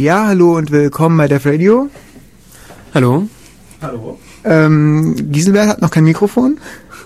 [0.00, 1.90] Ja, hallo und willkommen bei Def Radio.
[2.94, 3.28] Hallo.
[3.82, 4.18] Hallo.
[4.44, 6.56] Ähm, Giselbert hat noch kein Mikrofon.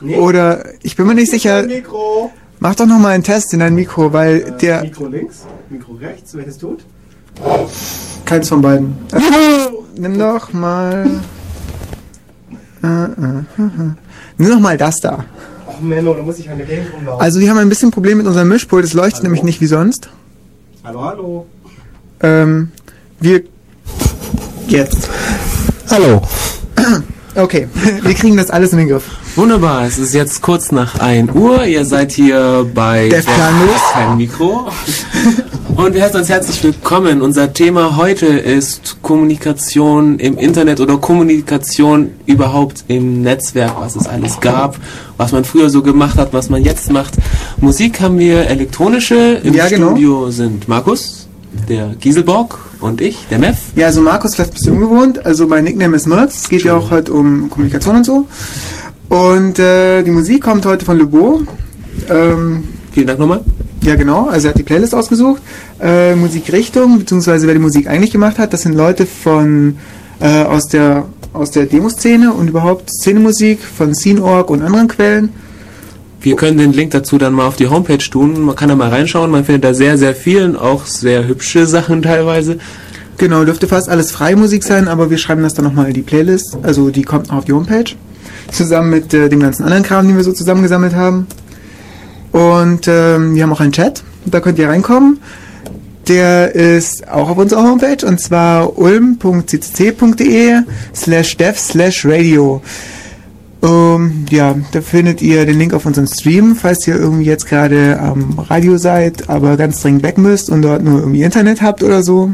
[0.00, 0.17] Nee.
[0.17, 1.65] Oder ich bin mir nicht sicher.
[1.65, 2.30] Mikro.
[2.61, 6.37] Mach doch noch mal einen Test in dein Mikro, weil der Mikro links, Mikro rechts,
[6.37, 6.85] welches tut?
[8.27, 8.97] keins von beiden.
[9.13, 11.11] Äh, nimm doch mal.
[12.81, 13.90] Äh, äh, äh, äh.
[14.38, 15.24] Nimm doch mal das da.
[15.69, 17.20] Ach Menno, da muss ich der Gegend rumlaufen.
[17.20, 18.84] Also wir haben ein bisschen Problem mit unserem Mischpult.
[18.84, 19.24] Es leuchtet Hallo?
[19.24, 20.11] nämlich nicht wie sonst.
[20.84, 21.47] hallo, hallo.
[22.20, 22.70] Ähm,
[23.25, 23.43] wir
[24.69, 25.09] jetzt.
[25.91, 26.23] Hallo.
[27.37, 27.66] Okay,
[28.02, 29.10] wir kriegen das alles in den Griff.
[29.34, 31.65] Wunderbar, es ist jetzt kurz nach 1 Uhr.
[31.65, 34.68] Ihr seid hier bei Def kein Mikro.
[35.74, 37.23] Und wir heißen uns herzlich willkommen.
[37.23, 44.38] Unser Thema heute ist Kommunikation im Internet oder Kommunikation überhaupt im Netzwerk, was es alles
[44.38, 44.77] gab,
[45.16, 47.15] was man früher so gemacht hat, was man jetzt macht.
[47.56, 49.41] Musik haben wir elektronische.
[49.43, 49.88] Im Ja, genau.
[49.88, 51.27] Studio sind Markus,
[51.68, 53.56] der Gieselbock und ich, der Mev.
[53.77, 55.24] Ja, also Markus, vielleicht bist du ungewohnt.
[55.24, 56.43] Also mein Nickname ist Merz.
[56.43, 58.26] Es geht ja auch heute um Kommunikation und so.
[59.09, 61.43] Und äh, die Musik kommt heute von Lebo.
[62.09, 63.41] Ähm, Vielen Dank nochmal.
[63.82, 64.29] ja, genau.
[64.29, 65.41] Also er hat die Playlist ausgesucht.
[65.81, 69.77] Äh, Musikrichtung, beziehungsweise wer die Musik eigentlich gemacht hat, das sind Leute von
[70.21, 75.31] äh, aus der aus der Demoszene und überhaupt Szenemusik von Scene.org und anderen Quellen.
[76.25, 78.41] Wir können den Link dazu dann mal auf die Homepage tun.
[78.41, 79.30] Man kann da mal reinschauen.
[79.30, 82.56] Man findet da sehr, sehr vielen, auch sehr hübsche Sachen teilweise.
[83.19, 86.00] Genau, dürfte fast alles freie Musik sein, aber wir schreiben das dann nochmal in die
[86.00, 86.56] Playlist.
[86.62, 87.95] Also die kommt noch auf die Homepage.
[88.50, 91.27] Zusammen mit äh, dem ganzen anderen Kram, den wir so zusammengesammelt haben.
[92.33, 95.19] Und ähm, wir haben auch einen Chat, da könnt ihr reinkommen.
[96.08, 100.61] Der ist auch auf unserer Homepage und zwar ulm.ccc.de
[100.95, 102.62] slash dev slash radio.
[103.65, 107.98] Ähm, ja, da findet ihr den Link auf unseren Stream, falls ihr irgendwie jetzt gerade
[107.98, 112.03] am Radio seid, aber ganz dringend weg müsst und dort nur irgendwie Internet habt oder
[112.03, 112.31] so.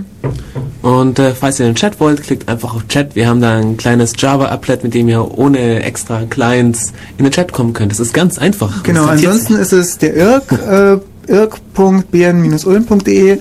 [0.83, 3.15] Und äh, falls ihr in den Chat wollt, klickt einfach auf Chat.
[3.15, 7.53] Wir haben da ein kleines Java-Applet, mit dem ihr ohne extra Clients in den Chat
[7.53, 7.93] kommen könnt.
[7.93, 8.83] Das ist ganz einfach.
[8.83, 10.99] Genau, ansonsten ist es der irk, äh,
[11.33, 13.39] irk.bn-ulm.de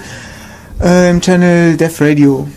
[0.81, 2.47] äh, im Channel Def Radio.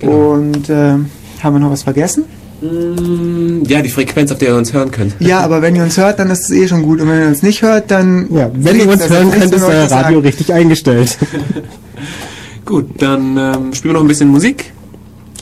[0.00, 0.32] Genau.
[0.32, 0.94] Und äh,
[1.42, 2.24] haben wir noch was vergessen?
[2.62, 5.14] Mm, Ja, die Frequenz, auf der ihr uns hören könnt.
[5.18, 7.00] Ja, aber wenn ihr uns hört, dann ist es eh schon gut.
[7.00, 8.32] Und wenn ihr uns nicht hört, dann...
[8.32, 10.16] Ja, wenn ihr uns hören könnt, ist euer Radio sagen.
[10.18, 11.18] richtig eingestellt.
[12.64, 14.72] Gut, dann ähm, spielen wir noch ein bisschen Musik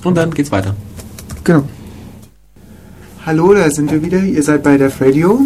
[0.05, 0.75] und dann geht's weiter.
[1.45, 1.65] Genau.
[3.27, 4.19] Hallo, da sind wir wieder.
[4.23, 5.43] Ihr seid bei Def Radio.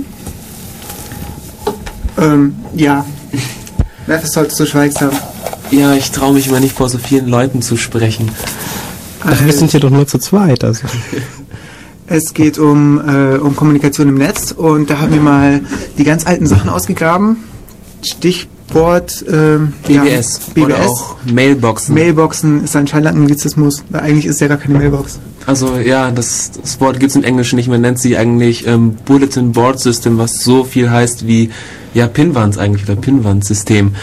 [2.16, 3.04] Ähm, ja.
[4.06, 5.10] Wer ist heute so schweigsam?
[5.72, 8.30] Ja, ich traue mich immer nicht vor so vielen Leuten zu sprechen.
[9.24, 10.62] Ach, wir sind hier doch nur zu zweit.
[10.62, 10.86] Also.
[12.06, 15.60] Es geht um, äh, um Kommunikation im Netz und da haben wir mal
[15.96, 17.38] die ganz alten Sachen ausgegraben.
[18.02, 20.86] Stichwort ähm, BBS, Ja, oder BBS.
[20.86, 21.94] auch Mailboxen.
[21.94, 23.82] Mailboxen ist anscheinend ein Anglizismus.
[23.90, 25.18] weil Eigentlich ist ja gar keine Mailbox.
[25.46, 27.68] Also ja, das, das Wort gibt's im Englischen nicht.
[27.68, 31.50] Man nennt sie eigentlich ähm, Bulletin Board System, was so viel heißt wie
[31.94, 33.94] ja Pinwand eigentlich oder Pinwand-System.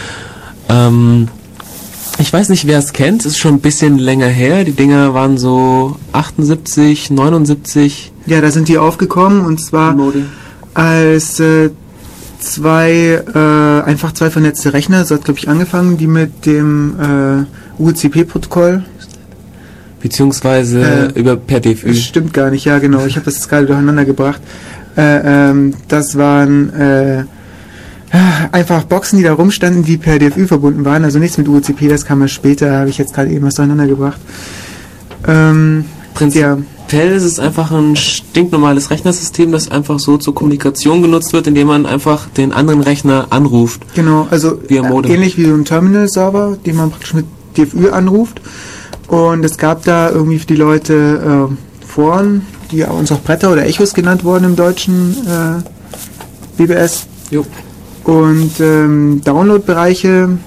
[0.70, 1.28] Ähm,
[2.22, 3.26] ich weiß nicht, wer es kennt.
[3.26, 4.64] Ist schon ein bisschen länger her.
[4.64, 8.12] Die Dinger waren so 78, 79.
[8.28, 10.26] Ja, da sind die aufgekommen und zwar Mode.
[10.74, 11.72] als äh,
[12.40, 17.82] zwei, äh, einfach zwei vernetzte Rechner, so hat glaube ich angefangen, die mit dem äh,
[17.82, 18.84] UCP-Protokoll
[20.02, 21.90] Beziehungsweise Äh, über per DFÜ.
[21.90, 23.06] Das stimmt gar nicht, ja genau.
[23.06, 24.42] Ich habe das gerade durcheinander gebracht.
[24.98, 27.24] Äh, ähm, das waren äh,
[28.52, 31.04] einfach Boxen, die da rumstanden, die per DFÜ verbunden waren.
[31.04, 33.88] Also nichts mit UCP, das kam ja später, habe ich jetzt gerade eben was durcheinander
[33.88, 34.20] gebracht.
[35.28, 35.86] Ähm,
[36.34, 36.58] ja,
[36.92, 41.68] Prinzipiell ist es einfach ein stinknormales Rechnersystem, das einfach so zur Kommunikation genutzt wird, indem
[41.68, 43.82] man einfach den anderen Rechner anruft.
[43.96, 44.28] genau.
[44.30, 47.26] Also äh, ähnlich wie so ein Terminal-Server, den man praktisch mit
[47.58, 48.42] DFÜ anruft.
[49.08, 53.66] Und es gab da irgendwie für die Leute äh, Foren, die uns auch Bretter oder
[53.66, 55.62] Echos genannt wurden im deutschen äh,
[56.58, 57.08] BBS.
[57.30, 57.46] Jo.
[58.04, 60.38] Und ähm, Download-Bereiche,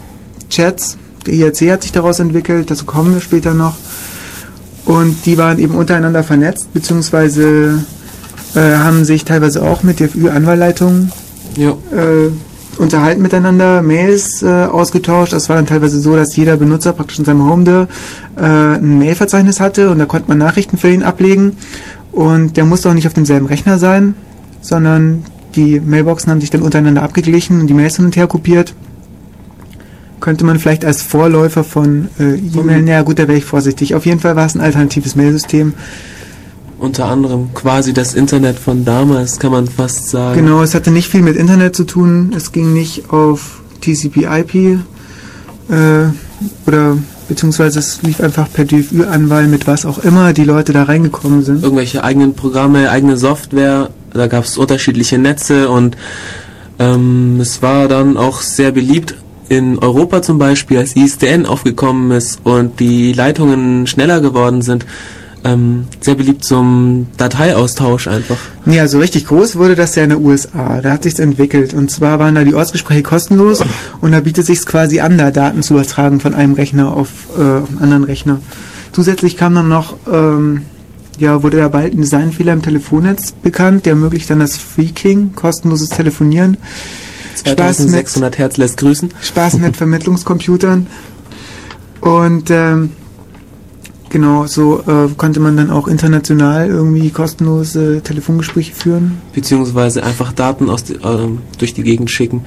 [0.51, 3.77] Chats, der IRC hat sich daraus entwickelt, dazu kommen wir später noch.
[4.85, 7.85] Und die waren eben untereinander vernetzt, beziehungsweise
[8.55, 11.11] äh, haben sich teilweise auch mit DFÜ-Anwahlleitungen
[11.57, 11.79] Jo.
[11.93, 12.31] äh,
[12.79, 15.33] unterhalten miteinander, Mails äh, ausgetauscht.
[15.33, 17.89] Das war dann teilweise so, dass jeder Benutzer praktisch in seinem Home
[18.37, 21.57] äh, ein Mailverzeichnis hatte und da konnte man Nachrichten für ihn ablegen.
[22.13, 24.15] Und der musste auch nicht auf demselben Rechner sein,
[24.61, 25.25] sondern
[25.57, 28.75] die Mailboxen haben sich dann untereinander abgeglichen und die Mails hin und her kopiert.
[30.21, 32.85] Könnte man vielleicht als Vorläufer von äh, E-Mail, Mhm.
[32.87, 33.95] naja gut, da wäre ich vorsichtig.
[33.95, 35.75] Auf jeden Fall war es ein alternatives Mailsystem.
[36.79, 40.41] Unter anderem quasi das Internet von damals, kann man fast sagen.
[40.41, 42.33] Genau, es hatte nicht viel mit Internet zu tun.
[42.37, 44.55] Es ging nicht auf TCP/IP
[45.71, 46.07] äh,
[46.67, 46.97] oder
[47.35, 51.65] beziehungsweise es lief einfach per DFÜ-Anwahl mit was auch immer die Leute da reingekommen sind.
[51.65, 55.97] Irgendwelche eigenen Programme, eigene Software, da gab es unterschiedliche Netze und
[56.79, 59.17] ähm, es war dann auch sehr beliebt
[59.49, 64.87] in Europa zum Beispiel, als ISDN aufgekommen ist und die Leitungen schneller geworden sind.
[65.47, 68.39] Ähm, sehr beliebt zum Dateiaustausch einfach.
[68.65, 70.81] Nee, also richtig groß wurde das ja in den USA.
[70.81, 71.75] Da hat sich's entwickelt.
[71.75, 73.63] Und zwar waren da die Ortsgespräche kostenlos
[74.01, 77.41] und da bietet sich's quasi an, da Daten zu übertragen von einem Rechner auf, äh,
[77.41, 78.41] einen anderen Rechner.
[78.93, 80.63] Zusätzlich kam dann noch, ähm,
[81.19, 85.91] ja, wurde da bald ein Designfehler im Telefonnetz bekannt, der ermöglicht dann das Freaking, kostenloses
[85.91, 86.57] Telefonieren.
[87.37, 89.11] Spaß mit, 2600 Hertz lässt grüßen.
[89.21, 90.87] Spaß mit Vermittlungscomputern.
[92.01, 92.93] Und ähm,
[94.15, 99.21] genau, so äh, konnte man dann auch international irgendwie kostenlose Telefongespräche führen.
[99.35, 102.45] Beziehungsweise einfach Daten aus die, ähm, durch die Gegend schicken.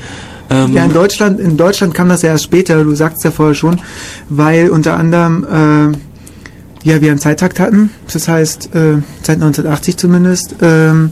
[0.49, 3.53] Ähm, Ja, in Deutschland, in Deutschland kam das ja erst später, du sagst ja vorher
[3.53, 3.81] schon,
[4.29, 10.55] weil unter anderem äh, ja, wir einen Zeittakt hatten, das heißt äh, seit 1980 zumindest,
[10.61, 11.11] ähm,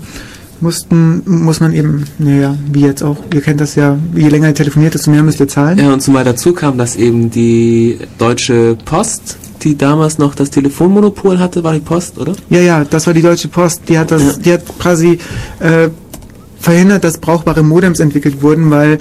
[0.62, 4.56] mussten, muss man eben, naja, wie jetzt auch, ihr kennt das ja, je länger ihr
[4.56, 5.78] telefoniert, desto mehr müsst ihr zahlen.
[5.78, 11.40] Ja, und zumal dazu kam, dass eben die Deutsche Post, die damals noch das Telefonmonopol
[11.40, 12.34] hatte, war die Post, oder?
[12.50, 14.34] Ja, ja, das war die Deutsche Post, die hat das, Ja.
[14.44, 15.18] die hat quasi
[15.60, 15.90] äh,
[16.66, 18.98] verhindert, dass brauchbare Modems entwickelt wurden, weil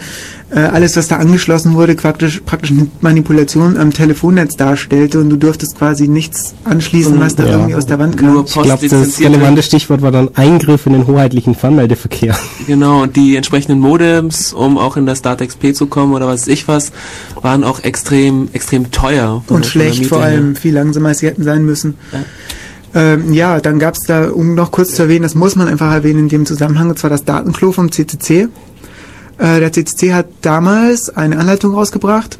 [0.50, 5.36] äh, alles, was da angeschlossen wurde, praktisch, praktisch eine Manipulation am Telefonnetz darstellte und du
[5.36, 7.50] durftest quasi nichts anschließen, was da Ja.
[7.52, 8.44] irgendwie aus der Wand Nur kam.
[8.44, 12.36] Post Ich glaube, das relevante Stichwort war dann Eingriff in den hoheitlichen Fernmeldeverkehr.
[12.66, 16.48] Genau, und die entsprechenden Modems, um auch in das DAT-XP zu kommen oder was weiß
[16.48, 16.92] ich was,
[17.40, 19.42] waren auch extrem, extrem teuer.
[19.48, 21.94] Und schlecht vor allem, viel langsamer als sie hätten sein müssen.
[22.94, 25.92] Ähm, ja, dann gab es da, um noch kurz zu erwähnen, das muss man einfach
[25.92, 28.48] erwähnen in dem Zusammenhang, und zwar das Datenklo vom CCC.
[29.38, 32.38] Äh, der CCC hat damals eine Anleitung rausgebracht,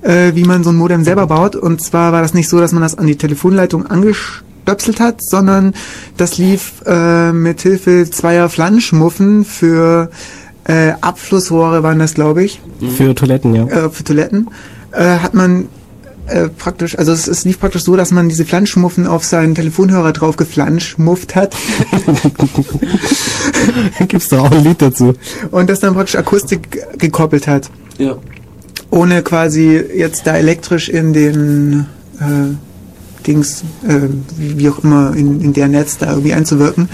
[0.00, 1.56] äh, wie man so ein Modem selber baut.
[1.56, 5.74] Und zwar war das nicht so, dass man das an die Telefonleitung angestöpselt hat, sondern
[6.16, 10.10] das lief äh, mit Hilfe zweier Flanschmuffen für
[10.64, 12.60] äh, Abflussrohre waren das, glaube ich
[12.96, 13.66] Für Toiletten, ja.
[13.66, 14.48] äh, für Toiletten,
[14.92, 15.68] äh, hat man
[16.26, 20.12] äh, praktisch, also es, es lief praktisch so, dass man diese Flanschmuffen auf seinen Telefonhörer
[20.12, 21.54] drauf geflanschmufft hat
[24.08, 25.14] Gibt's da auch ein Lied dazu.
[25.50, 28.16] und das dann praktisch Akustik gekoppelt hat, Ja.
[28.90, 31.86] ohne quasi jetzt da elektrisch in den
[32.20, 34.00] äh, Dings, äh,
[34.36, 36.88] wie, wie auch immer, in, in der Netz da irgendwie einzuwirken.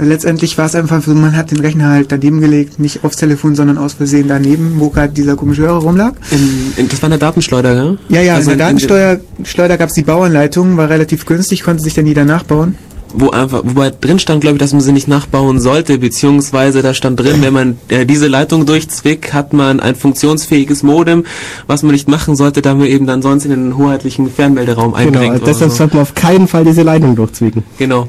[0.00, 3.54] Letztendlich war es einfach so, man hat den Rechner halt daneben gelegt, nicht aufs Telefon,
[3.56, 6.12] sondern aus Versehen daneben, wo gerade dieser komische Hörer rumlag.
[6.30, 7.96] In, in, das war eine Datenschleuder, ja?
[8.08, 11.26] Ja, ja, Also in der in- in- Datensteuer Schleuder gab es die Bauanleitung, war relativ
[11.26, 12.76] günstig, konnte sich dann jeder nachbauen.
[13.14, 16.92] wo einfach, wobei drin stand, glaube ich, dass man sie nicht nachbauen sollte, beziehungsweise da
[16.92, 21.24] stand drin, wenn man äh, diese Leitung durchzwickt, hat man ein funktionsfähiges Modem,
[21.66, 24.98] was man nicht machen sollte, da man eben dann sonst in den hoheitlichen Fernmelderaum Genau,
[24.98, 25.32] eindringt.
[25.32, 25.76] also deshalb so.
[25.78, 27.64] sollte man auf keinen Fall diese Leitung durchzwicken.
[27.78, 28.08] Genau.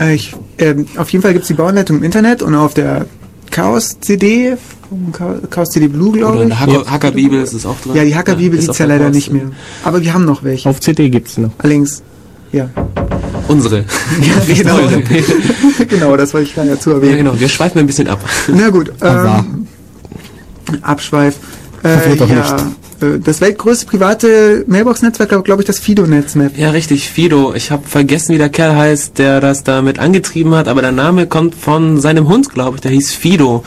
[0.00, 3.06] Äh, ich, ähm, auf jeden Fall gibt's die Bauanleitung im Internet und auf der
[3.50, 4.56] Chaos-CD,
[5.50, 6.48] Chaos-CD Blue, Oder glaube ich.
[6.48, 7.94] der Hacker, Hackerbibel ist es auch drin.
[7.94, 9.50] Ja, die Hackerbibel ist gibt's auf ja der leider nicht mehr.
[9.84, 10.68] Aber wir haben noch welche.
[10.68, 11.50] Auf CD gibt's noch.
[11.58, 12.02] Allerdings,
[12.52, 12.70] ja.
[13.48, 13.78] Unsere.
[14.20, 14.78] ja genau.
[15.88, 17.18] genau, das wollte ich gleich dazu ja, erwähnen.
[17.18, 17.40] genau.
[17.40, 18.20] Wir schweifen ein bisschen ab.
[18.48, 19.66] Na gut, ähm,
[20.82, 21.36] Abschweif.
[21.82, 22.58] Äh, ja, äh,
[23.00, 26.56] das weltgrößte private Mailbox-Netzwerk, glaube ich, das Fido-Netzmap.
[26.58, 27.54] Ja, richtig, Fido.
[27.54, 31.26] Ich habe vergessen, wie der Kerl heißt, der das damit angetrieben hat, aber der Name
[31.26, 32.80] kommt von seinem Hund, glaube ich.
[32.80, 33.64] Der hieß Fido.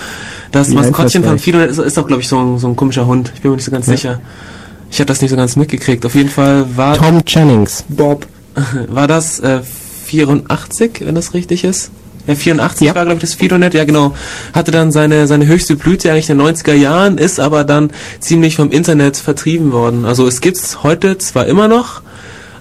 [0.52, 1.40] Das Wie Maskottchen von.
[1.40, 3.32] Fido ist, ist auch, glaube ich, so ein, so ein komischer Hund.
[3.36, 3.94] Ich bin mir nicht so ganz Ja.
[3.94, 4.22] sicher.
[4.90, 6.06] Ich habe das nicht so ganz mitgekriegt.
[6.06, 7.86] Auf jeden Fall war, Tom Jennings.
[7.88, 8.28] Bob.
[8.90, 9.62] war das äh,
[10.06, 11.92] 84, wenn das richtig ist.
[12.32, 12.96] Ja, 84 Ja.
[12.96, 14.14] war, glaube ich, das FidoNet, ja genau.
[14.54, 18.56] Hatte dann seine, seine höchste Blüte eigentlich in den 90er Jahren, ist aber dann ziemlich
[18.56, 20.06] vom Internet vertrieben worden.
[20.06, 22.02] Also es gibt's heute zwar immer noch,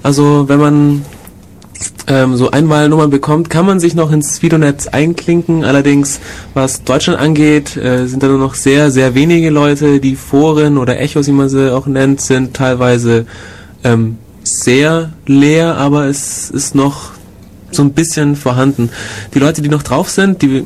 [0.03, 1.05] also wenn man
[2.07, 5.65] ähm, so Einwahlnummern bekommt, kann man sich noch ins FidoNet einklinken.
[5.65, 6.21] Allerdings,
[6.55, 10.00] was Deutschland angeht, äh, sind da nur noch sehr, sehr wenige Leute.
[10.00, 13.27] Die Foren oder Echos, wie man sie auch nennt, sind teilweise
[13.85, 17.12] ähm, sehr leer, aber es ist noch
[17.71, 18.91] so ein bisschen vorhanden.
[19.35, 20.65] Die Leute, die noch drauf sind, die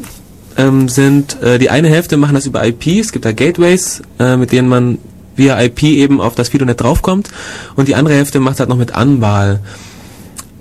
[0.56, 4.36] ähm, sind, äh, die eine Hälfte machen das über IP, es gibt da Gateways, äh,
[4.36, 4.98] mit denen man
[5.36, 7.30] via IP eben auf das FidoNet draufkommt
[7.76, 9.60] und die andere Hälfte macht halt noch mit Anwahl.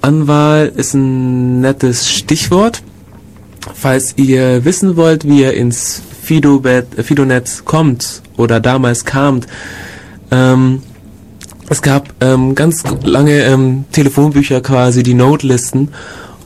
[0.01, 2.81] Anwahl ist ein nettes Stichwort.
[3.73, 9.47] Falls ihr wissen wollt, wie ihr ins Fido-Bet- äh, Fido-Netz kommt oder damals kamt,
[10.31, 10.81] ähm,
[11.69, 15.89] es gab ähm, ganz lange ähm, Telefonbücher quasi, die Nodelisten.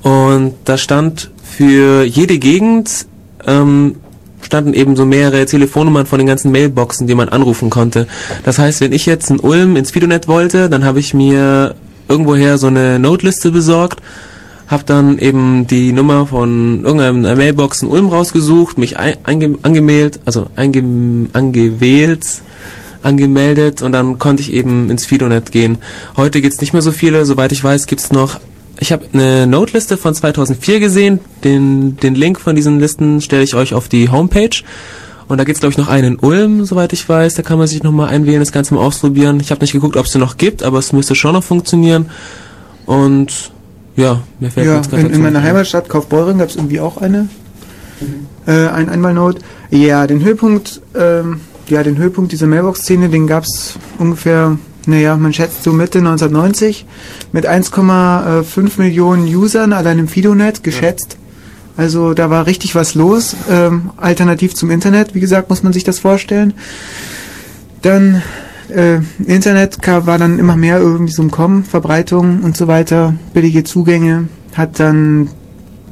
[0.03, 3.07] Und da stand für jede Gegend
[3.45, 3.95] ähm,
[4.41, 8.07] standen eben so mehrere Telefonnummern von den ganzen Mailboxen, die man anrufen konnte.
[8.43, 11.75] Das heißt, wenn ich jetzt in Ulm ins Fidonet wollte, dann habe ich mir
[12.07, 14.01] irgendwoher so eine Noteliste besorgt,
[14.67, 20.47] habe dann eben die Nummer von irgendeiner Mailbox in Ulm rausgesucht, mich einge, angemeldet, also
[20.55, 22.25] einge, angewählt,
[23.03, 25.77] angemeldet und dann konnte ich eben ins Fidonet gehen.
[26.15, 28.39] Heute gibt's nicht mehr so viele, soweit ich weiß, gibt's noch
[28.79, 31.19] ich habe eine Noteliste von 2004 gesehen.
[31.43, 34.63] Den, den Link von diesen Listen stelle ich euch auf die Homepage.
[35.27, 37.35] Und da gibt's glaube ich noch einen in Ulm, soweit ich weiß.
[37.35, 39.39] Da kann man sich nochmal einwählen, das Ganze mal ausprobieren.
[39.39, 42.09] Ich habe nicht geguckt, ob es den noch gibt, aber es müsste schon noch funktionieren.
[42.85, 43.51] Und
[43.95, 45.41] ja, mir fällt Ja, in, in meiner.
[45.41, 47.27] Heimatstadt Kaufbeuren gab es irgendwie auch eine.
[48.45, 49.41] Äh, ein Einmalnote.
[49.71, 54.57] Ja, den Höhepunkt, ähm, ja, den Höhepunkt dieser Mailbox-Szene, den gab es ungefähr,
[54.87, 56.85] naja, man schätzt so Mitte 1990
[57.31, 61.17] mit 1,5 Millionen Usern allein im Fidonet geschätzt.
[61.75, 63.35] Also da war richtig was los.
[63.49, 66.53] Ähm, alternativ zum Internet, wie gesagt, muss man sich das vorstellen.
[67.83, 68.23] Dann
[68.69, 73.63] äh, Internet war dann immer mehr irgendwie so im Kommen, Verbreitung und so weiter, billige
[73.63, 75.29] Zugänge, hat dann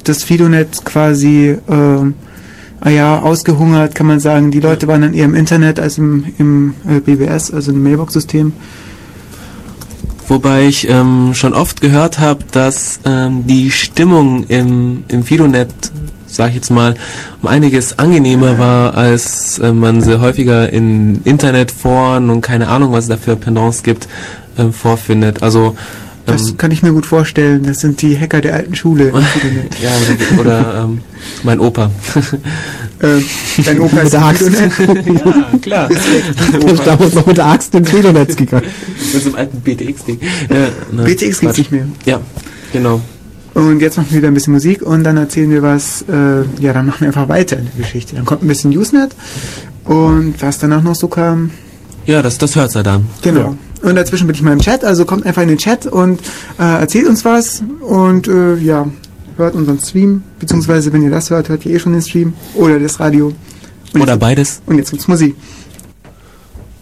[0.03, 2.11] das Fidonet quasi äh,
[2.89, 4.51] ja, ausgehungert, kann man sagen.
[4.51, 8.53] Die Leute waren dann eher im Internet als im, im äh, BBS, also im Mailbox-System.
[10.27, 15.69] Wobei ich ähm, schon oft gehört habe, dass ähm, die Stimmung im, im Fidonet,
[16.25, 16.95] sag ich jetzt mal,
[17.41, 23.05] um einiges angenehmer war, als äh, man sie häufiger in Internetforen und keine Ahnung, was
[23.05, 24.07] es da für Pendants gibt,
[24.57, 25.43] ähm, vorfindet.
[25.43, 25.75] Also
[26.25, 27.63] Das ähm, kann ich mir gut vorstellen.
[27.63, 29.09] Das sind die Hacker der alten Schule
[29.81, 29.91] ja,
[30.39, 31.01] oder, oder ähm,
[31.43, 31.91] mein Opa.
[32.99, 33.07] äh,
[33.63, 34.41] dein Opa Mit ist der im Axt.
[35.23, 35.89] Ja, klar.
[35.89, 38.65] Der ist damals noch mit der Axt ins Federnetz gegangen.
[39.13, 40.19] Mit so einem alten BTX-Ding.
[40.49, 41.85] Ja, na, BTX gibt's nicht mehr.
[42.05, 42.19] Ja,
[42.73, 43.01] genau.
[43.53, 46.73] Und jetzt machen wir wieder ein bisschen Musik und dann erzählen wir was, äh, ja,
[46.73, 48.15] dann machen wir einfach weiter in der Geschichte.
[48.15, 49.15] Dann kommt ein bisschen Usenet
[49.85, 51.51] und was danach noch so kam,
[52.05, 53.05] Ja, das, das hört's ja dann.
[53.21, 53.55] genau.
[53.85, 56.19] Und dazwischen bin ich mal im Chat, also kommt einfach in den Chat und
[56.57, 58.87] äh, erzählt uns was und äh, ja,
[59.37, 62.79] hört unseren Stream, beziehungsweise wenn ihr das hört, hört ihr eh schon den Stream oder
[62.79, 63.31] das Radio.
[63.93, 64.61] Und Oder jetzt, beides.
[64.65, 65.35] und jetzt gibt's Musik.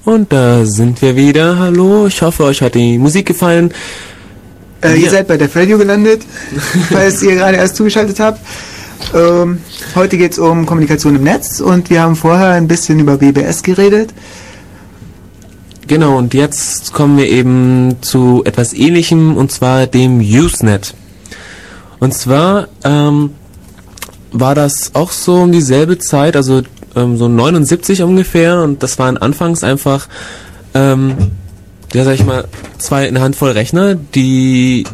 [0.06, 1.60] Und da sind wir wieder.
[1.60, 3.74] Hallo, ich hoffe, euch hat die Musik gefallen.
[4.82, 4.96] Äh.
[4.96, 6.22] Ihr seid bei der Radio gelandet,
[6.90, 8.40] falls ihr gerade erst zugeschaltet habt.
[9.14, 9.58] Ähm,
[9.94, 13.62] heute geht es um Kommunikation im Netz und wir haben vorher ein bisschen über BBS
[13.62, 14.14] geredet.
[15.94, 20.96] Genau, und jetzt kommen wir eben zu etwas ähnlichem, und zwar dem Usenet.
[22.00, 23.36] Und zwar ähm,
[24.32, 26.64] war das auch so um dieselbe Zeit, also
[26.96, 30.08] ähm, so 79 ungefähr, und das waren anfangs einfach,
[30.74, 31.14] ähm,
[31.94, 32.48] ja sag ich mal,
[32.80, 34.86] zwei eine Handvoll Rechner, die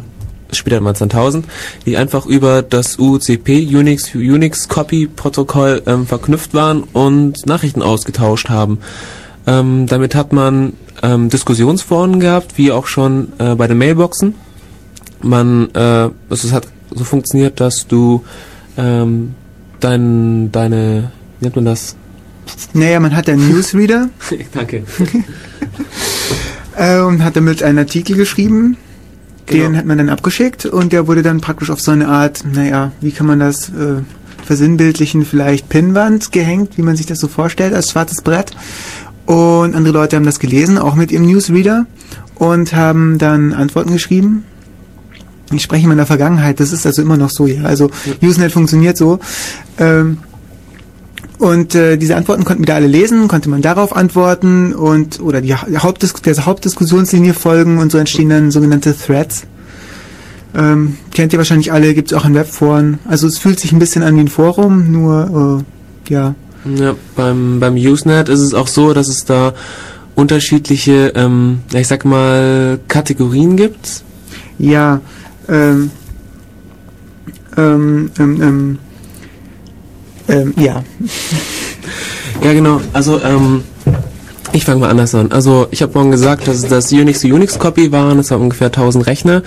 [0.52, 1.46] später mal 2000,
[1.86, 8.50] die einfach über das UCP Unix Unix Copy Protokoll ähm, verknüpft waren und Nachrichten ausgetauscht
[8.50, 8.80] haben.
[9.46, 14.34] Ähm, damit hat man ähm, Diskussionsforen gehabt, wie auch schon äh, bei den Mailboxen.
[15.22, 18.24] Man, äh, es hat so funktioniert, dass du
[18.76, 19.34] ähm,
[19.80, 21.96] dein, deine, wie nennt man das?
[22.72, 24.08] Naja, man hat einen Newsreader
[24.52, 24.84] Danke.
[26.76, 28.76] äh, und hat damit einen Artikel geschrieben.
[29.50, 29.78] Den Genau.
[29.78, 33.10] hat man dann abgeschickt und der wurde dann praktisch auf so eine Art, naja, wie
[33.10, 34.02] kann man das äh,
[34.44, 38.52] versinnbildlichen, vielleicht Pinnwand gehängt, wie man sich das so vorstellt, als schwarzes Brett.
[39.32, 41.86] Und andere Leute haben das gelesen, auch mit ihrem Newsreader
[42.34, 44.44] und haben dann Antworten geschrieben.
[45.52, 47.62] Ich spreche mal in der Vergangenheit, das ist also immer noch so, ja.
[47.62, 49.20] Also Usenet funktioniert so.
[49.78, 50.18] Ähm,
[51.38, 55.54] und äh, diese Antworten konnten wieder alle lesen, konnte man darauf antworten und oder die
[55.54, 59.44] Ha- Hauptdis der Hauptdiskussionslinie folgen und so entstehen dann sogenannte Threads.
[60.56, 62.98] Ähm, kennt ihr wahrscheinlich alle, gibt es auch in Webforen.
[63.06, 65.64] Also es fühlt sich ein bisschen an wie ein Forum, nur
[66.08, 66.34] äh, ja.
[66.64, 69.54] Ja, beim, beim Usenet ist es auch so, dass es da
[70.14, 74.02] unterschiedliche, ähm, ich sag mal, Kategorien gibt.
[74.58, 75.00] Ja,
[75.48, 75.90] ähm,
[77.56, 78.78] ähm, ähm, ähm,
[80.28, 80.84] ähm, ja.
[82.42, 82.80] Ja, genau.
[82.92, 83.64] Also, ähm,
[84.52, 85.30] ich fange mal anders an.
[85.30, 88.16] Also, ich habe vorhin gesagt, dass es das Unix to Unix Copy waren.
[88.16, 89.42] Das waren ungefähr 1000 Rechner.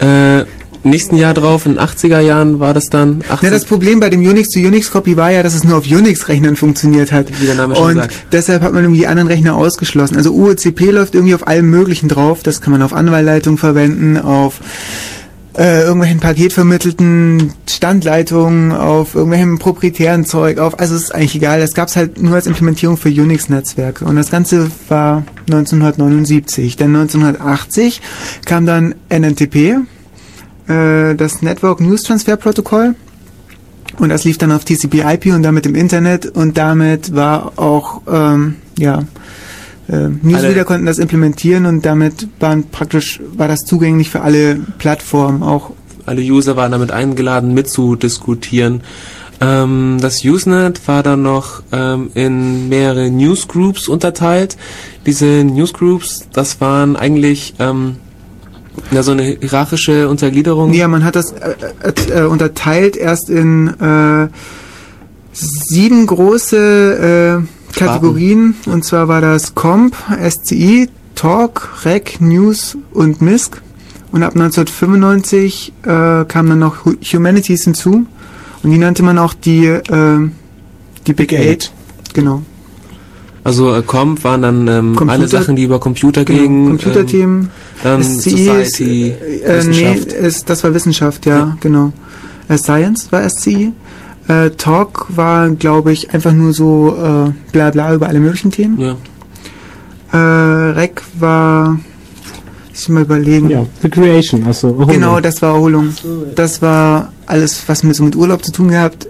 [0.00, 0.44] Äh,
[0.90, 3.22] nächsten Jahr drauf, in den 80er Jahren war das dann.
[3.28, 5.76] 80, Ja, das Problem bei dem Unix zu Unix Copy war ja, dass es nur
[5.78, 7.28] auf Unix-Rechnern funktioniert hat.
[7.40, 8.14] Wie der Name schon Und sagt.
[8.32, 10.16] deshalb hat man irgendwie die anderen Rechner ausgeschlossen.
[10.16, 12.42] Also UECP läuft irgendwie auf allem Möglichen drauf.
[12.42, 14.60] Das kann man auf Anwahlleitungen verwenden, auf
[15.58, 21.60] äh, irgendwelchen paketvermittelten Standleitungen, auf irgendwelchem proprietären Zeug, auf, also es ist eigentlich egal.
[21.60, 24.04] Das gab es halt nur als Implementierung für Unix-Netzwerke.
[24.04, 26.76] Und das Ganze war 1979.
[26.76, 28.02] Denn 1980
[28.44, 29.76] kam dann NNTP,
[30.68, 32.94] äh, das Network News Transfer Protocol.
[33.98, 38.56] Und das lief dann auf TCP/IP und damit im Internet und damit war auch ähm,
[38.78, 39.04] ja
[39.88, 45.42] äh, Newsreader konnten das implementieren und damit waren praktisch war das zugänglich für alle Plattformen
[45.42, 45.70] auch
[46.04, 48.82] Alle User waren damit eingeladen, mitzudiskutieren.
[49.40, 54.56] Ähm, das Usenet war dann noch ähm, in mehrere Newsgroups unterteilt.
[55.04, 57.96] Diese Newsgroups, das waren eigentlich ähm,
[58.90, 60.72] ja, so eine hierarchische Untergliederung.
[60.72, 64.28] Ja, man hat das äh, äh, äh, unterteilt erst in äh,
[65.32, 67.42] sieben große
[67.74, 68.54] äh, Kategorien.
[68.66, 69.94] Und zwar war das Comp,
[70.28, 73.60] SCI, Talk, Rec, News und MISC.
[74.12, 75.86] Und ab 1995 äh,
[76.24, 78.06] kamen dann noch Hu- Humanities hinzu.
[78.62, 80.18] Und die nannte man auch die, äh,
[81.06, 81.48] die Big Big Eight.
[81.48, 81.72] Eight.
[82.14, 82.42] Genau.
[83.44, 86.40] Also äh, Comp waren dann ähm, alle Sachen, die über Computer genau.
[86.42, 86.68] gingen.
[86.68, 87.40] Computerthemen.
[87.42, 87.48] Ähm,
[87.82, 89.14] dann SCI ist, Society, äh,
[89.44, 90.12] nee, Wissenschaft.
[90.12, 91.56] ist, das war Wissenschaft, ja, Ja.
[91.60, 91.92] genau.
[92.48, 93.72] Äh, Science war SCI.
[94.28, 98.78] Äh, Talk war, glaube ich, einfach nur so äh, bla bla über alle möglichen Themen.
[98.80, 98.96] Ja.
[100.12, 101.78] Äh, Rec war,
[102.72, 103.50] ich mal überlegen.
[103.50, 104.88] Ja, The Creation, also Erholung.
[104.88, 105.92] Genau, das war Erholung.
[106.34, 109.08] Das war alles, was mit so mit Urlaub zu tun gehabt.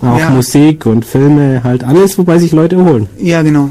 [0.00, 0.30] Auch ja.
[0.30, 3.06] Musik und Filme, halt alles, wobei sich Leute erholen.
[3.18, 3.70] Ja, genau.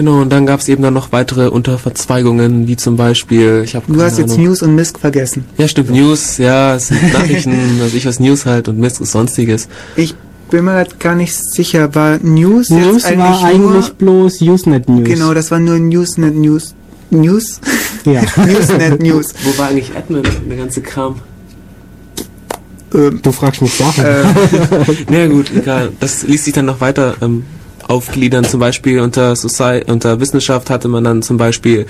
[0.00, 3.84] Genau, und dann gab es eben dann noch weitere Unterverzweigungen, wie zum Beispiel, ich habe
[3.92, 5.44] Du hast jetzt News und Mist vergessen.
[5.58, 9.12] Ja, stimmt, News, ja, es sind Nachrichten, also ich was News halt und Mist ist
[9.12, 9.68] sonstiges.
[9.96, 10.14] Ich
[10.50, 14.88] bin mir grad gar nicht sicher, war News, News jetzt war eigentlich nur, bloß Usenet
[14.88, 15.06] News.
[15.06, 16.74] Genau, das war nur Newsnet News.
[17.10, 17.60] News?
[18.06, 18.22] Ja.
[18.42, 19.34] Newsnet News.
[19.44, 21.16] Wo war eigentlich Admin, der ganze Kram?
[22.94, 24.02] Ähm, Du fragst mich Sachen.
[24.02, 24.24] äh,
[25.10, 25.92] Na ja, gut, egal.
[26.00, 27.44] Das ließ sich dann noch weiter ähm,
[27.90, 28.44] aufgliedern.
[28.44, 31.86] Zum Beispiel unter, Soci unter Wissenschaft hatte man dann zum Beispiel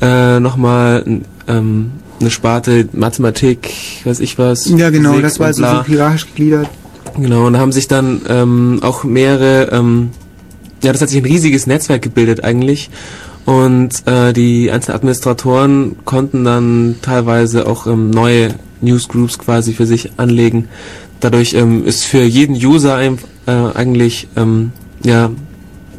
[0.00, 1.04] äh, nochmal
[1.48, 3.72] ähm, eine Sparte Mathematik,
[4.04, 4.68] weiß ich was.
[4.68, 6.68] ja, genau, Physik das war also so hierarchisch gegliedert.
[7.16, 10.10] Genau, und da haben sich dann ähm, auch mehrere, ähm,
[10.82, 12.90] ja, das hat sich ein riesiges Netzwerk gebildet eigentlich.
[13.46, 20.12] Und äh, die einzelnen Administratoren konnten dann teilweise auch ähm, neue Newsgroups quasi für sich
[20.18, 20.68] anlegen.
[21.20, 24.72] Dadurch ähm, ist für jeden User ein, äh, eigentlich, ähm,
[25.02, 25.30] ja,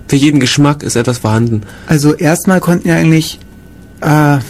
[0.08, 1.62] für jeden Geschmack ist etwas vorhanden.
[1.88, 3.40] Also erstmal konnten ja eigentlich,
[4.02, 4.06] äh,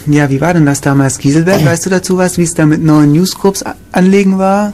[0.06, 1.18] ja, wie war denn das damals?
[1.18, 4.72] Gieselberg, weißt du dazu was, wie es da mit neuen Newsgroups anlegen war?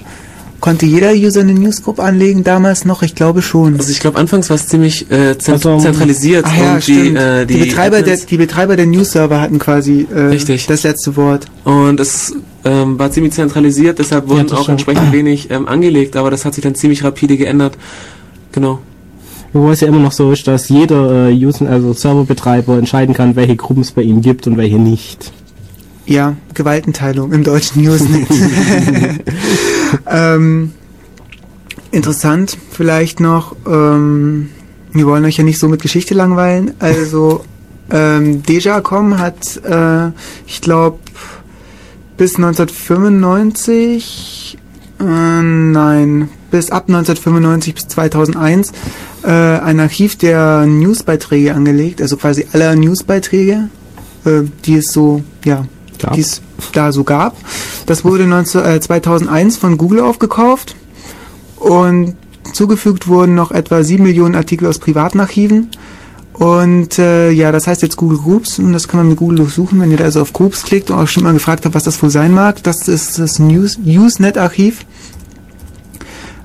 [0.61, 3.03] Konnte jeder User eine Newsgroup anlegen damals noch?
[3.03, 3.77] Ich glaube schon.
[3.77, 7.15] Also ich glaube, anfangs war es ziemlich äh, zent Also, zentralisiert Ach ja, und die,
[7.15, 10.67] äh, die, die, Betreiber der, die Betreiber der News-Server hatten quasi äh, Richtig.
[10.67, 11.47] das letzte Wort.
[11.63, 14.81] Und es ähm, war ziemlich zentralisiert, deshalb wurden das auch stimmt.
[14.81, 17.79] entsprechend wenig ähm, angelegt, aber das hat sich dann ziemlich rapide geändert.
[18.51, 18.81] Genau.
[19.53, 23.37] Wobei es ja immer noch so ist, dass jeder äh, User, also Serverbetreiber entscheiden kann,
[23.37, 25.33] welche Gruppen es bei ihm gibt und welche nicht.
[26.07, 28.29] Ja, Gewaltenteilung im deutschen Newsnet.
[30.07, 30.73] ähm,
[31.91, 34.51] interessant vielleicht noch, ähm,
[34.93, 37.43] wir wollen euch ja nicht so mit Geschichte langweilen, also
[37.91, 40.09] ähm, Dejacom hat, äh,
[40.47, 40.99] ich glaube,
[42.17, 44.59] bis 1995,
[45.01, 48.73] äh, nein, bis ab 1995 bis 2001
[49.25, 53.69] äh, ein Archiv der Newsbeiträge angelegt, also quasi aller Newsbeiträge,
[54.25, 55.67] äh, die es so, ja,
[55.99, 56.15] Gab.
[56.15, 57.37] die es da so gab.
[57.87, 60.77] Das wurde 19, äh, 2001 von Google aufgekauft
[61.57, 62.17] und
[62.53, 65.71] zugefügt wurden noch etwa 7 Millionen Artikel aus privaten Archiven.
[66.33, 69.81] Und äh, ja, das heißt jetzt Google Groups und das kann man mit Google durchsuchen,
[69.81, 72.01] wenn ihr da also auf Groups klickt und auch schon mal gefragt habt, was das
[72.01, 72.63] wohl sein mag.
[72.63, 74.85] Das ist das News Usenet-Archiv.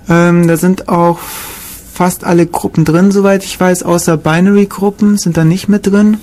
[0.09, 1.19] Ähm, da sind auch
[1.93, 6.17] fast alle Gruppen drin, soweit ich weiß, außer Binary-Gruppen sind da nicht mit drin.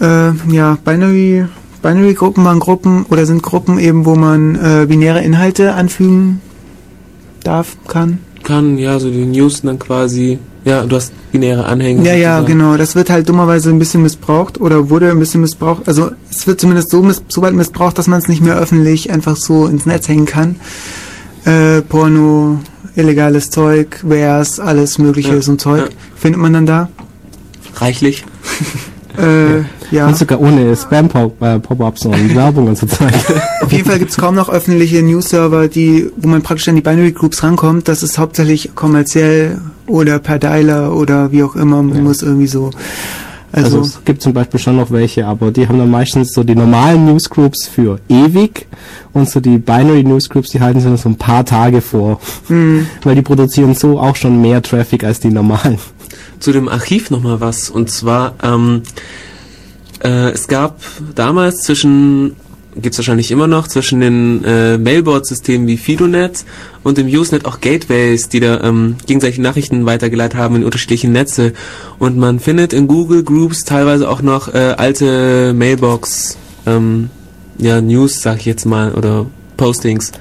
[0.00, 1.44] Äh, ja, Binary,
[1.82, 6.40] Binary-Gruppen waren Gruppen oder sind Gruppen eben, wo man äh, binäre Inhalte anfügen
[7.42, 8.18] darf, kann.
[8.42, 12.06] Kann, ja, so die News dann quasi, ja, du hast binäre Anhänge.
[12.06, 12.58] Ja, ja, sozusagen.
[12.58, 12.76] genau.
[12.78, 15.86] Das wird halt dummerweise ein bisschen missbraucht oder wurde ein bisschen missbraucht.
[15.86, 19.10] Also es wird zumindest so, miss so weit missbraucht, dass man es nicht mehr öffentlich
[19.10, 20.56] einfach so ins Netz hängen kann.
[21.44, 22.60] Äh, Porno,
[22.96, 25.96] illegales Zeug, Wares, alles mögliche Ja, so ein Zeug ja.
[26.16, 26.88] findet man dann da.
[27.76, 28.24] Reichlich.
[29.16, 30.08] Äh, ja.
[30.08, 33.14] Und sogar ohne Spam-Pop-Ups und Werbungen zu zeigen.
[33.60, 36.80] Auf jeden Fall gibt es kaum noch öffentliche News-Server, die, wo man praktisch an die
[36.80, 37.86] Binary Groups rankommt.
[37.86, 41.82] Das ist hauptsächlich kommerziell oder per Dialer oder wie auch immer.
[41.82, 42.70] Man muss irgendwie so.
[43.54, 46.42] Also, Also, es gibt zum Beispiel schon noch welche, aber die haben dann meistens so
[46.42, 48.66] die normalen Newsgroups für ewig
[49.12, 52.18] und so die Binary Newsgroups, die halten sich dann so ein paar Tage vor.
[52.48, 55.78] mh, Weil die produzieren so auch schon mehr Traffic als die normalen.
[56.40, 57.70] Zu dem Archiv nochmal was.
[57.70, 58.82] Und zwar, ähm,
[60.02, 60.80] äh, es gab
[61.14, 62.34] damals zwischen
[62.80, 66.44] gibt's wahrscheinlich immer noch zwischen den äh, Mailboard-Systemen wie Fidonet
[66.82, 71.52] und dem Usenet auch Gateways, die da ähm, gegenseitig Nachrichten weitergeleitet haben in unterschiedlichen Netze.
[71.98, 77.10] Und man findet in Google Groups teilweise auch noch äh, alte Mailbox ähm,
[77.58, 80.12] ja, News, sag ich jetzt mal, oder Postings.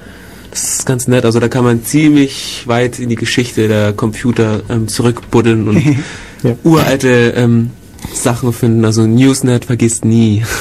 [0.52, 1.26] Das ist ganz nett.
[1.26, 5.84] Also da kann man ziemlich weit in die Geschichte der Computer ähm, zurückbuddeln und
[6.44, 6.58] Ja.
[6.64, 7.72] uralte ähm,
[8.14, 8.86] Sachen finden.
[8.86, 10.44] Also Newsnet vergisst nie.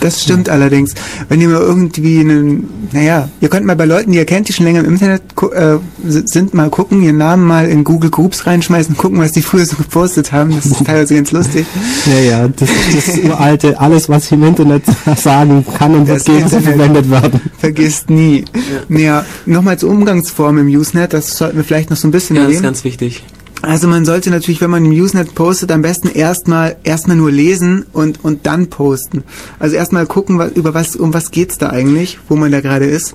[0.00, 0.94] Das stimmt allerdings.
[1.28, 4.52] Wenn ihr mal irgendwie einen, naja, ihr könnt mal bei Leuten, die ihr kennt, die
[4.52, 8.96] schon länger im Internet äh, sind, mal gucken, ihren Namen mal in Google Groups reinschmeißen,
[8.96, 10.54] gucken, was die früher so gepostet haben.
[10.54, 11.66] Das ist teilweise ganz lustig.
[12.06, 14.84] Ja, ja, das ist das uralte, alles, was ich im Internet
[15.16, 16.76] sagen kann und wird Das gegen so Internet.
[16.76, 17.40] verwendet werden.
[17.58, 18.44] Vergisst nie.
[18.88, 22.42] Ja, nochmal zur Umgangsform im Usenet, das sollten wir vielleicht noch so ein bisschen ja,
[22.42, 22.72] das ist erwähnen.
[22.72, 23.24] ganz wichtig.
[23.62, 27.86] Also man sollte natürlich, wenn man im Usenet postet, am besten erstmal erstmal nur lesen
[27.92, 29.24] und und dann posten.
[29.58, 32.86] Also erstmal gucken, was, über was um was geht's da eigentlich, wo man da gerade
[32.86, 33.14] ist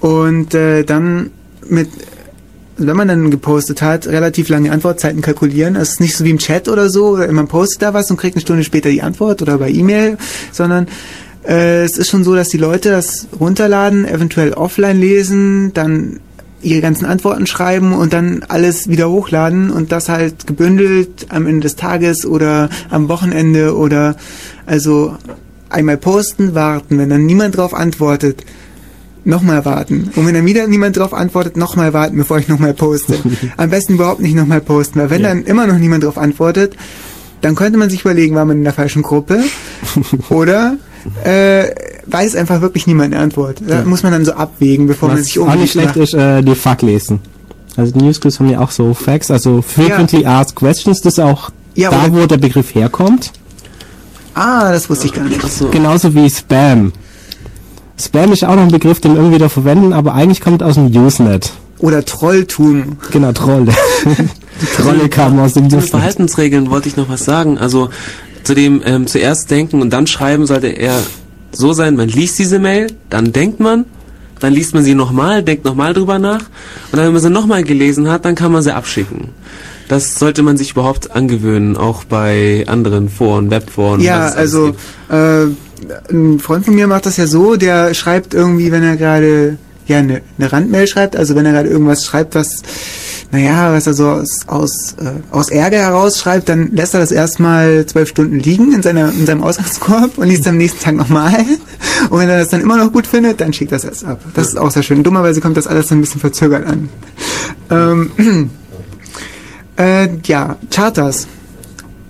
[0.00, 1.30] und äh, dann
[1.68, 1.88] mit
[2.76, 5.76] wenn man dann gepostet hat, relativ lange Antwortzeiten kalkulieren.
[5.76, 8.36] Es ist nicht so wie im Chat oder so, man postet da was und kriegt
[8.36, 10.18] eine Stunde später die Antwort oder bei E-Mail,
[10.50, 10.88] sondern
[11.46, 16.20] äh, es ist schon so, dass die Leute das runterladen, eventuell offline lesen, dann
[16.64, 21.60] ihre ganzen Antworten schreiben und dann alles wieder hochladen und das halt gebündelt am Ende
[21.60, 24.16] des Tages oder am Wochenende oder
[24.66, 25.16] also
[25.70, 26.98] einmal posten, warten.
[26.98, 28.44] Wenn dann niemand drauf antwortet,
[29.24, 30.10] nochmal warten.
[30.16, 33.14] Und wenn dann wieder niemand drauf antwortet, nochmal warten, bevor ich nochmal poste.
[33.56, 35.28] Am besten überhaupt nicht nochmal posten, weil wenn Ja.
[35.28, 36.76] dann immer noch niemand drauf antwortet,
[37.40, 39.42] dann könnte man sich überlegen, war man in der falschen Gruppe
[40.30, 40.76] oder
[41.24, 41.64] äh,
[42.06, 43.62] weiß einfach wirklich niemand eine Antwort.
[43.66, 43.84] Da Ja.
[43.84, 46.54] muss man dann so abwägen, bevor man sich Was auch nicht schlecht ist, äh, die
[46.54, 47.20] FAQ lesen.
[47.76, 51.50] Also die Newsgroups haben ja auch so Facts, also frequently asked questions, das ist auch
[51.74, 53.32] Ja, da, wo der Begriff herkommt.
[54.34, 55.42] Ah, das wusste ich gar nicht.
[55.44, 55.68] Achso.
[55.70, 56.92] Genauso wie Spam.
[58.00, 60.74] Spam ist auch noch ein Begriff, den wir irgendwie da verwenden, aber eigentlich kommt aus
[60.74, 61.52] dem Usenet.
[61.78, 62.96] Oder Trolltum.
[63.12, 63.72] Genau, Trolle.
[64.06, 65.90] die Trolle kamen aus dem Zu den Usenet.
[65.90, 67.58] Verhaltensregeln wollte ich noch was sagen.
[67.58, 67.90] Also
[68.44, 70.94] zu dem ähm, zuerst denken und dann schreiben sollte er
[71.52, 73.84] so sein, man liest diese Mail, dann denkt man,
[74.40, 76.42] dann liest man sie nochmal, denkt nochmal drüber nach
[76.90, 79.28] und dann, wenn man sie nochmal gelesen hat, dann kann man sie abschicken.
[79.88, 84.00] Das sollte man sich überhaupt angewöhnen, auch bei anderen Foren, Webforen.
[84.00, 84.74] Ja, also
[85.10, 85.44] äh,
[86.10, 89.98] ein Freund von mir macht das ja so, der schreibt irgendwie, wenn er gerade ja
[89.98, 92.62] eine ne Randmail schreibt, also wenn er gerade irgendwas schreibt, was
[93.34, 97.10] naja, was er so aus, aus, äh, aus Ärger heraus schreibt, dann lässt er das
[97.10, 101.44] erstmal zwölf Stunden liegen in, seiner, in seinem Ausgangskorb und liest am nächsten Tag nochmal.
[102.10, 104.20] Und wenn er das dann immer noch gut findet, dann schickt er das erst ab.
[104.34, 105.02] Das ist auch sehr schön.
[105.02, 106.88] Dummerweise kommt das alles so ein bisschen verzögert an.
[107.70, 108.50] Ähm,
[109.78, 111.26] äh, ja, Charters.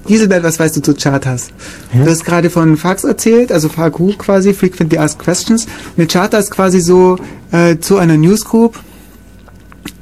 [0.07, 1.49] Giselbert, was weißt du zu Charters?
[1.95, 5.67] Du hast gerade von Fax erzählt, also FAQ quasi, Frequently Asked Questions.
[5.97, 7.17] Eine Charter ist quasi so
[7.51, 8.79] äh, zu einer Newsgroup.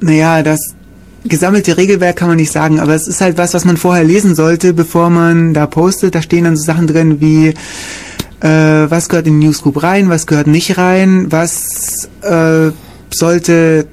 [0.01, 0.75] Naja, das
[1.25, 4.35] gesammelte Regelwerk kann man nicht sagen, aber es ist halt was, was man vorher lesen
[4.35, 6.15] sollte, bevor man da postet.
[6.15, 7.53] Da stehen dann so Sachen drin wie,
[8.41, 12.71] äh, was gehört in die Newsgroup rein, was gehört nicht rein, was äh,
[13.09, 13.87] sollte,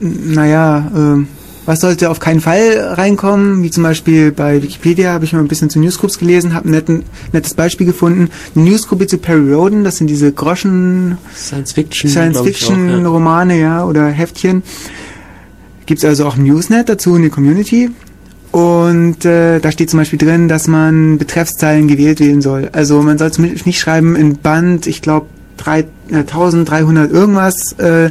[0.00, 1.26] naja, äh,
[1.66, 5.48] was sollte auf keinen Fall reinkommen, wie zum Beispiel bei Wikipedia habe ich mal ein
[5.48, 8.30] bisschen zu Newsgroups gelesen, habe ein nettes Beispiel gefunden.
[8.54, 12.08] Eine Newsgroup zu Perry Roden, das sind diese Groschen Science Fiction.
[12.08, 13.08] Science ich auch, Fiction ja.
[13.08, 14.62] Romane, ja, oder Heftchen.
[15.86, 17.90] Gibt's also auch im Newsnet dazu in die Community.
[18.52, 22.70] Und äh, da steht zum Beispiel drin, dass man Betreffszeilen gewählt wählen soll.
[22.72, 25.26] Also man soll nicht schreiben in Band, ich glaube,
[25.66, 28.10] äh, 1300 irgendwas, äh,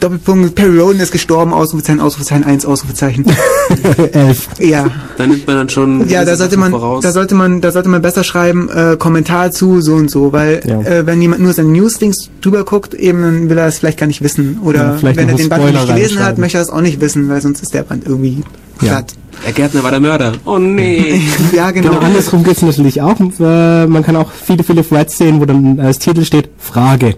[0.00, 3.24] Doppelpunkt, Perry Roden ist gestorben, Ausrufezeichen, Ausrufezeichen, 1, Ausrufezeichen.
[4.12, 4.48] Elf.
[4.58, 4.86] ja.
[5.16, 6.08] Da nimmt man dann schon.
[6.08, 7.02] Ja, da sollte man, voraus.
[7.02, 10.62] da sollte man, da sollte man besser schreiben, äh, Kommentar zu so und so, weil
[10.66, 10.80] Ja.
[10.82, 14.06] äh, wenn jemand nur seine Newslinks drüber guckt, eben dann will er es vielleicht gar
[14.06, 14.60] nicht wissen.
[14.64, 17.28] Oder Ja, wenn er den Band nicht gelesen hat, möchte er es auch nicht wissen,
[17.28, 18.42] weil sonst ist der Band irgendwie
[18.80, 18.88] Ja.
[18.94, 19.14] platt.
[19.46, 20.32] Der Gärtner war der Mörder.
[20.44, 21.20] Oh nee.
[21.52, 21.90] Ja, genau.
[21.90, 23.16] Genau, andersrum geht's natürlich auch.
[23.20, 27.16] Äh, man kann auch viele, viele Threads sehen, wo dann als Titel steht, Frage.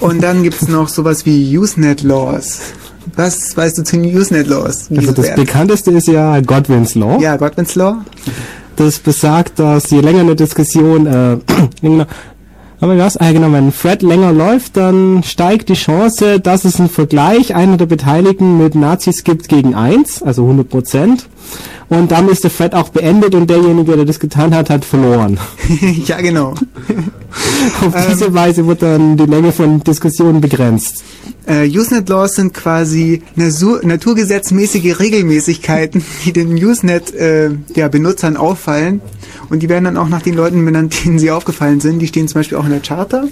[0.00, 2.60] Und dann gibt's noch sowas wie Usenet Laws.
[3.16, 4.88] Was weißt du zu Usenet Laws?
[4.94, 7.18] Also das bekannteste ist ja Godwin's Law.
[7.20, 7.98] ja, Godwin's Law.
[8.76, 11.38] Das besagt, dass je länger eine Diskussion, äh,
[12.80, 13.16] aber was?
[13.16, 17.54] Ah, genau, wenn ein Thread länger läuft, dann steigt die Chance, dass es einen Vergleich
[17.54, 21.28] einer der Beteiligten mit Nazis gibt gegen eins, also 100 Prozent.
[21.88, 25.38] Und dann ist der Thread auch beendet und derjenige, der das getan hat, hat verloren.
[26.04, 26.50] ja, genau.
[27.80, 31.02] Auf diese Weise wird dann die Länge von Diskussionen begrenzt.
[31.46, 39.00] Äh, Usenet Laws sind quasi nasu- naturgesetzmäßige Regelmäßigkeiten, die den Usenet äh, ja, Benutzern auffallen.
[39.48, 42.00] Und die werden dann auch nach den Leuten benannt, denen sie aufgefallen sind.
[42.00, 43.24] Die stehen zum Beispiel auch in der Charta.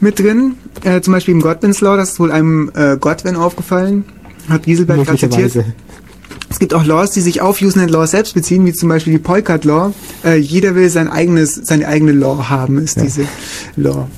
[0.00, 0.54] mit drin.
[0.82, 4.04] Äh, zum Beispiel im Godwin's Law, das ist wohl einem äh, Godwin aufgefallen.
[4.48, 5.64] Hat Gieselberg gerade zitiert.
[6.50, 9.18] Es gibt auch Laws, die sich auf Usenet Laws selbst beziehen, wie zum Beispiel die
[9.18, 9.92] Polkad Law.
[10.24, 13.02] Äh, jeder will sein eigenes, seine eigene Law haben, ist Ja.
[13.02, 13.22] diese
[13.76, 14.08] Law.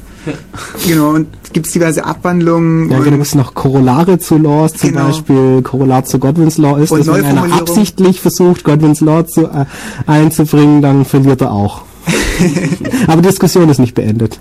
[0.86, 2.90] Genau, und gibt's diverse Abwandlungen.
[2.90, 5.06] Ja, genau, gibt es noch Korollare zu Laws, zum Genau.
[5.06, 9.46] Beispiel Korollar zu Godwin's Law ist, Und dass wenn einer absichtlich versucht, Godwin's Law zu,
[9.46, 9.64] äh,
[10.06, 11.82] einzubringen, dann verliert er auch.
[13.06, 14.38] Aber die Diskussion ist nicht beendet.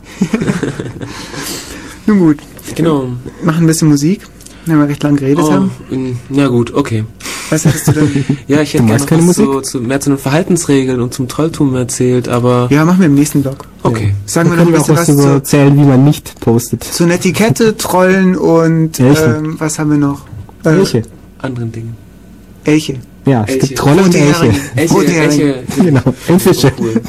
[2.05, 2.37] Nun gut,
[2.75, 3.07] Genau.
[3.43, 4.27] machen ein bisschen Musik,
[4.65, 5.71] wenn wir recht lang geredet Oh, haben.
[5.89, 7.05] in, ja gut, okay.
[7.49, 8.25] Was hättest du denn?
[8.47, 9.45] Ja, ich hätte gerne keine was Musik?
[9.45, 13.15] zu, zu, mehr zu den Verhaltensregeln und zum Trolltum erzählt, aber ja, machen wir im
[13.15, 13.65] nächsten Blog.
[13.83, 14.13] okay.
[14.25, 16.83] Sagen wir Dann noch ein bisschen was was zu, erzählen, wie man nicht postet.
[16.83, 20.21] zu Netiquette, Trollen und ähm, was haben wir noch?
[20.63, 21.01] Äh, Elche.
[21.39, 21.95] Anderen Dingen.
[22.65, 22.95] Elche.
[23.25, 23.67] Ja, es Elche.
[23.67, 24.51] gibt Trolle und Elche.
[24.75, 25.21] Elche, Heringe.
[25.21, 25.63] Elche.
[25.83, 26.71] Genau, und Fische.
[26.79, 27.01] Cool.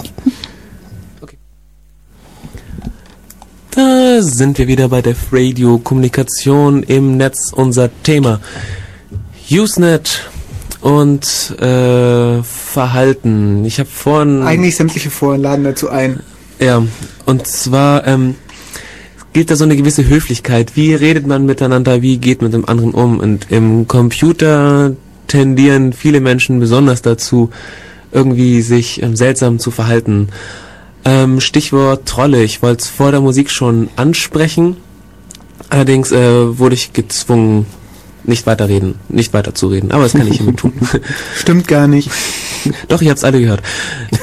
[1.20, 1.36] Okay.
[3.72, 8.40] Da sind wir wieder bei der Radio Kommunikation im Netz, unser Thema.
[9.50, 10.30] Usenet
[10.80, 13.64] und äh, Verhalten.
[13.64, 16.20] Ich habe vorhin Eigentlich sämtliche Foren laden dazu ein.
[16.60, 16.82] ja,
[17.26, 18.36] und zwar ähm,
[19.32, 20.76] gilt da so eine gewisse Höflichkeit.
[20.76, 22.00] Wie redet man miteinander?
[22.02, 23.18] Wie geht man mit dem anderen um?
[23.18, 24.94] Und im Computer
[25.26, 27.50] tendieren viele Menschen besonders dazu,
[28.12, 30.28] irgendwie sich ähm, seltsam zu verhalten.
[31.04, 32.42] Ähm, Stichwort Trolle.
[32.42, 34.76] Ich wollte es vor der Musik schon ansprechen.
[35.70, 37.66] Allerdings äh, wurde ich gezwungen,
[38.30, 39.92] nicht weiterreden, nicht weiterzureden.
[39.92, 40.72] Aber das kann ich hiermit tun.
[41.36, 42.10] Stimmt gar nicht.
[42.88, 43.62] Doch, ihr habt's alle gehört.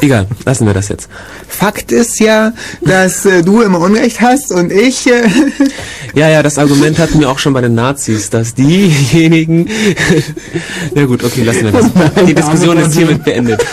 [0.02, 1.10] Egal, lassen wir das jetzt.
[1.48, 5.08] Fakt ist ja, dass äh, du immer Unrecht hast und ich.
[5.08, 5.28] Äh,
[6.14, 9.70] Ja, ja, das Argument hatten wir auch schon bei den Nazis, dass diejenigen.
[10.96, 11.86] Na gut, okay, lassen wir das.
[12.26, 13.64] Die Diskussion ist hiermit beendet.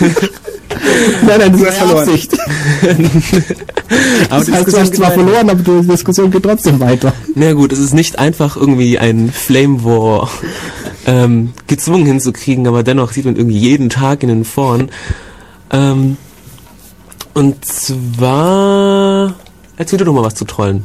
[1.27, 2.09] Nein, nein, das Du ist verloren.
[2.09, 2.33] Absicht.
[4.31, 7.13] Aber Das heißt, du hast zwar verloren, aber die Diskussion geht trotzdem weiter.
[7.35, 10.29] Na gut, es ist nicht einfach irgendwie ein Flame War
[11.07, 14.91] ähm, gezwungen hinzukriegen, aber dennoch sieht man irgendwie jeden Tag in den Foren.
[15.71, 16.17] Ähm,
[17.35, 19.35] und zwar
[19.77, 20.85] erzähl du doch mal was zu Trollen.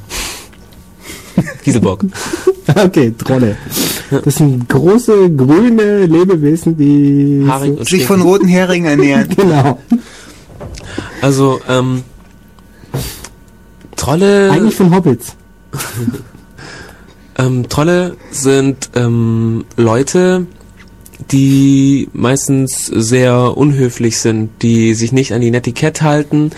[1.64, 2.06] Gieselbock.
[2.76, 3.58] Okay, Trolle.
[4.10, 7.48] Das sind große, grüne Lebewesen, die...
[7.78, 9.30] So, sich von roten Heringen ernähren.
[9.36, 9.80] genau.
[11.22, 12.04] Also, ähm,
[13.96, 14.52] Trolle.
[14.52, 15.36] Eigentlich von Hobbits.
[17.40, 20.46] Ähm, Trolle sind ähm, Leute,
[21.32, 26.52] die meistens sehr unhöflich sind, die sich nicht an die Netiquette halten,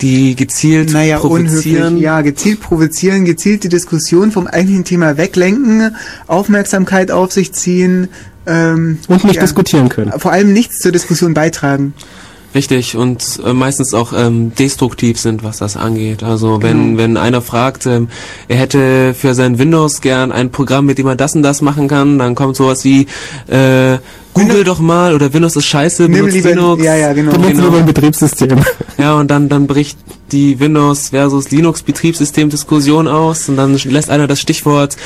[0.00, 1.74] die gezielt Naja, unhöflich.
[1.74, 1.98] provozieren.
[1.98, 8.08] Ja, gezielt provozieren, gezielt die Diskussion vom eigentlichen Thema weglenken, Aufmerksamkeit auf sich ziehen.
[8.46, 10.12] Ähm, Und nicht ja, diskutieren können.
[10.18, 11.94] Vor allem nichts zur Diskussion beitragen.
[12.54, 16.22] Richtig und äh, meistens auch ähm, destruktiv sind, was das angeht.
[16.22, 16.98] Also wenn Genau.
[16.98, 18.08] wenn einer fragt, ähm,
[18.48, 21.88] er hätte für sein Windows gern ein Programm, mit dem er das und das machen
[21.88, 23.06] kann, dann kommt sowas wie
[23.48, 23.98] äh,
[24.34, 26.84] Google Windows- doch mal oder Windows ist scheiße, Nimm benutzt lieber, Linux.
[26.84, 27.32] ja, ja, genau.
[27.32, 27.72] Benutzen genau.
[27.72, 28.58] wir ein Betriebssystem.
[28.98, 29.98] Ja, und dann, dann bricht
[30.30, 34.96] die Windows versus Linux Betriebssystem-Diskussion aus und dann lässt einer das Stichwort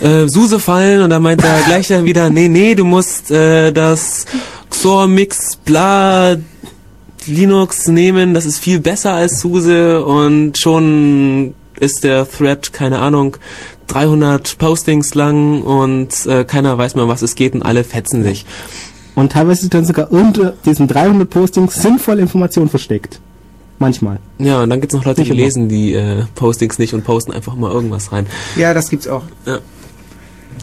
[0.00, 3.72] äh, SUSE fallen und dann meint er gleich dann wieder, nee, nee, du musst äh,
[3.72, 4.26] das
[4.70, 6.36] XOR Mix bla
[7.26, 13.36] Linux nehmen, das ist viel besser als SUSE und schon ist der Thread, keine Ahnung,
[13.88, 18.22] 300 Postings lang und äh, keiner weiß mehr, um was es geht und alle fetzen
[18.22, 18.46] sich.
[19.14, 23.20] Und teilweise ist dann sogar unter diesen 300 Postings sinnvolle Informationen versteckt.
[23.78, 24.18] Manchmal.
[24.38, 27.54] Ja, und dann gibt's noch Leute, die lesen die äh, Postings nicht und posten einfach
[27.56, 28.26] mal irgendwas rein.
[28.56, 29.22] Ja, das gibt's auch.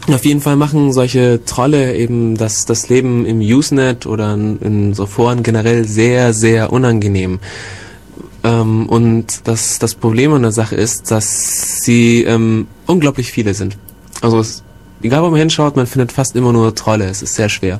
[0.08, 5.06] Auf jeden Fall machen solche Trolle eben das, das Leben im Usenet oder in, so
[5.06, 7.38] Foren generell sehr, sehr unangenehm.
[8.42, 13.78] Ähm, und das, das Problem an der Sache ist, dass sie ähm, unglaublich viele sind.
[14.20, 14.64] Also es,
[15.02, 17.06] egal wo man hinschaut, man findet fast immer nur Trolle.
[17.08, 17.78] Es ist sehr schwer.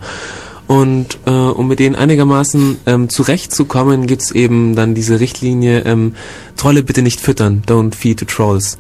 [0.69, 6.15] Und äh, um mit denen einigermaßen ähm, zurechtzukommen, gibt's eben dann diese Richtlinie, ähm,
[6.57, 8.79] Trolle bitte nicht füttern, don't feed to trolls.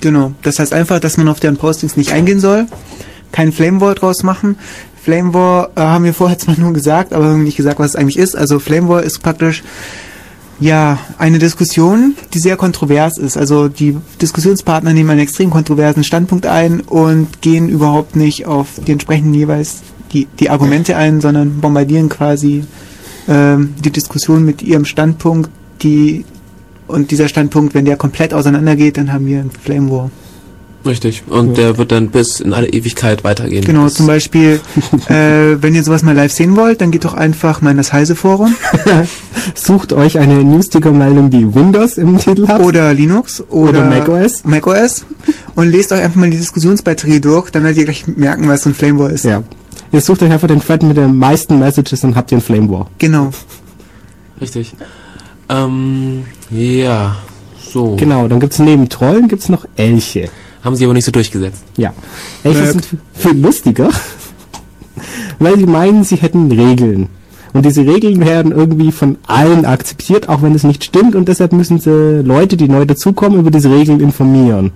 [0.00, 0.32] Genau.
[0.42, 2.66] Das heißt einfach, dass man auf deren Postings nicht eingehen soll,
[3.32, 4.56] kein Flame War draus machen.
[5.02, 7.96] Flame War äh, haben wir vorher zwar nur gesagt, aber haben nicht gesagt, was es
[7.96, 8.36] eigentlich ist.
[8.36, 9.62] Also Flame War ist praktisch
[10.58, 13.36] ja eine Diskussion, die sehr kontrovers ist.
[13.36, 18.92] Also die Diskussionspartner nehmen einen extrem kontroversen Standpunkt ein und gehen überhaupt nicht auf die
[18.92, 19.82] entsprechenden jeweils
[20.12, 22.64] die, die Argumente ein, sondern bombardieren quasi
[23.28, 25.50] ähm, die Diskussion mit ihrem Standpunkt,
[25.82, 26.24] die
[26.90, 30.10] und dieser Standpunkt, wenn der komplett auseinandergeht, dann haben wir einen Flame War.
[30.86, 31.24] Richtig.
[31.28, 33.64] Und der wird dann bis in alle Ewigkeit weitergehen.
[33.64, 34.60] Genau, zum Beispiel,
[35.08, 37.92] äh, wenn ihr sowas mal live sehen wollt, dann geht doch einfach mal in das
[37.92, 38.54] Heise Forum
[39.54, 42.62] Sucht euch eine Newsticker-Meldung, die Windows im Titel hat.
[42.62, 44.44] oder Linux oder, Oder macOS.
[44.44, 45.04] macOS
[45.54, 48.70] und lest euch einfach mal die Diskussionsbeiträge durch, dann werdet ihr gleich merken, was so
[48.70, 49.26] ein Flame War ist.
[49.26, 49.42] Ja.
[49.92, 52.70] Ihr sucht euch einfach den Thread mit den meisten Messages und habt ihr einen Flame
[52.70, 52.90] War.
[52.98, 53.30] Genau.
[54.40, 54.74] Richtig.
[55.50, 57.16] Ähm, ja.
[57.72, 57.96] So.
[57.96, 60.28] Genau, dann gibt's neben Trollen gibt's noch Elche.
[60.62, 61.62] Haben sie aber nicht so durchgesetzt.
[61.76, 61.92] Ja.
[62.44, 63.90] Elche Äh, sind viel lustiger,
[65.38, 67.08] weil sie meinen, sie hätten Regeln.
[67.52, 71.16] Und diese Regeln werden irgendwie von allen akzeptiert, auch wenn es nicht stimmt.
[71.16, 74.70] Und deshalb müssen sie Leute, die neu dazukommen, über diese Regeln informieren.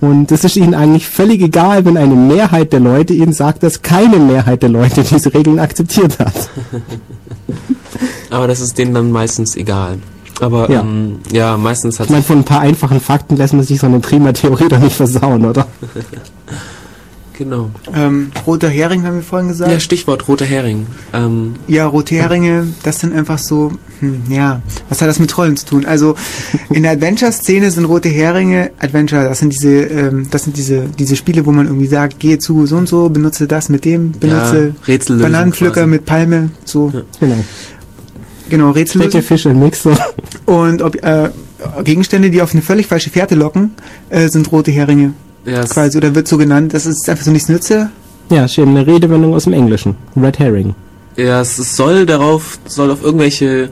[0.00, 3.80] Und es ist ihnen eigentlich völlig egal, wenn eine Mehrheit der Leute ihnen sagt, dass
[3.80, 6.34] keine Mehrheit der Leute diese Regeln akzeptiert hat.
[8.34, 9.98] Aber das ist denen dann meistens egal.
[10.40, 10.80] Aber Ja.
[10.80, 13.86] ähm, ja meistens hat Ich meine, von ein paar einfachen Fakten lässt man sich so
[13.86, 15.66] eine prima Theorie doch nicht versauen, oder?
[17.38, 17.70] genau.
[17.94, 19.70] Ähm, roter Hering haben wir vorhin gesagt.
[19.70, 20.86] Ja, Stichwort roter Hering.
[21.12, 25.56] Ähm, Ja, rote Heringe, das sind einfach so, hm, ja, was hat das mit Trollen
[25.56, 25.84] zu tun?
[25.86, 26.14] Also
[26.70, 31.16] in der Adventure-Szene sind rote Heringe, Adventure, das sind diese, ähm, das sind diese, diese
[31.16, 34.74] Spiele, wo man irgendwie sagt, gehe zu so und so, benutze das mit dem, benutze
[34.86, 35.86] ja, Bananenpflücker quasi.
[35.86, 37.02] mit Palme, so, Ja.
[37.20, 37.44] Genau.
[38.48, 39.02] Genau, Rätsel.
[39.02, 39.96] Fette Fische im Mixer.
[40.46, 41.30] Und ob, äh,
[41.82, 43.72] Gegenstände, die auf eine völlig falsche Fährte locken,
[44.10, 45.14] äh, sind rote Heringe,
[45.46, 46.74] Ja, es, quasi, oder wird so genannt.
[46.74, 47.90] Das ist einfach so nichts Nütze.
[48.30, 49.96] Ja, ist eben eine Redewendung aus dem Englischen.
[50.16, 50.74] Red Herring.
[51.16, 53.70] ja, es es soll darauf, soll auf irgendwelche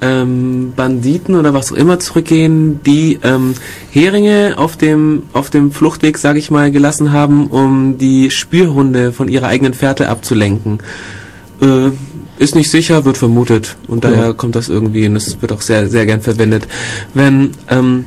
[0.00, 3.54] ähm, Banditen oder was auch immer zurückgehen, die ähm,
[3.92, 9.28] Heringe auf dem auf dem Fluchtweg, sage ich mal, gelassen haben, um die Spürhunde von
[9.28, 10.78] ihrer eigenen Fährte abzulenken.
[11.60, 11.90] Äh,
[12.38, 14.32] ist nicht sicher, wird vermutet und daher Ja.
[14.32, 16.66] kommt das irgendwie und es wird auch sehr sehr gern verwendet.
[17.14, 18.04] Wenn ähm,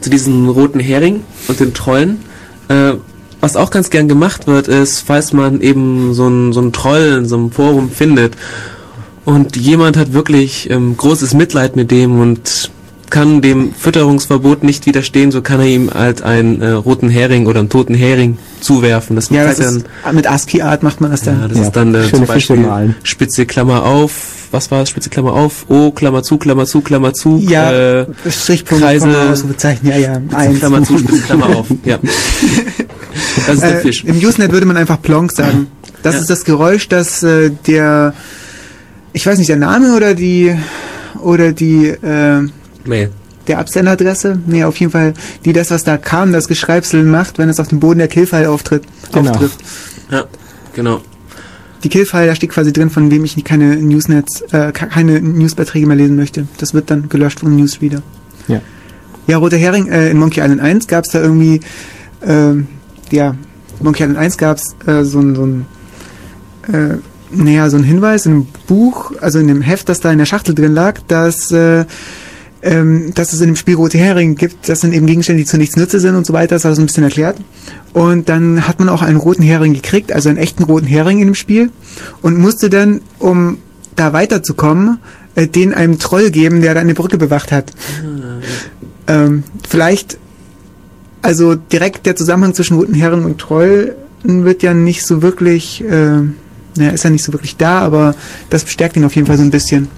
[0.00, 2.20] zu diesen roten Hering und den Trollen.
[2.68, 2.94] Äh,
[3.42, 7.16] was auch ganz gern gemacht wird, ist, falls man eben so einen so einen Troll
[7.20, 8.34] in so einem Forum findet
[9.24, 12.70] und jemand hat wirklich ähm, großes Mitleid mit dem und
[13.10, 17.60] kann dem Fütterungsverbot nicht widerstehen, so kann er ihm halt einen äh, roten Hering oder
[17.60, 19.16] einen toten Hering zuwerfen.
[19.16, 21.48] Das Ja, das zeigt ist, mit ASCII-Art macht man das ja, dann.
[21.48, 22.94] das Ja, ist dann äh, schöne zum Beispiel.
[23.02, 24.12] Spitze Klammer auf,
[24.52, 28.06] was war es, Spitze Klammer auf, O, Klammer zu, Klammer zu, Klammer zu, Ja, äh,
[28.28, 30.58] Strichpunkt, Kreise- Ausrufezeichen, ja, ja, eins.
[30.58, 31.98] Klammer zu, Spitze Klammer auf, ja.
[33.46, 34.04] Das ist der Äh, Fisch.
[34.04, 35.66] Im Usenet würde man einfach Plonk sagen.
[36.02, 36.20] Das Ja.
[36.20, 38.14] ist das Geräusch, das äh, der,
[39.12, 40.54] ich weiß nicht, der Name oder die,
[41.20, 42.48] oder die, äh,
[42.90, 43.10] Mail.
[43.46, 47.48] der Absenderadresse, nee, auf jeden Fall, die das, was da kam, das Geschreibsel macht, wenn
[47.48, 49.30] es auf dem Boden der Killfile auftritt, Genau.
[49.30, 49.58] auftrifft.
[50.10, 50.24] Ja,
[50.74, 51.00] genau.
[51.82, 55.86] Die Killfile, da steht quasi drin, von wem ich keine Newsnets, äh, ke- keine Newsbeiträge
[55.86, 56.46] mehr lesen möchte.
[56.58, 58.02] Das wird dann gelöscht vom Newsreader.
[58.46, 58.60] Ja.
[59.26, 61.60] Ja, Roter Hering, äh, in Monkey Island 1 gab es da irgendwie,
[62.24, 62.68] ähm,
[63.10, 63.34] ja,
[63.80, 65.66] Monkey Island 1 gab es äh, so ein, so ein,
[66.72, 66.96] äh,
[67.32, 70.26] naja, so ein Hinweis in einem Buch, also in dem Heft, das da in der
[70.26, 71.84] Schachtel drin lag, dass, äh,
[72.62, 74.68] ähm, dass es in dem Spiel Rote Hering gibt.
[74.68, 76.56] Das sind eben Gegenstände, die zu nichts Nütze sind und so weiter.
[76.56, 77.36] Das war so ein bisschen erklärt.
[77.92, 81.26] Und dann hat man auch einen roten Hering gekriegt, also einen echten roten Hering in
[81.26, 81.70] dem Spiel
[82.22, 83.58] und musste dann, um
[83.96, 84.98] da weiterzukommen,
[85.34, 87.72] äh, den einem Troll geben, der da eine Brücke bewacht hat.
[89.06, 90.18] Ähm, vielleicht,
[91.22, 96.20] also direkt der Zusammenhang zwischen roten Hering und Troll wird ja nicht so wirklich, äh,
[96.76, 98.14] naja, ist ja nicht so wirklich da, aber
[98.50, 99.88] das bestärkt ihn auf jeden Fall so ein bisschen.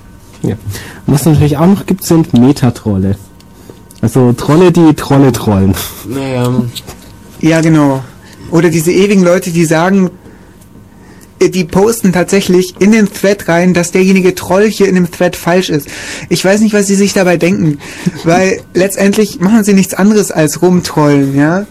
[0.42, 0.56] Ja.
[1.06, 3.16] Und was es natürlich auch noch gibt, sind Metatrolle.
[4.00, 5.74] Also Trolle, die Trolle trollen.
[6.08, 6.62] Naja,
[7.40, 8.02] Ja, genau.
[8.50, 10.10] Oder diese ewigen Leute, die sagen,
[11.42, 15.36] äh, die posten tatsächlich in den Thread rein, dass derjenige Troll hier in dem Thread
[15.36, 15.88] falsch ist.
[16.28, 17.78] Ich weiß nicht, was sie sich dabei denken,
[18.24, 21.66] weil letztendlich machen sie nichts anderes als rumtrollen, ja.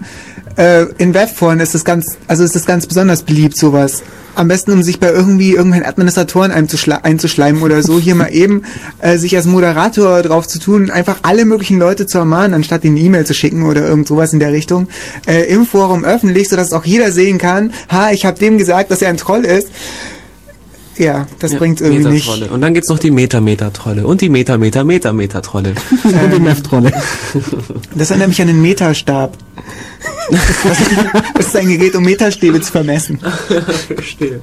[0.57, 4.03] Äh, in Webforen ist es ganz, also ist es ganz besonders beliebt, sowas.
[4.33, 8.63] Am besten, um sich bei irgendwie irgendwelchen Administratoren einzuschle einzuschleimen oder so, hier mal eben
[8.99, 12.97] äh, sich als Moderator drauf zu tun, einfach alle möglichen Leute zu ermahnen, anstatt ihnen
[12.97, 14.87] eine E-Mail zu schicken oder irgend sowas in der Richtung,
[15.27, 19.01] äh, im Forum öffentlich, sodass auch jeder sehen kann, ha, ich habe dem gesagt, dass
[19.01, 19.69] er ein Troll ist.
[21.01, 22.51] Ja, das ja, bringt irgendwie nicht.
[22.51, 25.73] Und dann gibt's noch die Meta-Meta-Trolle und die Meta-Meta-Meta-Meta-Trolle.
[26.03, 26.93] Und die Meth-Trolle.
[27.95, 29.35] Das erinnert mich an den Metastab.
[31.33, 33.19] Das, ist ein Gerät, um Metastäbe zu vermessen.
[33.87, 34.41] Verstehe.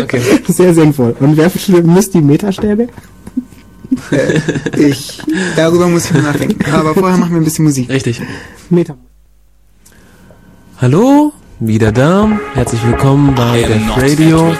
[0.00, 0.20] Okay.
[0.46, 1.16] Sehr sinnvoll.
[1.18, 1.50] Und wer
[1.82, 2.86] misst die Metastäbe?
[4.12, 4.40] Äh,
[4.78, 5.20] ich,
[5.56, 6.64] darüber muss ich mal nachdenken.
[6.70, 7.88] Aber vorher machen wir ein bisschen Musik.
[7.88, 8.22] Richtig.
[8.70, 8.96] Meta.
[10.80, 11.32] Hallo,
[11.66, 12.28] wieder da.
[12.54, 14.52] Herzlich willkommen bei Def Radio.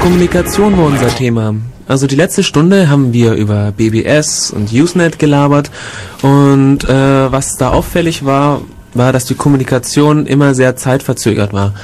[0.00, 1.54] Kommunikation war unser Thema.
[1.88, 5.70] Also die letzte Stunde haben wir über BBS und Usenet gelabert
[6.22, 8.60] und äh, was da auffällig war,
[8.92, 11.74] war, dass die Kommunikation immer sehr zeitverzögert war.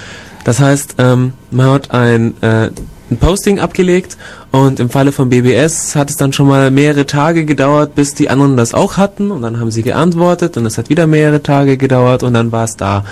[0.45, 2.71] Das heißt, ähm, man hat ein, äh,
[3.11, 4.19] ein Posting abgelegt
[4.53, 8.29] und im Falle von BBS hat es dann schon mal mehrere Tage gedauert, bis die
[8.29, 11.79] anderen das auch hatten und dann haben sie geantwortet und es hat wieder mehrere Tage
[11.79, 13.05] gedauert und dann war es da.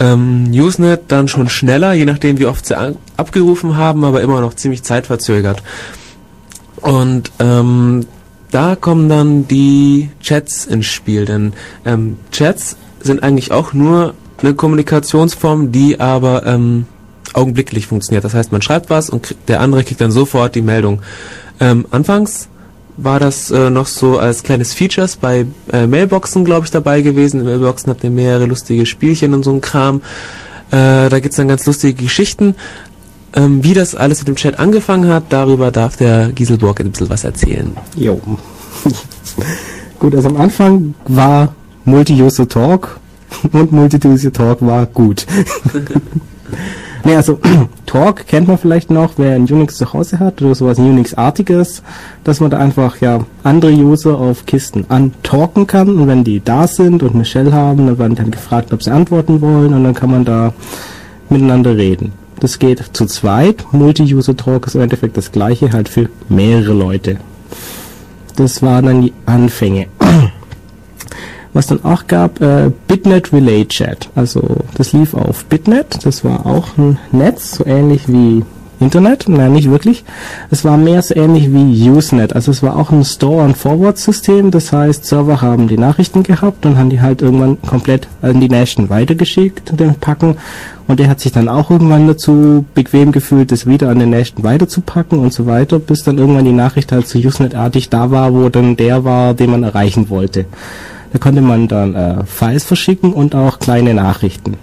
[0.00, 2.76] Ähm, Usenet dann schon schneller, je nachdem wie oft sie
[3.16, 5.62] abgerufen haben, aber immer noch ziemlich zeitverzögert.
[6.76, 8.06] Und ähm,
[8.50, 11.52] da kommen dann die Chats ins Spiel, denn
[11.84, 16.86] ähm, Chats sind eigentlich auch nur eine Kommunikationsform, die aber ähm,
[17.34, 18.24] augenblicklich funktioniert.
[18.24, 21.02] Das heißt, man schreibt was und der andere kriegt dann sofort die Meldung.
[21.60, 22.48] Ähm, anfangs
[22.96, 27.40] war das äh, noch so als kleines Features bei äh, Mailboxen, glaube ich, dabei gewesen.
[27.40, 30.02] In Mailboxen habt ihr mehrere lustige Spielchen und so ein Kram.
[30.70, 32.54] Äh, da gibt's dann ganz lustige Geschichten.
[33.34, 37.10] Ähm, wie das alles mit dem Chat angefangen hat, darüber darf der Gieselborg ein bisschen
[37.10, 37.76] was erzählen.
[37.94, 38.20] Jo.
[39.98, 42.98] gut, also am Anfang war Multi-User Talk
[43.52, 45.26] und Multi-User Talk war gut.
[47.04, 47.38] nee, also
[47.86, 51.82] Talk kennt man vielleicht noch, wer ein Unix zu Hause hat oder sowas Unix-artiges,
[52.24, 56.66] dass man da einfach ja andere User auf Kisten antalken kann und wenn die da
[56.66, 59.84] sind und eine Shell haben, dann werden die dann gefragt, ob sie antworten wollen und
[59.84, 60.52] dann kann man da
[61.28, 62.12] miteinander reden.
[62.40, 63.66] Das geht zu zweit.
[63.72, 67.18] Multi-User Talk ist im Endeffekt das gleiche, halt für mehrere Leute.
[68.36, 69.88] Das waren dann die Anfänge.
[71.52, 74.08] Was dann auch gab, äh, Bitnet Relay Chat.
[74.14, 74.42] Also
[74.74, 78.44] das lief auf Bitnet, das war auch ein Netz, so ähnlich wie
[78.80, 80.04] Internet, nein, nicht wirklich.
[80.50, 82.34] Es war mehr so ähnlich wie Usenet.
[82.34, 84.50] Also es war auch ein Store- und Forward-System.
[84.50, 88.48] Das heißt, Server haben die Nachrichten gehabt und haben die halt irgendwann komplett an die
[88.48, 90.38] Nation weitergeschickt, den Packen.
[90.88, 94.44] Und der hat sich dann auch irgendwann dazu bequem gefühlt, das wieder an den Nation
[94.44, 98.48] weiterzupacken und so weiter, bis dann irgendwann die Nachricht halt so Usenet-artig da war, wo
[98.48, 100.46] dann der war, den man erreichen wollte.
[101.12, 104.56] Da konnte man dann äh, Files verschicken und auch kleine Nachrichten.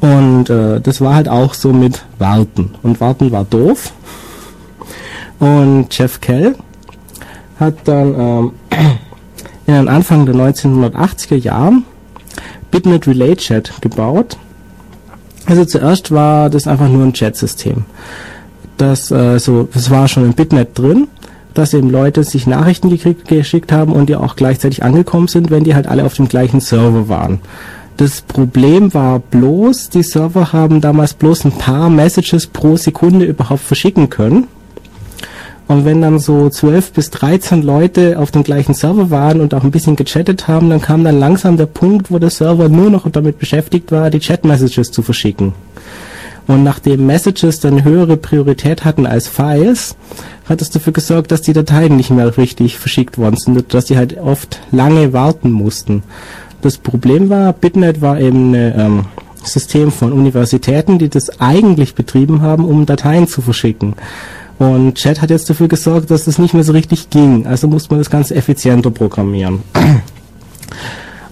[0.00, 2.74] Und äh, das war halt auch so mit Warten.
[2.82, 3.92] Und Warten war doof.
[5.38, 6.54] Und Jeff Kell
[7.58, 8.52] hat dann ähm,
[9.66, 11.84] in den Anfang der 1980er Jahren
[12.70, 14.36] Bitnet Relay Chat gebaut.
[15.46, 17.84] Also zuerst war das einfach nur ein Chat-System.
[18.76, 21.08] Das, äh, so, das war schon im Bitnet drin,
[21.60, 25.62] dass eben Leute sich Nachrichten gekriegt, geschickt haben und die auch gleichzeitig angekommen sind, wenn
[25.62, 27.40] die halt alle auf dem gleichen Server waren.
[27.98, 33.60] Das Problem war bloß, die Server haben damals bloß ein paar Messages pro Sekunde überhaupt
[33.60, 34.48] verschicken können.
[35.68, 39.62] Und wenn dann so 12 bis 13 Leute auf dem gleichen Server waren und auch
[39.62, 43.08] ein bisschen gechattet haben, dann kam dann langsam der Punkt, wo der Server nur noch
[43.10, 45.52] damit beschäftigt war, die Chat-Messages zu verschicken.
[46.46, 49.96] Und nachdem Messages dann höhere Priorität hatten als Files,
[50.48, 53.96] hat es dafür gesorgt, dass die Dateien nicht mehr richtig verschickt worden sind dass die
[53.96, 56.02] halt oft lange warten mussten.
[56.62, 59.04] Das Problem war, Bitnet war eben ein ähm,
[59.42, 63.94] System von Universitäten, die das eigentlich betrieben haben, um Dateien zu verschicken.
[64.58, 67.46] Und Chat hat jetzt dafür gesorgt, dass das nicht mehr so richtig ging.
[67.46, 69.62] Also musste man das Ganze effizienter programmieren.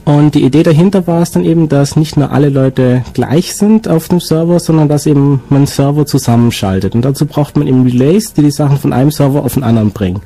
[0.09, 3.89] Und die Idee dahinter war es dann eben, dass nicht nur alle Leute gleich sind
[3.89, 6.95] auf dem Server, sondern dass eben man Server zusammenschaltet.
[6.95, 9.91] Und dazu braucht man eben Relays, die die Sachen von einem Server auf den anderen
[9.91, 10.23] bringen.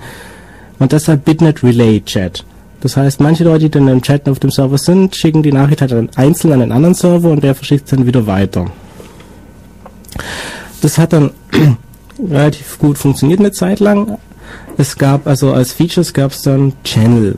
[0.78, 2.44] Und deshalb Bitnet Relay Chat.
[2.80, 5.80] Das heißt, manche Leute, die dann im Chat auf dem Server sind, schicken die Nachricht
[5.80, 8.66] halt einzeln an den anderen Server und der verschickt es dann wieder weiter.
[10.80, 11.32] Das hat dann
[12.24, 14.16] relativ gut funktioniert eine Zeit lang.
[14.78, 17.36] Es gab also als Features gab es dann Channel.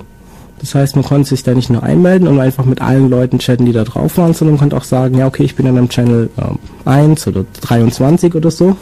[0.64, 3.66] Das heißt, man konnte sich da nicht nur einmelden und einfach mit allen Leuten chatten,
[3.66, 5.90] die da drauf waren, sondern man konnte auch sagen, ja okay, ich bin in einem
[5.90, 8.74] Channel äh, 1 oder 23 oder so.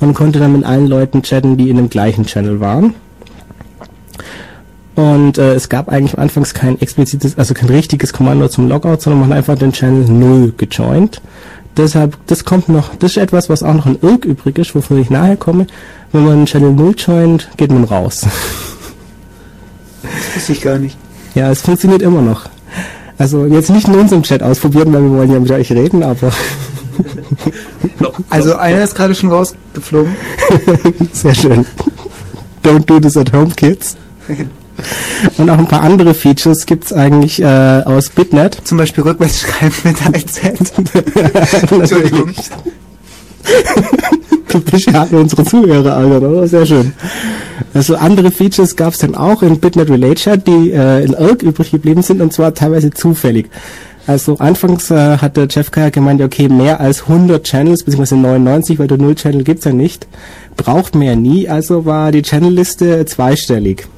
[0.00, 2.92] Und konnte dann mit allen Leuten chatten, die in dem gleichen Channel waren.
[4.96, 9.20] Und äh, es gab eigentlich anfangs kein explizites, also kein richtiges Kommando zum Logout, sondern
[9.20, 11.22] man hat einfach den Channel 0 gejoint.
[11.78, 15.00] Deshalb, das kommt noch, das ist etwas, was auch noch in Irk übrig ist, wovon
[15.00, 15.68] ich nachher komme.
[16.12, 18.26] Wenn man Channel 0 joint, geht man raus.
[20.14, 20.96] Das wusste ich gar nicht.
[21.34, 22.48] ja, es funktioniert immer noch.
[23.18, 26.30] Also jetzt nicht in unserem Chat ausprobieren, weil wir wollen ja mit euch reden, aber
[28.30, 30.14] Also einer ist gerade schon rausgeflogen.
[31.12, 31.66] sehr schön.
[32.62, 33.96] Don't do this at home, kids.
[35.38, 38.60] Und auch ein paar andere Features gibt's eigentlich äh, aus Bitnet.
[38.64, 40.40] Zum Beispiel rückwärts schreiben mit IZ.
[41.70, 42.34] Entschuldigung.
[44.48, 44.60] Du
[44.94, 46.46] alle unsere Zuhörer, Alter, oder?
[46.46, 46.92] Sehr schön.
[47.74, 52.02] Also andere Features gab's dann auch in Bitnet Chat, die äh, in Irk übrig geblieben
[52.02, 53.50] sind und zwar teilweise zufällig.
[54.06, 58.78] Also anfangs äh, hat der Jeff Kaya gemeint, okay, mehr als 100 Channels, beziehungsweise 99,
[58.78, 60.06] weil der Null-Channel gibt's ja nicht,
[60.56, 63.88] braucht ja nie, also war die Channel-Liste zweistellig.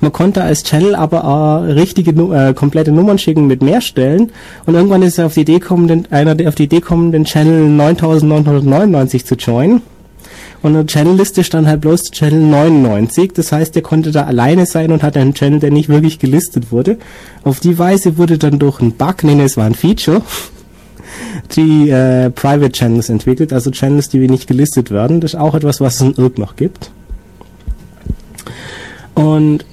[0.00, 4.30] Man konnte als Channel aber auch richtige, äh, komplette Nummern schicken mit mehr Stellen.
[4.66, 7.68] Und irgendwann ist auf die Idee gekommen, den, einer auf die Idee gekommen, den Channel
[7.68, 9.82] 9999 zu joinen.
[10.64, 13.32] Und in der Channel-Liste stand halt bloß Channel 99.
[13.34, 16.72] Das heißt, der konnte da alleine sein und hatte einen Channel, der nicht wirklich gelistet
[16.72, 16.96] wurde.
[17.42, 20.22] Auf die Weise wurde dann durch einen Bug, nee, es war ein Feature,
[21.56, 25.20] die äh, Private Channels entwickelt, also Channels, die nicht gelistet werden.
[25.20, 26.90] Das ist auch etwas, was es in IRC noch gibt.
[29.14, 29.64] Und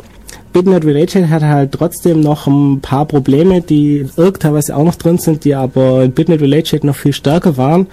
[0.52, 5.18] BitNet Related hat halt trotzdem noch ein paar Probleme, die IRC teilweise auch noch drin
[5.18, 7.86] sind, die aber in BitNet Related noch viel stärker waren,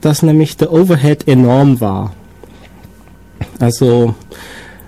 [0.00, 2.12] dass nämlich der Overhead enorm war.
[3.58, 4.14] Also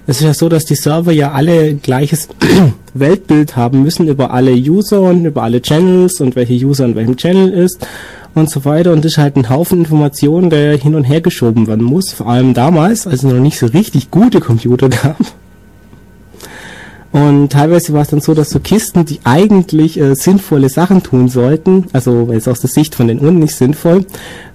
[0.07, 2.29] es ist ja so, dass die Server ja alle gleiches
[2.95, 7.17] Weltbild haben müssen über alle User und über alle Channels und welche User in welchem
[7.17, 7.87] Channel ist
[8.35, 8.93] und so weiter.
[8.93, 12.12] Und das ist halt ein Haufen Informationen, der hin und her geschoben werden muss.
[12.12, 15.17] Vor allem damals, als es noch nicht so richtig gute Computer gab.
[17.15, 21.29] Und teilweise war es dann so, dass so Kisten, die eigentlich äh, sinnvolle Sachen tun
[21.29, 24.05] sollten, also jetzt aus der Sicht von den Uhren nicht sinnvoll,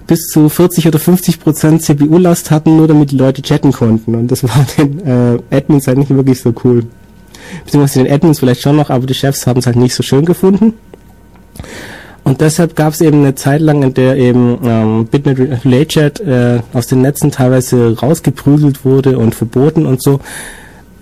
[0.06, 4.14] bis zu 40 oder 50 Prozent CPU-Last hatten, nur damit die Leute chatten konnten.
[4.14, 6.84] Und das war den äh, Admins halt nicht wirklich so cool.
[7.64, 10.26] Beziehungsweise den Admins vielleicht schon noch, aber die Chefs haben es halt nicht so schön
[10.26, 10.74] gefunden.
[12.24, 16.20] Und deshalb gab es eben eine Zeit lang, in der eben ähm, Bitnet Relay Chat
[16.20, 20.20] äh, aus den Netzen teilweise rausgeprügelt wurde und verboten und so.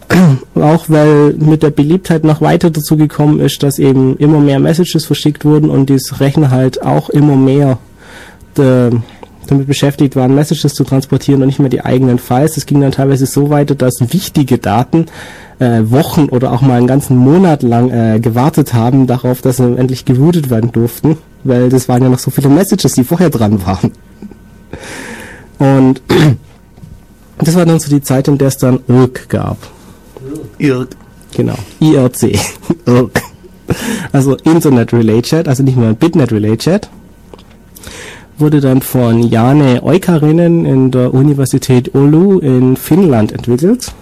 [0.55, 5.05] Auch weil mit der Beliebtheit noch weiter dazu gekommen ist, dass eben immer mehr Messages
[5.05, 7.79] verschickt wurden und dieses Rechner halt auch immer mehr
[8.57, 8.91] äh,
[9.47, 12.55] damit beschäftigt waren, Messages zu transportieren und nicht mehr die eigenen Files.
[12.55, 15.07] Das ging dann teilweise so weiter, dass wichtige Daten
[15.59, 19.77] äh, Wochen oder auch mal einen ganzen Monat lang äh, gewartet haben darauf, dass sie
[19.77, 23.65] endlich geroutet werden durften, weil das waren ja noch so viele Messages, die vorher dran
[23.65, 23.93] waren.
[25.59, 26.03] Und
[27.39, 29.57] das war dann so die Zeit, in der es dann IRC gab.
[30.59, 30.89] IRC.
[31.35, 31.55] Genau.
[31.81, 32.23] IRC.
[32.87, 33.23] IRC.
[34.13, 36.89] Also Internet Relay Chat, also nicht nur Bitnet Relay Chat.
[38.39, 43.93] Wurde dann von Jane Oikarinen in der Universität Oulu in Finnland entwickelt.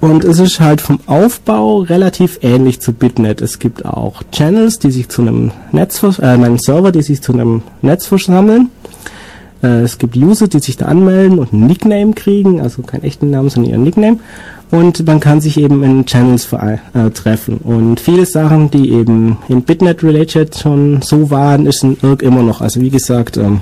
[0.00, 3.40] Und es ist halt vom Aufbau relativ ähnlich zu Bitnet.
[3.40, 7.32] Es gibt auch Channels, die sich zu einem Netz, äh, einem Server, die sich zu
[7.32, 8.70] einem Netz versammeln.
[9.62, 13.30] Äh, es gibt User, die sich da anmelden und einen Nickname kriegen, also keinen echten
[13.30, 14.18] Namen, sondern ihren Nickname.
[14.70, 17.58] Und man kann sich eben in Channels äh, treffen.
[17.58, 22.42] Und viele Sachen, die eben in Bitnet Chat schon so waren, ist in IRC immer
[22.42, 22.60] noch.
[22.60, 23.60] Also wie gesagt, ähm,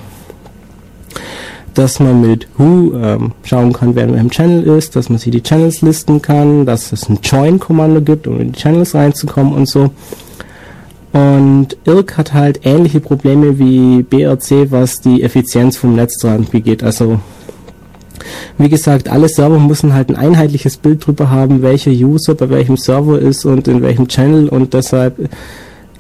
[1.75, 5.33] dass man mit Who ähm, schauen kann, wer in welchem Channel ist, dass man sich
[5.33, 9.69] die Channels listen kann, dass es ein Join-Kommando gibt, um in die Channels reinzukommen und
[9.69, 9.91] so.
[11.13, 16.83] Und IRC hat halt ähnliche Probleme wie BRC, was die Effizienz vom Netz dran begeht.
[16.83, 17.21] Also
[18.59, 22.77] wie gesagt, alle Server müssen halt ein einheitliches Bild drüber haben, welcher User bei welchem
[22.77, 25.29] Server ist und in welchem Channel und deshalb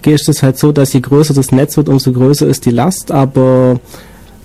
[0.06, 3.10] ist es halt so, dass je größer das Netz wird, umso größer ist die Last,
[3.10, 3.80] aber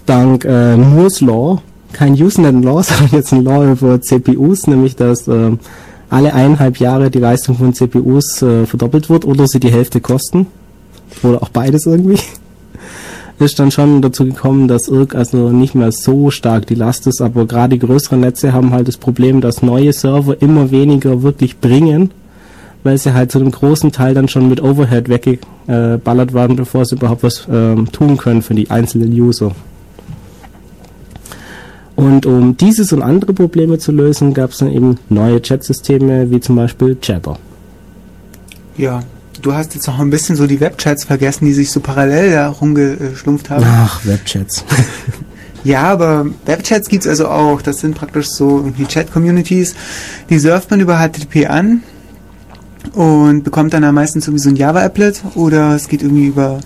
[0.05, 1.61] dank äh, Moore's Law,
[1.93, 5.51] kein Usenet Law, sondern jetzt ein Law über CPUs, nämlich dass äh,
[6.09, 10.47] alle eineinhalb Jahre die Leistung von CPUs äh, verdoppelt wird oder sie die Hälfte kosten.
[11.23, 12.19] Oder auch beides irgendwie.
[13.39, 17.21] Ist dann schon dazu gekommen, dass IRC also nicht mehr so stark die Last ist,
[17.21, 21.59] aber gerade die größeren Netze haben halt das Problem, dass neue Server immer weniger wirklich
[21.59, 22.11] bringen,
[22.83, 26.95] weil sie halt zu einem großen Teil dann schon mit Overhead weggeballert werden, bevor sie
[26.95, 29.55] überhaupt was ähm, tun können für die einzelnen User.
[31.95, 36.39] Und um dieses und andere Probleme zu lösen, gab es dann eben neue Chatsysteme, wie
[36.39, 37.37] zum Beispiel Jabber.
[38.77, 39.01] Ja.
[39.41, 42.49] Du hast jetzt noch ein bisschen so die Webchats vergessen, die sich so parallel da
[42.49, 43.65] rumgeschlumpft haben.
[43.67, 44.63] Ach, Webchats.
[45.65, 47.61] Ja, aber Webchats gibt's also auch.
[47.61, 49.75] Das sind praktisch so irgendwie Chat-Communities.
[50.29, 51.83] Die surft man über HTTP an
[52.93, 56.61] und bekommt dann am meisten irgendwie so ein Java-Applet oder es geht irgendwie über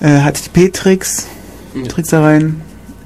[0.00, 1.26] äh, HTTP-Tricks,
[1.76, 1.82] Ja.
[1.86, 2.60] Tricks da rein,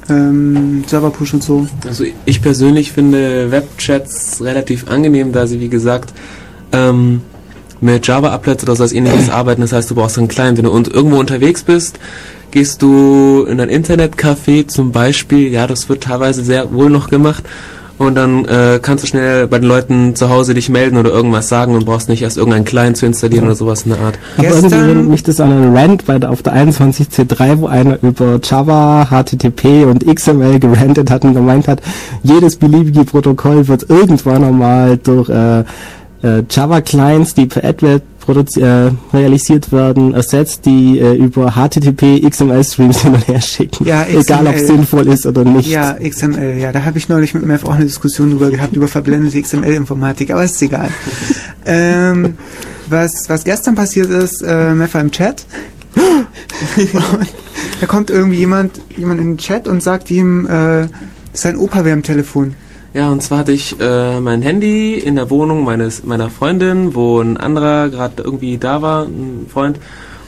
[0.09, 1.67] ähm, Server-Push und so.
[1.87, 6.15] Also ich persönlich finde Webchats relativ angenehm, da sie wie gesagt
[6.73, 7.21] ähm,
[7.83, 9.61] mit Java-Applets oder so was ähnliches arbeiten.
[9.61, 11.99] Das heißt, du brauchst einen kleinen, wenn du un irgendwo unterwegs bist,
[12.51, 17.45] gehst du in ein Internetcafé zum Beispiel, ja, das wird teilweise sehr wohl noch gemacht.
[17.99, 21.49] Und dann äh, kannst du schnell bei den Leuten zu Hause dich melden oder irgendwas
[21.49, 24.19] sagen und brauchst nicht erst irgendeinen Client zu installieren oder sowas in der Art.
[24.39, 27.67] Aber Gestern- irgendwie erinnert mich das an einen Rant bei der, auf der 21C3, wo
[27.69, 31.81] einer über Java, HTTP und XML gerantet hat und gemeint hat,
[32.25, 35.63] jedes beliebige Protokoll wird irgendwann einmal durch äh,
[36.23, 37.63] äh, Java-Clients, die per
[38.27, 43.85] produzi- äh, realisiert werden, ersetzt, die äh, über HTTP XML-Streams hin und her schicken.
[43.85, 44.61] Ja, Egal ob XML.
[44.63, 45.69] es sinnvoll ist oder nicht.
[45.69, 48.89] Ja, XML, ja, da habe ich neulich mit Mev auch eine Diskussion drüber gehabt, über
[48.89, 50.91] verblendete XML-Informatik, aber ist egal.
[51.67, 52.37] ähm,
[52.89, 55.45] was, was gestern passiert ist, äh, Mev war im Chat.
[57.81, 60.87] da kommt irgendwie jemand, jemand in den Chat und sagt ihm, äh,
[61.33, 62.55] sein Opa wäre am Telefon.
[62.95, 67.21] Ja, und zwar hatte ich äh, mein Handy in der Wohnung meines meiner Freundin, wo
[67.21, 69.79] ein anderer gerade irgendwie da war, ein Freund.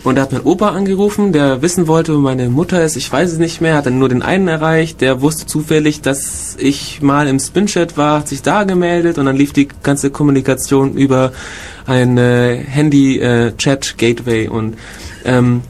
[0.02, 2.96] Und da hat mein Opa angerufen, der wissen wollte, wo meine Mutter ist.
[2.96, 5.00] Ich weiß es nicht mehr, hat dann nur den einen erreicht.
[5.00, 9.36] Der wusste zufällig, dass ich mal im Spin-Chat war, hat sich da gemeldet und dann
[9.36, 11.32] lief die ganze Kommunikation über
[11.86, 14.48] ein äh, Handy-Chat-Gateway.
[14.48, 14.76] und
[15.24, 15.62] ähm,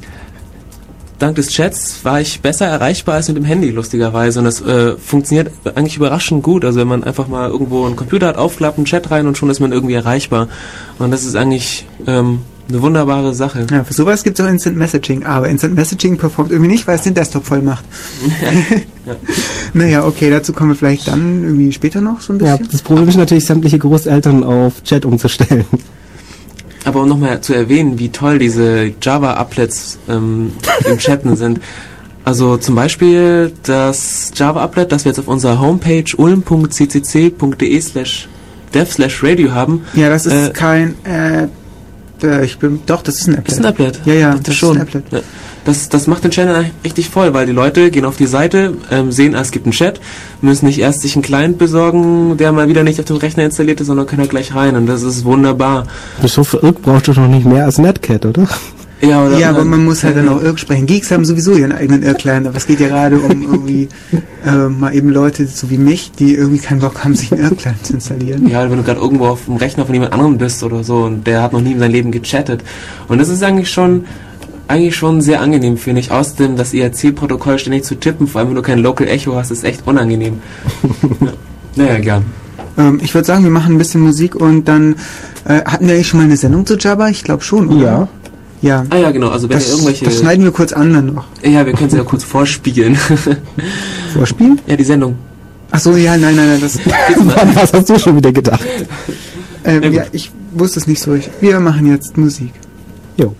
[1.18, 4.38] dank des Chats war ich besser erreichbar als mit dem Handy, lustigerweise.
[4.40, 6.64] Und das äh, funktioniert eigentlich überraschend gut.
[6.64, 9.50] Also wenn man einfach mal irgendwo einen Computer hat, aufklappt, einen Chat rein und schon
[9.50, 10.48] ist man irgendwie erreichbar.
[10.98, 13.66] Und das ist eigentlich ähm, eine wunderbare Sache.
[13.70, 16.96] Ja, für sowas gibt es auch Instant Messaging, aber Instant Messaging performt irgendwie nicht, weil
[16.96, 17.84] es den Desktop voll macht.
[19.06, 19.16] Ja.
[19.74, 22.72] Naja, okay, dazu kommen wir vielleicht dann irgendwie später noch so ein Ja, bisschen.
[22.72, 25.66] das Problem ist natürlich, sämtliche Großeltern auf Chat umzustellen.
[26.84, 30.52] Aber um nochmal zu erwähnen, wie toll diese Java-Applets ähm,
[30.88, 31.60] im Chatten sind.
[32.24, 38.28] Also zum Beispiel das Java-Applet, das wir jetzt auf unserer Homepage ulm.ccc.de slash
[38.72, 41.50] dev slash radio haben, Ja, das ist Äh, kein App.
[42.24, 43.52] Äh, ich bin, doch, das ist ein Applet.
[43.52, 44.00] ist ein Applet.
[44.04, 44.76] Ja, ja, das, das ist schon.
[44.76, 45.04] ist ein Applet.
[45.12, 45.20] Ja.
[45.64, 48.74] Das, das macht den Channel eigentlich richtig voll, weil die Leute gehen auf die Seite,
[48.90, 49.98] ähm, sehen, ah, es gibt einen Chat,
[50.42, 53.80] müssen nicht erst sich einen Client besorgen, der mal wieder nicht auf dem Rechner installiert
[53.80, 55.86] ist, sondern können da gleich rein und das ist wunderbar.
[56.22, 58.46] So verirrt brauchst du doch nicht mehr als Netcat, oder?
[59.08, 60.86] Ja, oder Ja, aber man muss halt dann auch Irk sprechen.
[60.86, 63.88] Geeks haben sowieso ihren eigenen Irk-Client, aber es geht ja gerade um irgendwie
[64.46, 67.86] äh, mal eben Leute so wie mich, die irgendwie keinen Bock haben, sich einen Irk-Client
[67.86, 68.48] zu installieren.
[68.48, 71.26] Ja, wenn du gerade irgendwo auf dem Rechner von jemand anderem bist oder so und
[71.26, 72.62] der hat noch nie in seinem Leben gechattet.
[73.08, 74.04] Und das ist eigentlich schon
[74.66, 76.10] eigentlich schon sehr angenehm, finde ich.
[76.10, 79.64] Außerdem das IRC-Protokoll ständig zu tippen, vor allem wenn du kein Local Echo hast, ist
[79.64, 80.40] echt unangenehm.
[81.20, 81.32] ja.
[81.76, 82.24] Naja, gern.
[82.78, 84.96] Ähm, ich würde sagen, wir machen ein bisschen Musik und dann
[85.44, 87.08] äh, hatten wir eigentlich schon mal eine Sendung zu Java?
[87.08, 87.84] Ich glaube schon, oder?
[87.84, 88.08] Ja.
[88.64, 88.82] Ja.
[88.88, 89.28] Ah ja, genau.
[89.28, 90.06] Also wenn ihr Das, irgendwelche...
[90.06, 91.26] das schneiden wir kurz an dann noch.
[91.42, 92.96] ja, wir können es ja kurz vorspielen.
[94.16, 94.58] Vorspielen?
[94.66, 95.16] ja, die Sendung.
[95.70, 96.78] Ach so, ja, nein, nein, nein, das,
[97.54, 98.64] was hast du schon wieder gedacht?
[99.64, 101.12] ähm, Ja, ja, ich wusste es nicht so.
[101.12, 102.52] Ich, wir machen jetzt Musik.
[103.18, 103.34] Jo.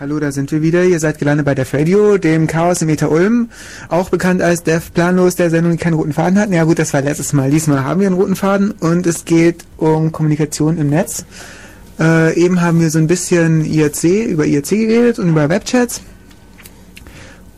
[0.00, 0.82] Hallo, da sind wir wieder.
[0.82, 3.48] Ihr seid gelandet bei Def Radio, dem Chaos im Meter Ulm.
[3.88, 6.50] Auch bekannt als Def Planlos, der Sendung, die keinen roten Faden hat.
[6.50, 7.52] Ja gut, das war letztes Mal.
[7.52, 11.24] Diesmal haben wir einen roten Faden und es geht um Kommunikation im Netz.
[12.00, 16.00] Äh, eben haben wir so ein bisschen IRC, über IRC geredet und über Webchats.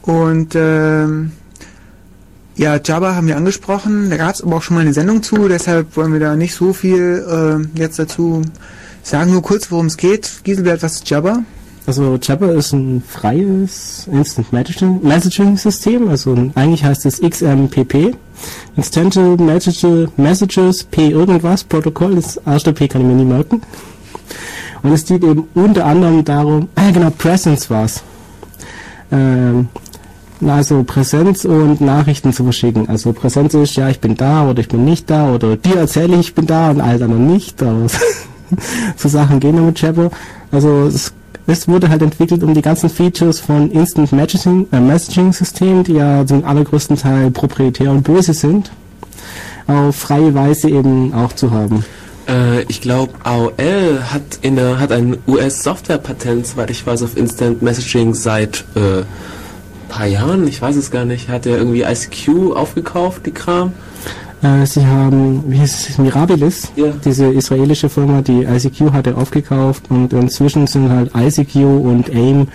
[0.02, 1.32] Und ähm,
[2.54, 4.10] ja, Java haben wir angesprochen.
[4.10, 6.54] Da gab es aber auch schon mal eine Sendung zu, deshalb wollen wir da nicht
[6.54, 7.24] so viel
[7.74, 8.42] äh, jetzt dazu
[9.02, 9.30] sagen.
[9.30, 10.40] Nur kurz, worum es geht.
[10.44, 11.42] Giselbert, was ist Java?
[11.86, 16.08] Also Jabber ist ein freies Instant Messaging, System.
[16.08, 18.16] Also eigentlich heißt es XMPP.
[18.74, 22.16] Message, Messages P irgendwas Protokoll.
[22.16, 23.62] Das erste P kann ich mir nie merken.
[24.82, 28.02] Und es geht eben unter anderem darum, ah genau, Presence war's.
[29.12, 29.68] Ähm,
[30.46, 32.88] also Präsenz und Nachrichten zu verschicken.
[32.88, 36.14] Also Präsenz ist, ja, ich bin da oder ich bin nicht da oder dir erzähle
[36.16, 37.62] ich, ich bin da und all anderen nicht.
[37.62, 37.86] Aber
[38.96, 40.10] so Sachen gehen ja mit Jabber.
[40.50, 41.12] Also es,
[41.46, 45.94] es wurde halt entwickelt, um die ganzen Features von Instant Messaging, äh, Messaging System, die
[45.94, 48.70] ja zum allergrößten Teil proprietär und böse sind,
[49.66, 51.84] auf freie Weise eben auch zu haben.
[52.28, 57.62] Äh, ich glaube, AOL hat, in der, hat ein US-Software-Patent, soweit ich weiß, auf Instant
[57.62, 59.02] Messaging seit äh,
[59.88, 60.46] paar Jahren.
[60.48, 61.28] Ich weiß es gar nicht.
[61.28, 63.72] Hat er irgendwie ICQ aufgekauft, die Kram?
[64.46, 66.86] Äh, sie haben, wie hieß es, Mirabilis, Ja.
[67.04, 72.48] diese israelische Firma, die ICQ hatte aufgekauft und inzwischen sind halt ICQ und AIM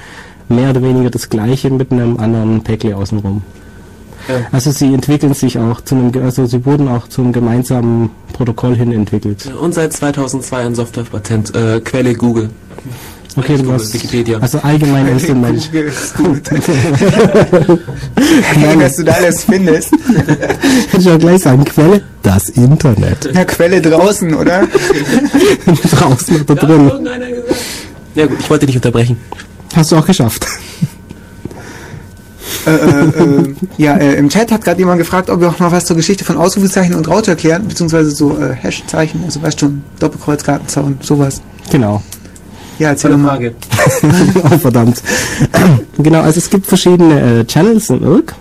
[0.47, 3.41] mehr oder weniger das gleiche mit einem anderen Päckle außenrum.
[4.27, 4.35] Ja.
[4.51, 8.91] Also sie entwickeln sich auch zu einem, also sie wurden auch zum gemeinsamen Protokoll hin
[8.91, 9.51] entwickelt.
[9.59, 11.55] Und seit 2002 ein Softwarepatent.
[11.55, 12.49] Äh, Quelle Google.
[13.35, 14.37] Okay, du hast, Wikipedia.
[14.39, 15.27] also allgemein ist
[16.15, 16.41] gut.
[16.51, 16.65] hey,
[18.75, 19.91] was du da alles findest.
[19.91, 23.27] Hätte ich auch gleich sagen, Quelle, das Internet.
[23.29, 24.67] Eine Quelle draußen, oder?
[25.91, 26.91] Draußen oder Ja, drin.
[28.15, 29.17] Ja gut, ich wollte dich unterbrechen.
[29.75, 30.45] Hast du auch geschafft.
[32.67, 35.71] äh, äh, äh, ja, äh, im Chat hat gerade jemand gefragt, ob wir auch noch
[35.71, 39.81] was zur Geschichte von Ausrufezeichen und Raute erklären, beziehungsweise so äh, Hashzeichen, also weißt schon,
[39.99, 41.41] Doppelkreuz, Gartenzaun, sowas.
[41.71, 42.03] Genau.
[42.81, 43.29] Ja, erzähl mal.
[43.29, 43.53] Frage.
[44.43, 45.03] oh, verdammt.
[45.99, 48.33] genau, also es gibt verschiedene äh, Channels im IRC.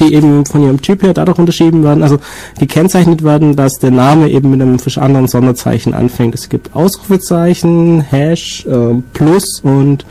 [0.00, 2.20] die eben von ihrem Typ her dadurch unterschieden werden, also
[2.58, 6.34] gekennzeichnet werden, dass der Name eben mit einem anderen Sonderzeichen anfängt.
[6.34, 10.06] Es gibt Ausrufezeichen, Hash, äh, Plus und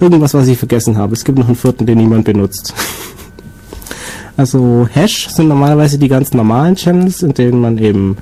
[0.00, 1.12] irgendwas, was ich vergessen habe.
[1.12, 2.74] Es gibt noch einen vierten, den niemand benutzt.
[4.36, 8.16] Also Hash sind normalerweise die ganz normalen Channels, in denen man eben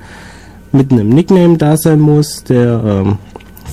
[0.73, 3.17] mit einem Nickname da sein muss, der ähm,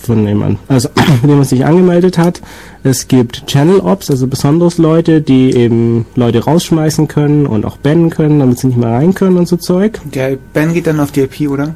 [0.07, 0.89] von jemand, also
[1.23, 2.41] mit dem man sich angemeldet hat.
[2.83, 8.11] Es gibt Channel Ops, also besonders Leute, die eben Leute rausschmeißen können und auch bannen
[8.11, 10.01] können, damit sie nicht mehr rein können und so Zeug.
[10.15, 11.75] Der Ban geht dann auf die IP, oder?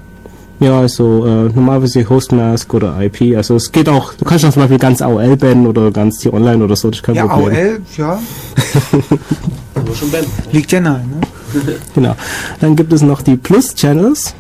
[0.60, 3.34] Ja, also äh, normalerweise Hostmask oder IP.
[3.36, 6.30] Also es geht auch, du kannst auch zum Beispiel ganz AOL bannen oder ganz die
[6.32, 7.56] Online oder so, das ist kein Ja, Problem.
[7.56, 8.18] AOL, ja,
[9.74, 10.24] Aber schon Ben.
[10.52, 11.20] liegt ja nahe, ne?
[11.94, 12.14] Genau.
[12.60, 14.34] Dann gibt es noch die Plus-Channels.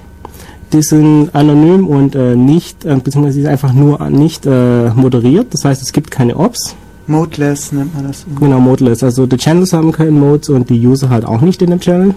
[0.72, 5.52] Die sind anonym und äh, nicht, äh, beziehungsweise die sind einfach nur nicht äh, moderiert.
[5.52, 6.76] Das heißt, es gibt keine Ops.
[7.06, 8.24] Modeless nennt man das.
[8.38, 9.02] Genau, modeless.
[9.02, 12.14] Also die Channels haben keine Modes und die User halt auch nicht in dem Channel.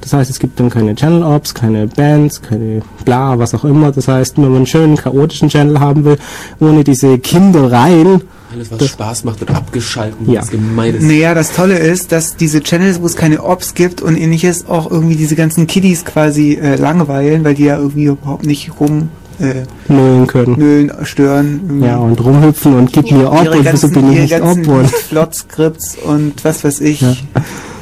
[0.00, 3.92] Das heißt, es gibt dann keine Channel Ops, keine Bands, keine bla, was auch immer.
[3.92, 6.18] Das heißt, wenn man einen schönen chaotischen Channel haben will,
[6.58, 10.40] ohne diese Kindereien, Alles, was Das- Spaß macht, wird abgeschalten, Ja.
[10.42, 11.02] was gemein ist.
[11.02, 14.90] Naja, das Tolle ist, dass diese Channels, wo es keine Ops gibt und ähnliches, auch
[14.90, 19.08] irgendwie diese ganzen Kiddies quasi äh, langweilen, weil die ja irgendwie überhaupt nicht rum
[19.40, 20.58] äh, nullen können.
[20.58, 21.60] nüllen, stören.
[21.66, 21.86] irgendwie.
[21.86, 24.78] Ja, und rumhüpfen und gib mir ob ihre und wieso bin ich nicht ganzen ob
[24.78, 27.00] und Flot-Skripts und was weiß ich.
[27.00, 27.16] Ja.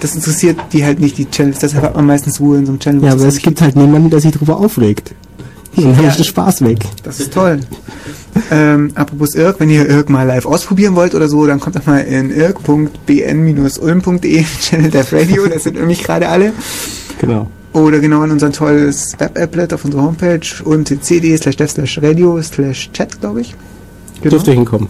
[0.01, 1.59] Das interessiert die halt nicht, die Channels.
[1.59, 3.03] Deshalb hat man meistens Ruhe in so einem Channel.
[3.03, 5.13] wo ja, aber es gibt halt niemanden, der sich darüber aufregt.
[5.77, 6.11] Und dann Ja.
[6.11, 6.79] ist der Spaß weg.
[7.05, 7.61] Das ist toll.
[8.51, 11.87] ähm, apropos Irk, wenn ihr Irk mal live ausprobieren wollt oder so, dann kommt doch
[11.87, 16.53] mal in irk.bn-ulm.de Channel Dev Radio, das sind nämlich gerade alle.
[17.21, 17.49] Genau.
[17.73, 22.43] Oder genau in unser tolles Web-Applet auf unserer Homepage und cd slash dev slash radio
[22.43, 23.55] slash chat, glaube ich.
[24.23, 24.31] Genau.
[24.31, 24.89] Dürfte hinkommen.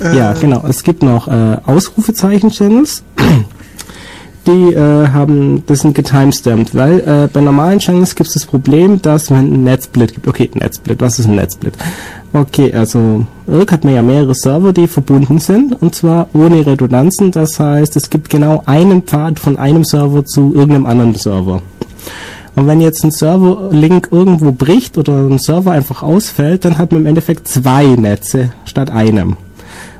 [0.00, 0.64] Äh, Ja, genau.
[0.68, 3.04] Es gibt noch äh, Ausrufezeichen-Channels.
[4.48, 9.02] Die äh, haben, das sind getimestamped, weil äh, bei normalen Channels gibt es das Problem,
[9.02, 10.26] dass wenn ein Netsplit gibt.
[10.26, 11.74] Okay, Netsplit, was ist ein Netsplit?
[12.32, 17.30] Okay, also Irk hat man ja mehrere Server, die verbunden sind und zwar ohne Redundanzen.
[17.30, 21.60] Das heißt, es gibt genau einen Pfad von einem Server zu irgendeinem anderen Server.
[22.56, 27.02] Und wenn jetzt ein Server-Link irgendwo bricht oder ein Server einfach ausfällt, dann hat man
[27.02, 29.36] im Endeffekt zwei Netze statt einem.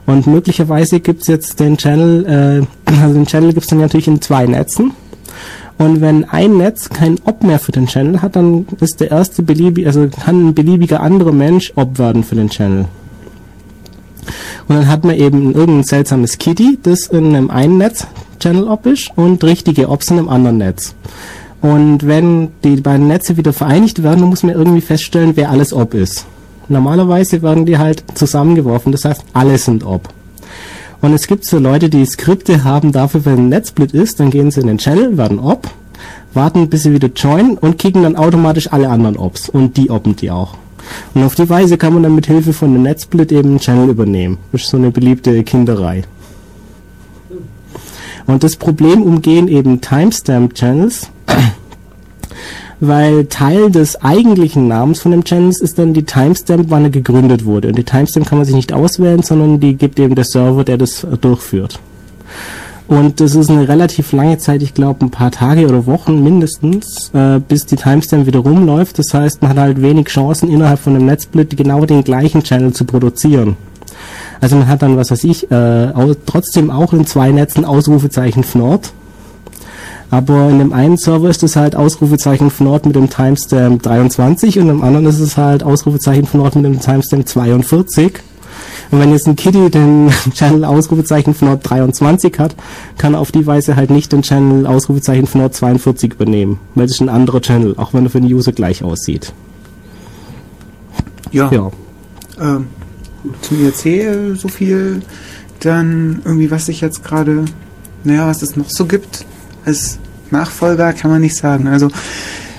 [0.08, 4.46] Und möglicherweise gibt's jetzt den Channel, äh, also den Channel gibt's dann natürlich in zwei
[4.46, 4.92] Netzen.
[5.76, 9.42] Und wenn ein Netz kein Ob mehr für den Channel hat, dann ist der erste
[9.42, 12.86] beliebige, also kann ein beliebiger anderer Mensch Ob werden für den Channel.
[14.66, 18.06] Und dann hat man eben irgendein seltsames Kitty, das in einem einen Netz
[18.40, 20.94] Channel Op ist und richtige Ops in einem anderen Netz.
[21.60, 25.74] Und wenn die beiden Netze wieder vereinigt werden, dann muss man irgendwie feststellen, wer alles
[25.74, 26.24] Ob ist.
[26.68, 30.08] Normalerweise werden die halt zusammengeworfen, das heißt, alle sind Ob.
[31.00, 34.50] Und es gibt so Leute, die Skripte haben dafür, wenn ein Netzsplit ist, dann gehen
[34.50, 35.68] sie in den Channel, werden Ob,
[36.34, 40.16] warten bis sie wieder joinen und kicken dann automatisch alle anderen Ops und die oppen
[40.16, 40.54] die auch.
[41.14, 43.90] Und auf die Weise kann man dann mit Hilfe von einem Netzsplit eben einen Channel
[43.90, 44.38] übernehmen.
[44.52, 46.02] Das ist so eine beliebte Kinderei.
[48.26, 51.10] Und das Problem umgehen eben Timestamp-Channels,
[52.80, 57.44] weil Teil des eigentlichen Namens von dem Channels ist dann die Timestamp, wann er gegründet
[57.44, 57.68] wurde.
[57.68, 60.78] Und die Timestamp kann man sich nicht auswählen, sondern die gibt eben der Server, der
[60.78, 61.80] das durchführt.
[62.88, 67.10] Und das ist eine relativ lange Zeit, ich glaube ein paar Tage oder Wochen mindestens,
[67.12, 68.98] äh, bis die Timestamp wieder rumläuft.
[68.98, 72.72] Das heißt, man hat halt wenig Chancen innerhalb von einem Netzsplit genau den gleichen Channel
[72.72, 73.56] zu produzieren.
[74.40, 75.92] Also man hat dann, was weiß ich, äh,
[76.24, 78.92] trotzdem auch in zwei Netzen Ausrufezeichen Fnord.
[80.10, 84.70] Aber in dem einen Server ist es halt Ausrufezeichen Fnord mit dem Timestamp 23 und
[84.70, 88.20] im anderen ist es halt Ausrufezeichen Fnord mit dem Timestamp 42.
[88.90, 92.56] Und wenn jetzt ein Kitty den Channel Ausrufezeichen Fnord 23 hat,
[92.96, 96.92] kann er auf die Weise halt nicht den Channel Ausrufezeichen Fnord 42 übernehmen, weil es
[96.92, 99.32] ist ein anderer Channel, auch wenn er für den User gleich aussieht.
[101.32, 101.50] Ja.
[101.52, 101.70] Ja.
[102.40, 102.68] Ähm,
[103.42, 105.02] zum IRC äh, so viel.
[105.60, 107.44] Dann irgendwie, was sich jetzt gerade,
[108.04, 109.26] naja, was es noch so gibt.
[109.68, 109.98] Als
[110.30, 111.66] Nachfolger kann man nicht sagen.
[111.66, 111.90] Also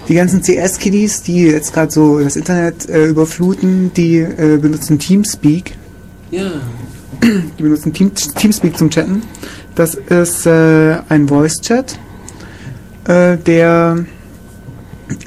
[0.08, 5.76] die ganzen CS-Kiddies, die jetzt gerade so das Internet äh, überfluten, die äh, benutzen Teamspeak.
[6.30, 6.52] Ja.
[7.24, 9.24] Die benutzen Team, Teamspeak zum Chatten.
[9.74, 11.98] Das ist äh, ein Voice-Chat,
[13.06, 14.06] äh, der,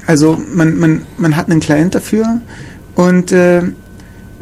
[0.07, 2.39] also man, man, man hat einen Client dafür
[2.95, 3.61] und äh,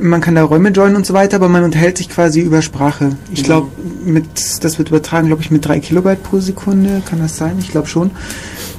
[0.01, 3.15] man kann da Räume joinen und so weiter, aber man unterhält sich quasi über Sprache.
[3.31, 3.69] Ich glaube,
[4.03, 4.25] mit
[4.63, 7.01] das wird übertragen, glaube ich, mit 3 Kilobyte pro Sekunde.
[7.07, 7.57] Kann das sein?
[7.59, 8.11] Ich glaube schon.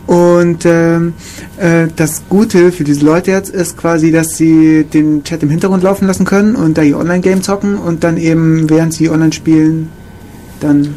[0.06, 1.14] Und ähm,
[1.58, 5.84] äh, das Gute für diese Leute jetzt ist quasi, dass sie den Chat im Hintergrund
[5.84, 9.90] laufen lassen können und da ihr Online-Game zocken und dann eben, während sie online spielen,
[10.60, 10.96] dann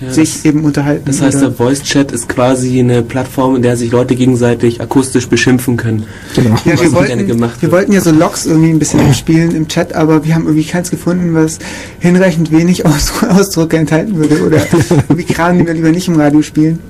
[0.00, 1.04] Ja, sich das- eben unterhalten.
[1.06, 5.28] Das heißt, der Voice Chat ist quasi eine Plattform, in der sich Leute gegenseitig akustisch
[5.28, 6.04] beschimpfen können.
[6.34, 6.56] Genau.
[6.64, 9.92] Ja, wir wollten, gemacht wir wollten ja so Logs irgendwie ein bisschen spielen im Chat,
[9.94, 11.58] aber wir haben irgendwie keins gefunden, was
[12.00, 14.58] hinreichend wenig Aus Ausdrücke enthalten würde oder
[15.08, 16.80] irgendwie Kram, die wir lieber nicht im Radio spielen.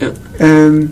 [0.00, 0.08] Ja.
[0.38, 0.90] Ähm,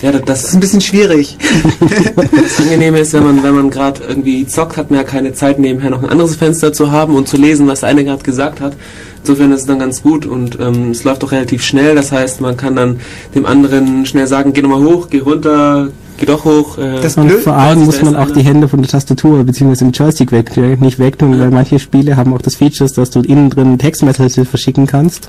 [0.00, 1.36] Ja, das, das ist ein bisschen schwierig.
[1.80, 5.58] das Angenehme ist, wenn man, wenn man gerade irgendwie zockt, hat man ja keine Zeit
[5.58, 8.60] nebenher noch ein anderes Fenster zu haben und zu lesen, was der eine gerade gesagt
[8.60, 8.74] hat.
[9.20, 11.94] Insofern ist es dann ganz gut und ähm, es läuft auch relativ schnell.
[11.94, 13.00] Das heißt, man kann dann
[13.34, 16.78] dem anderen schnell sagen, geh nochmal hoch, geh runter, geh doch hoch.
[16.78, 18.34] Äh, Das Und vor allem muss man auch einer.
[18.34, 19.74] die Hände von der Tastatur bzw.
[19.76, 23.50] dem Joystick weg, nicht wegtun, weil manche Spiele haben auch das Feature, dass du innen
[23.50, 25.28] drin Textmessages verschicken kannst.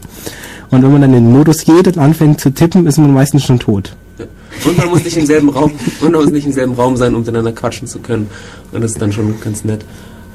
[0.72, 3.44] Und wenn man dann in den Modus geht und anfängt zu tippen, ist man meistens
[3.44, 3.96] schon tot.
[4.66, 5.72] Und man muss nicht im selben Raum
[6.02, 8.30] und man muss nicht im selben Raum sein, um miteinander quatschen zu können.
[8.72, 9.84] Und das ist dann schon ganz nett.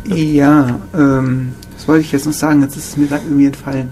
[0.04, 2.62] Ja, ähm, was wollte ich jetzt noch sagen?
[2.62, 3.88] Jetzt ist es mir gerade irgendwie entfallen.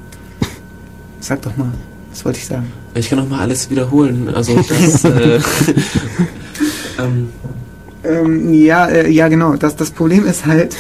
[1.21, 1.73] Sag doch mal,
[2.11, 2.73] was wollte ich sagen?
[2.95, 4.29] Ich kann noch mal alles wiederholen.
[4.35, 5.41] Also das äh,
[6.99, 7.29] ähm,
[8.05, 9.55] Ähm, ja, äh, ja, genau.
[9.55, 10.77] Das, das Problem ist halt,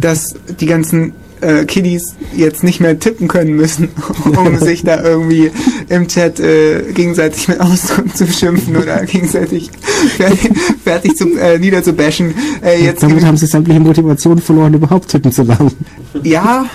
[0.00, 1.12] dass die ganzen
[1.42, 3.88] äh, Kiddies jetzt nicht mehr tippen können müssen,
[4.24, 5.50] um sich da irgendwie
[5.88, 9.70] im Chat äh, gegenseitig mit Ausdrücken zu beschimpfen oder gegenseitig
[10.16, 10.50] fertig,
[10.84, 12.34] fertig zu, äh, niederzubashen.
[12.64, 15.72] Äh, jetzt Damit haben sie sämtliche Motivation verloren, überhaupt tippen zu lernen.
[16.22, 16.66] ja,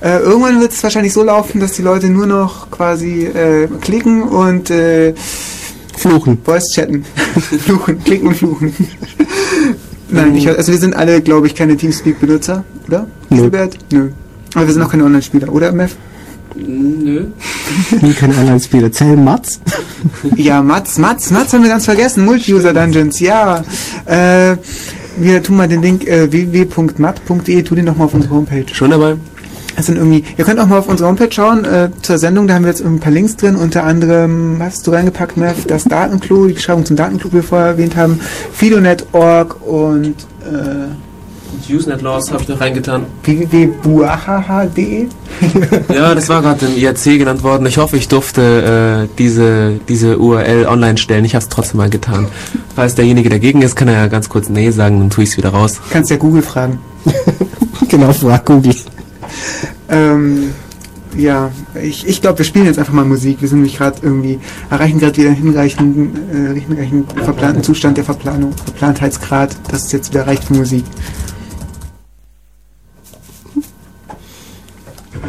[0.00, 4.22] äh, irgendwann wird es wahrscheinlich so laufen, dass die Leute nur noch quasi äh, klicken
[4.22, 5.14] und äh,
[5.96, 6.38] Fluchen.
[6.44, 7.04] Voice chatten.
[7.60, 8.74] fluchen, klicken und fluchen.
[10.14, 13.06] Nein, ich, also wir sind alle, glaube ich, keine Teamspeak-Benutzer, oder?
[13.30, 13.42] Nö.
[13.42, 13.78] Gilbert?
[13.92, 14.10] Nö.
[14.54, 15.96] Aber wir sind auch keine Online-Spieler, oder, Mev?
[16.56, 17.26] nö.
[18.00, 18.90] Nie keine Online-Spiele.
[18.90, 19.60] Zählen Mats?
[20.36, 22.24] Ja, Mats, Mats, Mats haben wir ganz vergessen.
[22.26, 23.64] Multi-User-Dungeons, ja.
[24.04, 24.56] Äh,
[25.16, 28.66] wir tun mal den Link äh, www.mat.de, tu den doch mal auf unsere Homepage.
[28.72, 29.16] Schon dabei?
[29.76, 32.54] Das sind irgendwie, ihr könnt auch mal auf unsere Homepage schauen, äh, zur Sendung, da
[32.54, 35.66] haben wir jetzt irgendwie ein paar Links drin, unter anderem, was hast du reingepackt, Mev?
[35.66, 38.20] Das Datenklo, die Beschreibung zum Datenklo, die wir vorher erwähnt haben,
[38.52, 43.06] Fidonet.org und äh, Usenet Laws habe ich noch reingetan.
[43.22, 45.06] www.buahaha.de.
[45.94, 47.66] Ja, das war gerade im IRC genannt worden.
[47.66, 51.24] Ich hoffe, ich durfte äh, diese, diese URL online stellen.
[51.24, 52.26] Ich habe es trotzdem mal getan.
[52.74, 55.36] Falls derjenige dagegen ist, kann er ja ganz kurz Nee sagen, dann tue ich es
[55.36, 55.80] wieder raus.
[55.90, 56.78] Kannst ja Google fragen.
[57.88, 58.74] genau, frag Google.
[59.88, 60.52] Ähm,
[61.16, 63.40] ja, ich, ich glaube, wir spielen jetzt einfach mal Musik.
[63.40, 64.40] Wir sind nämlich gerade irgendwie,
[64.70, 70.12] erreichen gerade wieder einen hinreichenden, äh, hinreichend verplanten Zustand der Verplanung, Verplantheitsgrad, dass es jetzt
[70.12, 70.84] wieder reicht für Musik.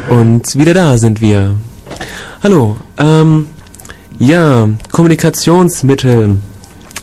[0.08, 1.56] Und wieder da sind wir.
[2.42, 2.76] Hallo.
[2.98, 3.46] Ähm,
[4.18, 6.36] ja, Kommunikationsmittel.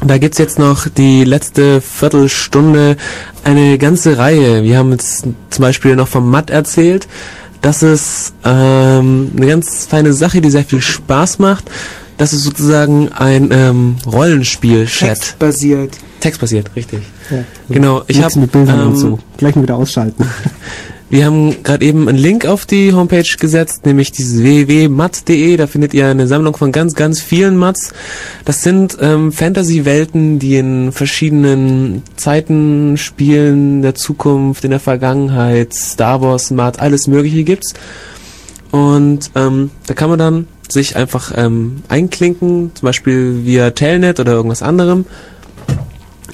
[0.06, 2.98] Da gibt's jetzt noch die letzte Viertelstunde
[3.44, 4.64] eine ganze Reihe.
[4.64, 7.08] Wir haben jetzt zum Beispiel noch vom Matt erzählt.
[7.62, 11.70] Das ist ähm, eine ganz feine Sache, die sehr viel Spaß macht.
[12.18, 15.10] Das ist sozusagen ein ähm, Rollenspiel-Chat.
[15.10, 15.98] Textbasiert.
[16.20, 17.02] Textbasiert, richtig.
[17.30, 17.44] Ja.
[17.70, 19.20] Genau, ich habe ähm, so.
[19.38, 20.26] Gleich mal wieder ausschalten.
[21.14, 25.58] wir haben gerade eben einen Link auf die Homepage gesetzt, nämlich dieses www.mat.de.
[25.58, 27.94] Da findet ihr eine Sammlung von ganz, ganz vielen Mats.
[28.46, 36.20] Das sind ähm, Fantasy-Welten, die in verschiedenen Zeiten spielen, der Zukunft, in der Vergangenheit, Star
[36.24, 37.76] Wars, Mat, alles Mögliche gibt's.
[38.72, 44.32] Und ähm, da kann man dann sich einfach ähm, einklinken, zum Beispiel via Telnet oder
[44.32, 45.06] irgendwas anderem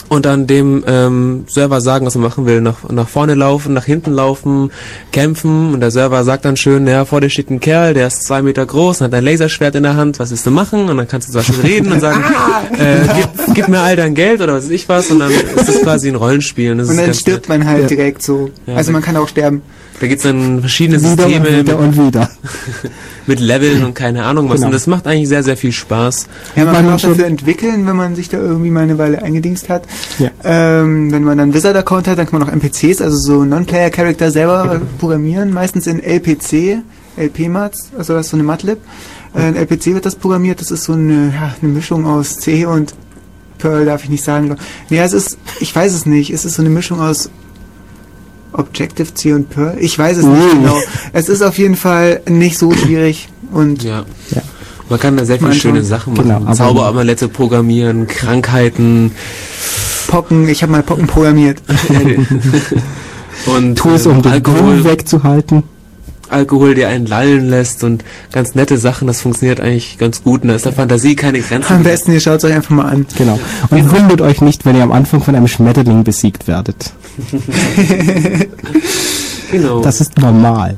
[0.10, 3.86] und dann dem ähm, Server sagen, was man machen will, nach, nach vorne laufen, nach
[3.86, 4.72] hinten laufen,
[5.12, 8.24] kämpfen und der Server sagt dann schön, ja, vor dir steht ein Kerl, der ist
[8.26, 10.90] zwei Meter groß und hat ein Laserschwert in der Hand, was willst du machen?
[10.90, 12.24] Und dann kannst du zum Beispiel reden und sagen,
[12.78, 15.68] äh, gib, gib mir all dein Geld oder was weiß ich was und dann ist
[15.68, 16.72] das quasi ein Rollenspiel.
[16.72, 17.60] Und, Und dann stirbt nett.
[17.60, 17.88] man halt Ja.
[17.88, 18.50] direkt so.
[18.66, 19.62] Ja, also man kann auch sterben.
[20.00, 22.30] Da gibt's dann verschiedene wieder und Systeme wieder mit, und wieder.
[23.28, 24.56] mit Leveln und keine Ahnung was.
[24.56, 24.68] Genau.
[24.68, 26.28] Und das macht eigentlich sehr, sehr viel Spaß.
[26.56, 28.84] Ja, man Weil kann man auch schon- dafür entwickeln, wenn man sich da irgendwie mal
[28.84, 29.84] eine Weile eingedingst hat.
[30.18, 30.30] Ja.
[30.44, 34.76] Ähm, wenn man dann Wizard-Account hat, dann kann man auch NPCs, also so Non-Player-Character selber
[34.76, 36.82] äh, programmieren, meistens in LPC,
[37.18, 38.78] LP-Mats, also das ist so eine Matlib.
[39.36, 42.66] Äh, in LPC wird das programmiert, das ist so eine, ja, eine Mischung aus C
[42.66, 42.96] und
[43.58, 44.56] Perl, darf ich nicht sagen.
[44.90, 47.30] Nee, es ist, ich weiß es nicht, es ist so eine Mischung aus
[48.60, 49.78] Objective-C und Perl.
[49.80, 50.78] Ich weiß es nicht genau.
[51.14, 54.06] Es ist auf jeden Fall nicht so schwierig und Ja.
[54.32, 54.42] Ja.
[54.90, 55.84] Man kann da sehr viele schöne.
[55.84, 56.48] Sachen Genau, machen.
[56.48, 59.12] aber- Zauberamulette programmieren, Krankheiten
[60.08, 61.62] Pocken, ich habe mal Pocken programmiert.
[63.46, 65.64] und Tools, um den Alkohol, Alkohol wegzuhalten.
[66.30, 69.08] Alkohol, der einen lallen lässt und ganz nette Sachen.
[69.08, 70.44] Das funktioniert eigentlich ganz gut.
[70.44, 71.74] Und da ist der Fantasie keine Grenze.
[71.74, 73.06] Am besten, ihr schaut es euch einfach mal an.
[73.18, 73.40] Genau.
[73.70, 76.94] Und wundert euch nicht, wenn ihr am Anfang von einem Schmetterling besiegt werdet.
[79.52, 79.82] Genau.
[79.82, 80.78] Das ist normal.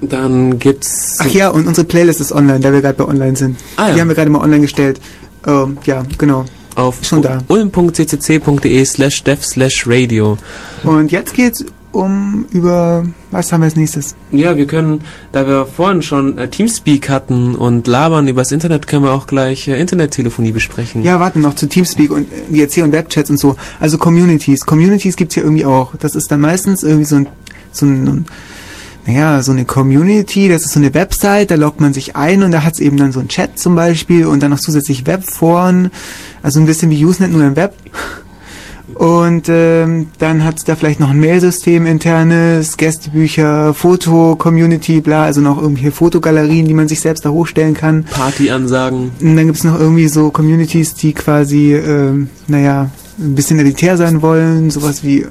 [0.00, 1.16] Dann gibt's.
[1.20, 3.56] Ach ja, und unsere Playlist ist online, da wir gerade bei online sind.
[3.76, 3.94] Ah, ja.
[3.94, 5.00] Die haben wir gerade mal online gestellt.
[5.46, 6.44] Ähm, ja, genau.
[6.74, 7.38] auf schon da.
[7.48, 10.36] ulm.ccc.de slash dev slash radio.
[10.82, 13.04] Und jetzt geht's um über
[13.34, 14.14] was haben wir als nächstes?
[14.30, 15.00] Ja, wir können,
[15.32, 19.66] da wir vorhin schon äh, Teamspeak hatten und labern übers Internet, können wir auch gleich
[19.66, 21.02] äh, Internettelefonie besprechen.
[21.02, 23.56] Ja, warten noch zu Teamspeak und äh, WRC und Webchats und so.
[23.80, 24.64] Also Communities.
[24.64, 25.96] Communities gibt's hier irgendwie auch.
[25.96, 27.26] Das ist dann meistens irgendwie so ein,
[27.72, 28.24] so ein
[29.06, 32.52] naja, so eine Community, das ist so eine Website, da loggt man sich ein und
[32.52, 35.90] da hat's eben dann so ein Chat zum Beispiel und dann noch zusätzlich Webforen,
[36.42, 37.74] also ein bisschen wie Usenet nur im Web.
[38.94, 45.60] Und ähm, dann hat's da vielleicht noch ein Mailsystem internes, Gästebücher, Foto-Community, bla, also noch
[45.60, 48.04] irgendwie Fotogalerien, die man sich selbst da hochstellen kann.
[48.04, 49.10] Partyansagen.
[49.20, 54.22] Und dann gibt's noch irgendwie so Communities, die quasi, ähm, naja, ein bisschen elitär sein
[54.22, 55.26] wollen, sowas wie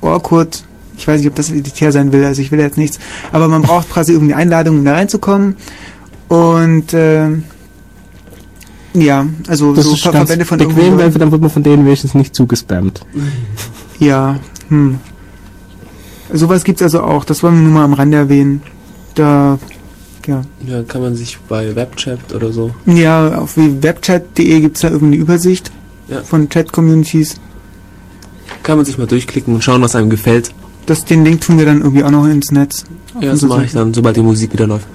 [0.00, 0.64] Orkut.
[0.96, 2.98] Ich weiß nicht, ob das elitär sein will, also ich will jetzt nichts.
[3.32, 5.56] Aber man braucht quasi irgendwie Einladungen, um da reinzukommen.
[6.28, 7.44] Und ähm,
[8.94, 11.84] ja, also Das so ist Verbände von bequem, irgendwo- weil dann wird man von denen
[11.84, 13.00] wenigstens nicht zugespammt.
[13.98, 14.38] Ja,
[14.68, 14.98] hm.
[16.32, 18.62] Sowas gibt's also auch, das wollen wir nur mal am Rande erwähnen.
[19.14, 19.58] Da,
[20.26, 20.42] ja.
[20.66, 22.72] Ja, kann man sich bei Webchat oder so.
[22.86, 25.70] Ja, auf webchat.de gibt's da irgendeine Übersicht
[26.08, 26.22] Ja.
[26.22, 27.36] von Chat-Communities.
[28.62, 30.52] Kann man sich mal durchklicken und schauen, was einem gefällt.
[30.86, 32.84] Das, den Link tun wir dann irgendwie auch noch ins Netz.
[33.20, 34.86] Ja, das mache ich dann, sobald die Musik wieder läuft.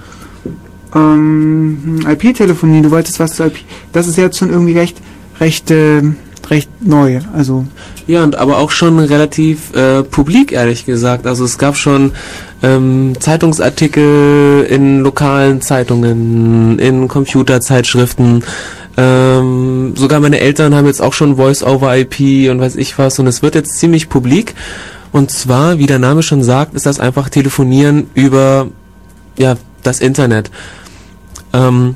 [0.96, 3.58] Ähm, IP-Telefonie, du wolltest was zu IP.
[3.94, 4.98] Das ist jetzt schon irgendwie recht,
[5.40, 6.02] recht, äh,
[6.50, 7.20] recht neu.
[7.36, 7.66] Also,
[8.08, 11.28] Ja, und aber auch schon relativ äh, publik, ehrlich gesagt.
[11.28, 12.14] Also es gab schon
[12.64, 18.44] ähm, Zeitungsartikel in lokalen Zeitungen, in Computerzeitschriften.
[18.98, 23.20] Ähm, sogar meine Eltern haben jetzt auch schon Voice-over-IP und weiß ich was.
[23.20, 24.56] Und es wird jetzt ziemlich publik.
[25.12, 28.68] Und zwar, wie der Name schon sagt, ist das einfach Telefonieren über
[29.38, 30.52] ja, das Internet.
[31.54, 31.96] Ähm,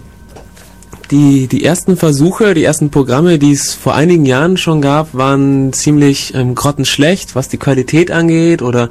[1.11, 5.71] die, die ersten Versuche, die ersten Programme, die es vor einigen Jahren schon gab, waren
[5.73, 8.89] ziemlich ähm, grottenschlecht, was die Qualität angeht oder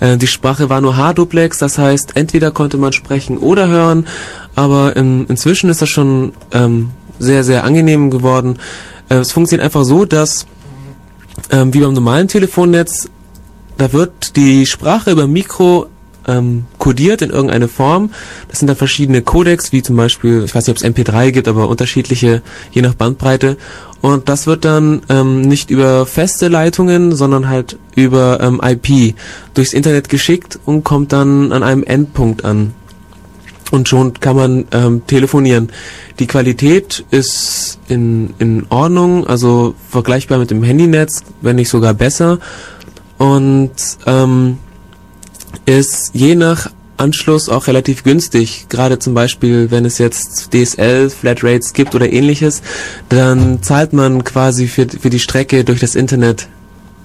[0.00, 4.06] äh, die Sprache war nur H-Duplex, das heißt, entweder konnte man sprechen oder hören,
[4.54, 8.58] aber ähm, inzwischen ist das schon ähm, sehr, sehr angenehm geworden.
[9.10, 10.46] Äh, es funktioniert einfach so, dass
[11.50, 13.10] ähm, wie beim normalen Telefonnetz,
[13.76, 15.86] da wird die Sprache über Mikro
[16.28, 18.10] ähm, kodiert in irgendeine Form.
[18.48, 21.48] Das sind dann verschiedene Codecs, wie zum Beispiel, ich weiß nicht, ob es MP3 gibt,
[21.48, 23.56] aber unterschiedliche, je nach Bandbreite.
[24.00, 29.16] Und das wird dann ähm, nicht über feste Leitungen, sondern halt über ähm, IP
[29.54, 32.74] durchs Internet geschickt und kommt dann an einem Endpunkt an.
[33.70, 35.70] Und schon kann man ähm, telefonieren.
[36.18, 42.38] Die Qualität ist in, in Ordnung, also vergleichbar mit dem Handynetz, wenn nicht sogar besser.
[43.18, 43.72] Und
[44.06, 44.58] ähm,
[45.66, 48.66] ist je nach Anschluss auch relativ günstig.
[48.68, 52.62] Gerade zum Beispiel, wenn es jetzt DSL, Flatrates gibt oder ähnliches,
[53.08, 56.48] dann zahlt man quasi für, für die Strecke durch das Internet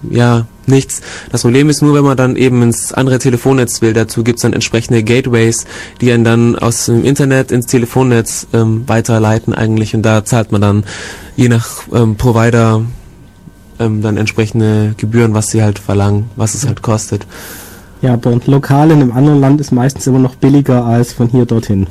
[0.10, 1.02] ja nichts.
[1.32, 3.94] Das Problem ist nur, wenn man dann eben ins andere Telefonnetz will.
[3.94, 5.66] Dazu gibt's dann entsprechende Gateways,
[6.02, 9.96] die einen dann aus dem Internet ins Telefonnetz ähm, weiterleiten eigentlich.
[9.96, 10.84] Und da zahlt man dann
[11.36, 12.82] je nach ähm, Provider
[13.80, 17.26] ähm, dann entsprechende Gebühren, was sie halt verlangen, was es halt kostet.
[18.04, 21.46] Ja, aber lokal in einem anderen Land ist meistens immer noch billiger als von hier
[21.46, 21.88] dorthin.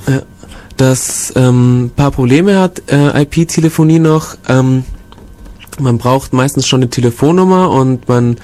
[0.76, 4.36] das ähm, paar Probleme hat äh, IP-Telefonie noch.
[4.46, 4.84] Ähm,
[5.80, 8.36] man braucht meistens schon eine Telefonnummer und man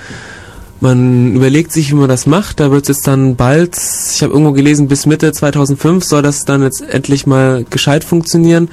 [0.81, 2.61] man überlegt sich, wie man das macht.
[2.61, 6.63] Da wird es dann bald, ich habe irgendwo gelesen, bis Mitte 2005 soll das dann
[6.63, 8.69] jetzt endlich mal gescheit funktionieren.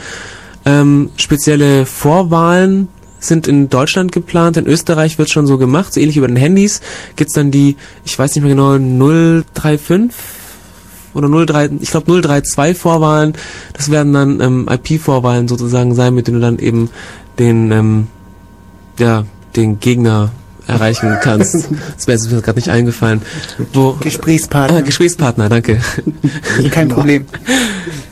[0.66, 2.88] Ähm, spezielle Vorwahlen
[3.28, 6.82] sind in Deutschland geplant, in Österreich wird schon so gemacht, so ähnlich über den Handys.
[7.15, 10.11] Gibt's dann die, ich weiß nicht mehr genau, 035
[11.13, 13.34] oder 03, ich glaube 032 Vorwahlen.
[13.73, 16.89] Das werden dann ähm, IP-Vorwahlen sozusagen sein, mit denen du dann eben
[17.39, 18.07] den, ähm,
[18.99, 20.32] ja, den Gegner
[20.68, 21.55] erreichen kannst.
[21.95, 23.22] das wäre mir gerade nicht eingefallen.
[23.74, 24.78] Wo, Gesprächspartner.
[24.78, 25.80] ah, Gesprächspartner, danke.
[26.72, 27.26] Kein Problem.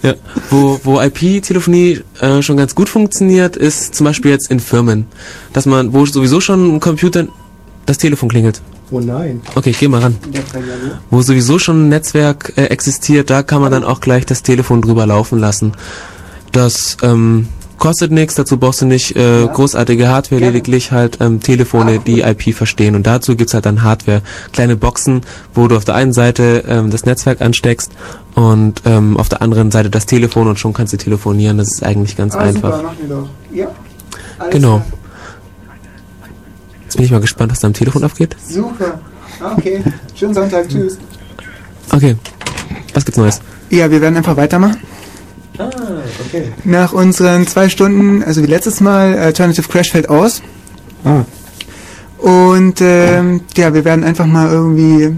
[0.01, 0.15] Ja,
[0.49, 5.05] wo, wo IP-Telefonie äh, schon ganz gut funktioniert, ist zum Beispiel jetzt in Firmen.
[5.53, 7.27] Dass man, wo sowieso schon ein Computer
[7.85, 8.61] das Telefon klingelt.
[8.91, 9.41] Oh nein.
[9.55, 10.15] Okay, ich geh mal ran.
[11.09, 14.81] Wo sowieso schon ein Netzwerk äh, existiert, da kann man dann auch gleich das Telefon
[14.81, 15.73] drüber laufen lassen.
[16.51, 17.47] Das ähm,
[17.77, 22.53] kostet nichts, dazu brauchst du nicht äh, großartige Hardware, lediglich halt ähm, Telefone, die IP
[22.55, 22.95] verstehen.
[22.95, 24.21] Und dazu gibt's halt dann Hardware,
[24.51, 25.21] kleine Boxen,
[25.53, 27.91] wo du auf der einen Seite ähm, das Netzwerk ansteckst
[28.35, 31.57] und ähm, auf der anderen Seite das Telefon und schon kannst du telefonieren.
[31.57, 32.79] Das ist eigentlich ganz einfach.
[32.79, 33.29] Ah, machen wir doch.
[33.53, 33.67] Ja.
[34.39, 34.75] Alles Genau.
[34.77, 34.85] klar.
[36.83, 38.35] Jetzt bin ich mal gespannt, was da am Telefon abgeht.
[38.47, 38.99] Super.
[39.57, 39.83] Okay.
[40.15, 40.69] Schönen Sonntag.
[40.69, 40.97] Tschüss.
[41.91, 42.15] Okay.
[42.93, 43.41] Was gibt's Neues?
[43.69, 44.77] Ja, wir werden einfach weitermachen.
[45.57, 45.69] Ah,
[46.27, 46.51] okay.
[46.63, 50.41] Nach unseren zwei Stunden, also wie letztes Mal, Alternative Crash fällt aus.
[51.05, 51.23] Ah,
[52.17, 55.15] Und ähm, ja, wir werden einfach mal irgendwie.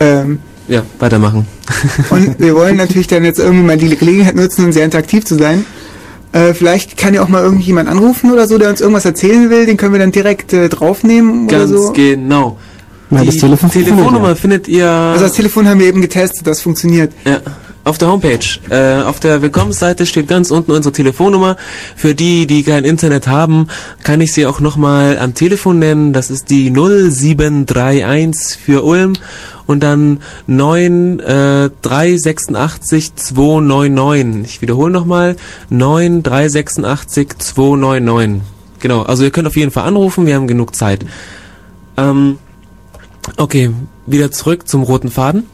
[0.00, 0.38] Ähm,
[0.68, 1.46] Ja, weitermachen.
[2.10, 5.36] und wir wollen natürlich dann jetzt irgendwie mal die Gelegenheit nutzen, um sehr interaktiv zu
[5.36, 5.64] sein.
[6.32, 9.66] Äh, vielleicht kann ja auch mal irgendjemand anrufen oder so, der uns irgendwas erzählen will.
[9.66, 11.92] Den können wir dann direkt äh, draufnehmen Ganz oder so.
[11.92, 12.58] genau.
[13.10, 14.34] Ja, die das Telefon funktioniert, Telefonnummer ja.
[14.34, 17.12] findet ihr Also das Telefon haben wir eben getestet, das funktioniert.
[17.26, 17.40] ja,
[17.84, 18.38] auf der Homepage.
[18.70, 21.56] Äh, auf der Willkommensseite steht ganz unten unsere Telefonnummer.
[21.96, 23.68] Für die, die kein Internet haben,
[24.02, 26.12] kann ich sie auch nochmal am Telefon nennen.
[26.12, 29.14] Das ist die 0731 für Ulm
[29.66, 34.54] und dann 9 äh, 386 299.
[34.54, 35.36] Ich wiederhole nochmal
[35.70, 38.42] 9 386 299.
[38.80, 41.06] Genau, also ihr könnt auf jeden Fall anrufen, wir haben genug Zeit.
[41.96, 42.38] Ähm,
[43.36, 43.70] okay,
[44.06, 45.46] wieder zurück zum roten Faden.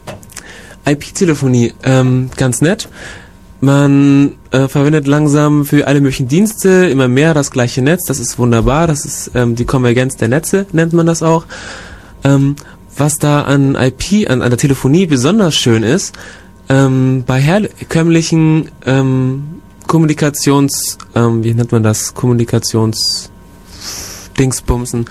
[0.89, 2.89] IP-Telefonie, ähm, ganz nett.
[3.61, 8.05] Man äh, verwendet langsam für alle möglichen Dienste immer mehr das gleiche Netz.
[8.05, 8.86] Das ist wunderbar.
[8.86, 11.45] Das ist ähm, die Konvergenz der Netze, nennt man das auch.
[12.22, 12.55] Ähm,
[12.97, 16.16] was da an IP, an, an der Telefonie besonders schön ist,
[16.68, 23.30] ähm, bei herkömmlichen ähm, Kommunikations, ähm, wie nennt man das, Kommunikations
[24.39, 25.07] Dingsbumsen,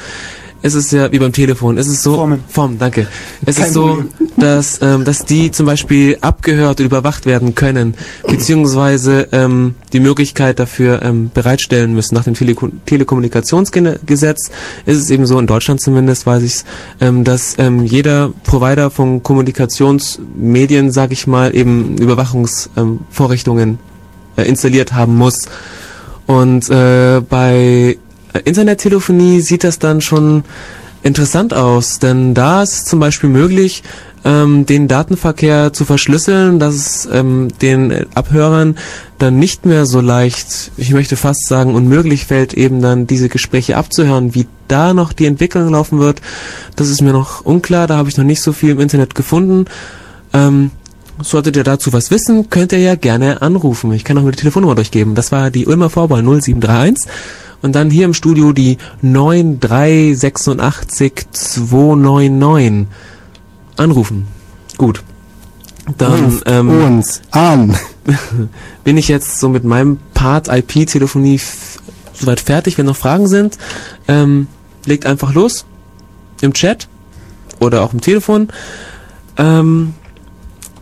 [0.61, 2.43] es ist ja wie beim Telefon, es ist so Formen.
[2.47, 3.07] Form, danke.
[3.45, 4.09] Es Kein ist so, Problem.
[4.37, 7.95] dass ähm, dass die zum Beispiel abgehört oder überwacht werden können,
[8.27, 12.15] beziehungsweise ähm, die Möglichkeit dafür ähm, bereitstellen müssen.
[12.15, 14.49] Nach dem Teleko Telekommunikationsgesetz
[14.85, 16.57] ist es eben so, in Deutschland zumindest weiß ich
[17.01, 23.79] ähm, dass ähm, jeder Provider von Kommunikationsmedien, sag ich mal, eben Überwachungsvorrichtungen ähm,
[24.37, 25.47] äh, installiert haben muss.
[26.25, 27.97] Und äh, bei
[28.45, 30.43] Internettelefonie sieht das dann schon
[31.03, 33.83] interessant aus, denn da ist zum Beispiel möglich,
[34.25, 38.77] ähm, den Datenverkehr zu verschlüsseln, dass es ähm, den äh, Abhörern
[39.19, 43.77] dann nicht mehr so leicht, ich möchte fast sagen, unmöglich fällt, eben dann diese Gespräche
[43.77, 44.35] abzuhören.
[44.35, 46.21] Wie da noch die Entwicklung laufen wird,
[46.75, 49.65] das ist mir noch unklar, da habe ich noch nicht so viel im Internet gefunden.
[50.33, 50.71] Ähm,
[51.19, 53.91] Solltet ihr dazu was wissen, könnt ihr ja gerne anrufen.
[53.91, 55.15] Ich kann auch mal die Telefonnummer durchgeben.
[55.15, 57.11] Das war die Ulmer Vorwahl 0731
[57.61, 62.87] und dann hier im Studio die 9386 299.
[63.75, 64.27] Anrufen.
[64.77, 65.03] Gut.
[65.97, 67.75] Dann Ruft ähm, uns an.
[68.83, 71.39] bin ich jetzt so mit meinem Part IP-Telefonie
[72.13, 72.77] soweit fertig.
[72.77, 73.57] Wenn noch Fragen sind,
[74.07, 74.47] ähm,
[74.85, 75.65] legt einfach los
[76.41, 76.87] im Chat
[77.59, 78.49] oder auch im Telefon.
[79.37, 79.93] Ähm,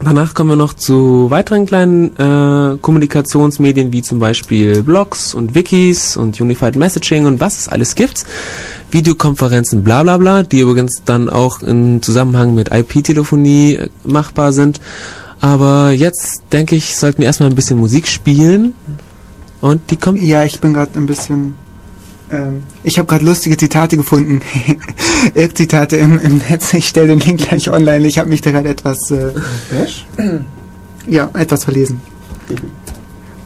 [0.03, 6.17] danach kommen wir noch zu weiteren kleinen äh, Kommunikationsmedien wie zum Beispiel Blogs und Wikis
[6.17, 8.25] und Unified Messaging und was es alles gibt.
[8.91, 14.79] Videokonferenzen, bla bla bla, die übrigens dann auch im Zusammenhang mit IP-Telefonie äh, machbar sind.
[15.41, 18.73] Aber jetzt denke ich, sollten wir erstmal ein bisschen Musik spielen.
[19.61, 20.21] Und die kommt.
[20.21, 21.55] Ja, ich bin gerade ein bisschen.
[22.31, 24.41] Ähm, ich habe gerade lustige Zitate gefunden.
[25.35, 26.73] Irrzitate im, im Netz.
[26.73, 28.07] Ich stelle den Link gleich online.
[28.07, 29.11] Ich habe mich da gerade etwas.
[29.11, 29.31] Äh,
[31.07, 32.01] ja, etwas verlesen.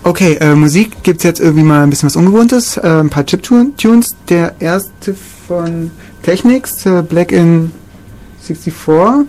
[0.04, 2.78] Okay, äh, Musik gibt's jetzt irgendwie mal ein bisschen was Ungewohntes.
[2.78, 4.16] Äh, ein paar Chip-Tunes.
[4.30, 5.16] Der erste
[5.48, 5.92] von
[6.24, 7.72] Technics, äh, Black in
[8.42, 9.28] 64.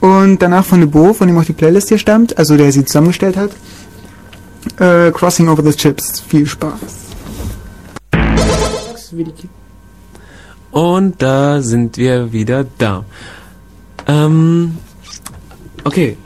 [0.00, 3.36] Und danach von Nebo, von dem auch die Playlist hier stammt, also der sie zusammengestellt
[3.36, 3.50] hat.
[4.78, 6.20] Äh, Crossing Over the Chips.
[6.20, 7.05] Viel Spaß.
[10.70, 13.04] Und da sind wir wieder da.
[14.06, 14.76] Ähm,
[15.84, 16.16] okay.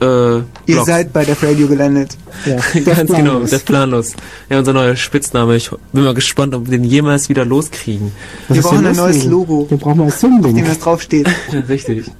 [0.00, 0.36] Äh,
[0.66, 2.16] Ihr seid bei der Radio gelandet.
[2.44, 4.14] Ja, Ganz genau, der Planlos.
[4.48, 5.56] Ja, unser neuer Spitzname.
[5.56, 8.12] Ich bin mal gespannt, ob wir den jemals wieder loskriegen.
[8.48, 9.24] Was Wir brauchen ein neues?
[9.24, 9.66] Logo.
[9.68, 11.28] Wir brauchen mal auf dem das draufsteht.
[11.68, 12.10] Richtig.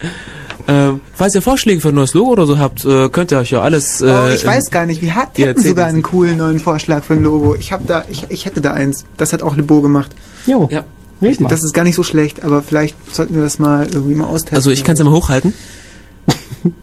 [0.69, 3.53] Ähm, falls ihr Vorschläge für ein neues Logo oder so habt, äh, könnt ihr euch
[3.53, 4.01] ja alles.
[4.01, 7.05] Äh, oh, ich in- weiß gar nicht, wir hat, Ja, sogar einen coolen neuen Vorschlag
[7.05, 7.55] für ein Logo.
[7.55, 9.05] Ich hab da, ich, ich hätte da eins.
[9.19, 10.11] Das hat auch Lebo gemacht.
[10.47, 10.83] Jo, Ja.
[11.21, 11.35] mal.
[11.49, 14.57] Das ist gar nicht so schlecht, aber vielleicht sollten wir das mal irgendwie mal austesten.
[14.57, 15.55] Also ich kann es ja mal hochhalten.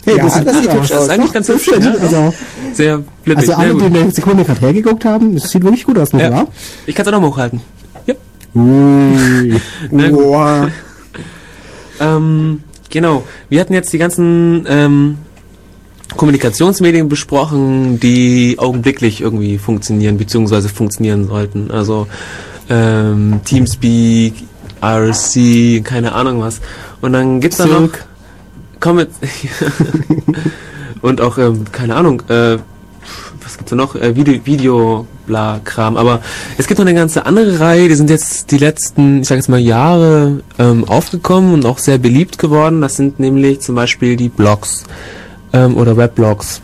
[0.06, 1.10] hey, ja, das sieht hübsch Das ist aus.
[1.10, 1.68] eigentlich ganz hübsch.
[1.78, 1.91] Ja?
[2.02, 2.34] Also,
[2.74, 3.49] Sehr blitzig.
[3.49, 6.48] also alle, die eine Sekunde gerade hergeguckt haben, das sieht wirklich gut aus, nicht Ja.
[6.86, 7.60] Ich kann es auch noch mal hochhalten.
[8.06, 8.14] Ja.
[8.56, 9.60] Ui.
[10.11, 10.70] Boah.
[12.02, 13.24] Ähm, genau.
[13.49, 15.18] Wir hatten jetzt die ganzen ähm,
[16.16, 21.72] Kommunikationsmedien besprochen, die augenblicklich irgendwie funktionieren, beziehungsweise funktionieren sollten.
[21.72, 22.07] Also
[22.70, 24.34] ähm, Teamspeak,
[24.82, 26.61] IRC, keine Ahnung was.
[27.02, 27.90] Und dann gibt's da noch.
[28.80, 29.10] Comet
[31.02, 32.57] und auch ähm, keine Ahnung, äh,
[33.60, 33.95] gibt's noch?
[33.95, 35.95] Äh, Video, Video, bla Kram.
[35.95, 36.22] Aber
[36.57, 39.49] es gibt noch eine ganze andere Reihe, die sind jetzt die letzten, ich sage jetzt
[39.49, 42.81] mal Jahre ähm, aufgekommen und auch sehr beliebt geworden.
[42.81, 44.86] Das sind nämlich zum Beispiel die Blogs.
[45.53, 46.61] ähm, oder Weblogs.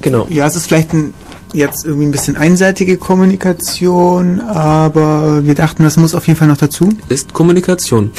[0.00, 0.26] Genau.
[0.30, 1.14] Ja, es ist vielleicht ein,
[1.52, 6.56] jetzt irgendwie ein bisschen einseitige Kommunikation, aber wir dachten, das muss auf jeden Fall noch
[6.56, 6.90] dazu.
[7.08, 8.10] Ist Kommunikation.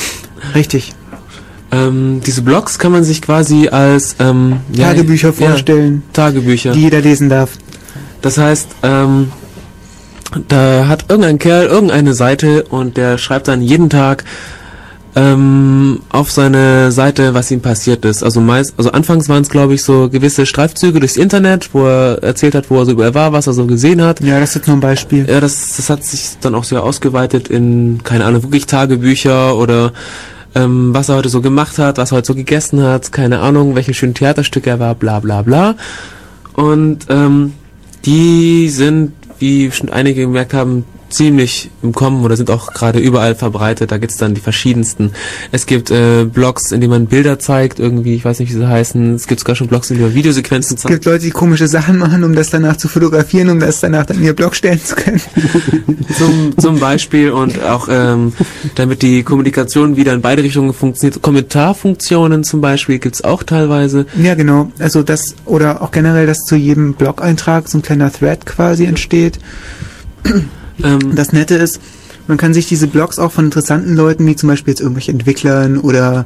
[0.55, 0.93] Richtig.
[1.71, 6.71] Ähm, diese Blogs kann man sich quasi als ähm, ja, Tagebücher ja, vorstellen, Tagebücher.
[6.71, 7.51] die jeder lesen darf.
[8.21, 9.31] Das heißt, ähm,
[10.47, 14.23] da hat irgendein Kerl irgendeine Seite und der schreibt dann jeden Tag
[15.15, 18.23] ähm, auf seine Seite, was ihm passiert ist.
[18.23, 22.23] Also meist, also anfangs waren es glaube ich so gewisse Streifzüge durchs Internet, wo er
[22.23, 24.21] erzählt hat, wo er so überall war, was er so gesehen hat.
[24.21, 25.27] Ja, das ist nur ein Beispiel.
[25.27, 29.93] Ja, das, das hat sich dann auch sehr ausgeweitet in, keine Ahnung, wirklich Tagebücher oder
[30.59, 33.75] ähm, was er heute so gemacht hat, was er heute so gegessen hat, keine Ahnung,
[33.75, 35.75] welche schönen Theaterstücke er war, bla bla bla.
[36.53, 37.53] Und ähm,
[38.05, 43.35] die sind, wie schon einige gemerkt haben, ziemlich im Kommen oder sind auch gerade überall
[43.35, 43.91] verbreitet.
[43.91, 45.11] Da gibt's dann die verschiedensten.
[45.51, 48.67] Es gibt äh, Blogs, in denen man Bilder zeigt, irgendwie, ich weiß nicht, wie sie
[48.67, 49.15] heißen.
[49.15, 50.93] Es gibt sogar schon Blogs, in denen man Videosequenzen Es zeigt.
[50.93, 54.17] gibt Leute, die komische Sachen machen, um das danach zu fotografieren, um das danach dann
[54.17, 55.21] in ihr Blog stellen zu können.
[56.17, 58.33] zum, zum Beispiel und auch ähm,
[58.75, 61.21] damit die Kommunikation wieder in beide Richtungen funktioniert.
[61.21, 64.05] Kommentarfunktionen zum Beispiel gibt's auch teilweise.
[64.21, 64.71] Ja, genau.
[64.79, 69.39] Also das, oder auch generell, dass zu jedem Blog-Eintrag so ein kleiner Thread quasi entsteht.
[70.83, 71.79] Ähm, Das Nette ist,
[72.27, 75.77] man kann sich diese Blogs auch von interessanten Leuten, wie zum Beispiel jetzt irgendwelche Entwicklern
[75.77, 76.25] oder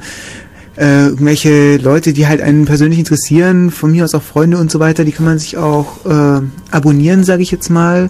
[0.75, 4.79] äh, irgendwelche Leute, die halt einen persönlich interessieren, von mir aus auch Freunde und so
[4.79, 8.09] weiter, die kann man sich auch äh, abonnieren, sage ich jetzt mal.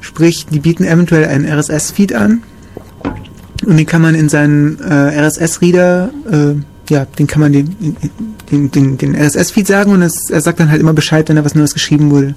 [0.00, 2.42] Sprich, die bieten eventuell einen RSS-Feed an
[3.64, 7.96] und den kann man in seinen äh, RSS-Reader, äh, ja, den kann man den,
[8.50, 11.44] den, den, den RSS-Feed sagen und es, er sagt dann halt immer Bescheid, wenn da
[11.44, 12.34] was Neues geschrieben wurde.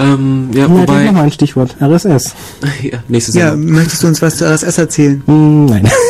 [0.00, 1.76] Ähm, ja, Ja, wobei, wobei, nochmal ein Stichwort.
[1.80, 2.34] RSS.
[2.82, 3.56] ja, nächstes Ja, Jahr.
[3.56, 5.22] möchtest du uns was zu RSS erzählen?
[5.26, 5.90] Hm, nein.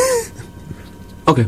[1.23, 1.45] Okay.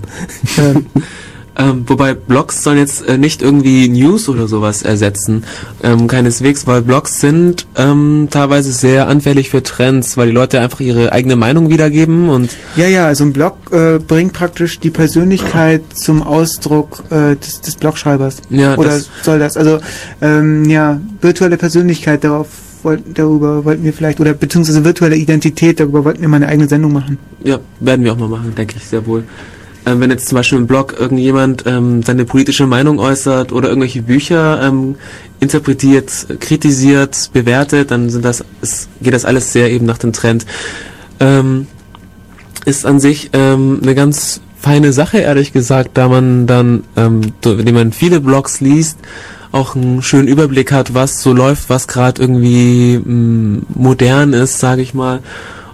[0.60, 0.86] Ähm,
[1.58, 5.44] Ähm, wobei Blogs sollen jetzt äh, nicht irgendwie News oder sowas ersetzen.
[5.84, 10.80] Ähm, keineswegs, weil Blogs sind ähm, teilweise sehr anfällig für Trends, weil die Leute einfach
[10.80, 15.84] ihre eigene Meinung wiedergeben und Ja, ja, also ein Blog äh, bringt praktisch die Persönlichkeit
[15.94, 18.38] zum Ausdruck äh, des, des Blogschreibers.
[18.50, 19.56] Ja, Oder das- soll das?
[19.56, 19.80] Also
[20.22, 22.48] ähm, ja, virtuelle Persönlichkeit, darauf
[22.82, 26.68] wollten, darüber wollten wir vielleicht, oder beziehungsweise virtuelle Identität, darüber wollten wir mal eine eigene
[26.68, 27.18] Sendung machen.
[27.44, 29.24] Ja, werden wir auch mal machen, denke ich, sehr wohl.
[29.86, 34.02] Ähm, wenn jetzt zum Beispiel im Blog irgendjemand ähm, seine politische Meinung äußert oder irgendwelche
[34.02, 34.96] Bücher ähm,
[35.40, 40.46] interpretiert, kritisiert, bewertet, dann sind das, es geht das alles sehr eben nach dem Trend.
[41.20, 41.68] Ähm,
[42.66, 47.76] ist an sich ähm, eine ganz feine Sache, ehrlich gesagt, da man dann, ähm, indem
[47.76, 48.98] man viele Blogs liest,
[49.52, 54.82] auch einen schönen Überblick hat, was so läuft, was gerade irgendwie mh, modern ist, sage
[54.82, 55.22] ich mal.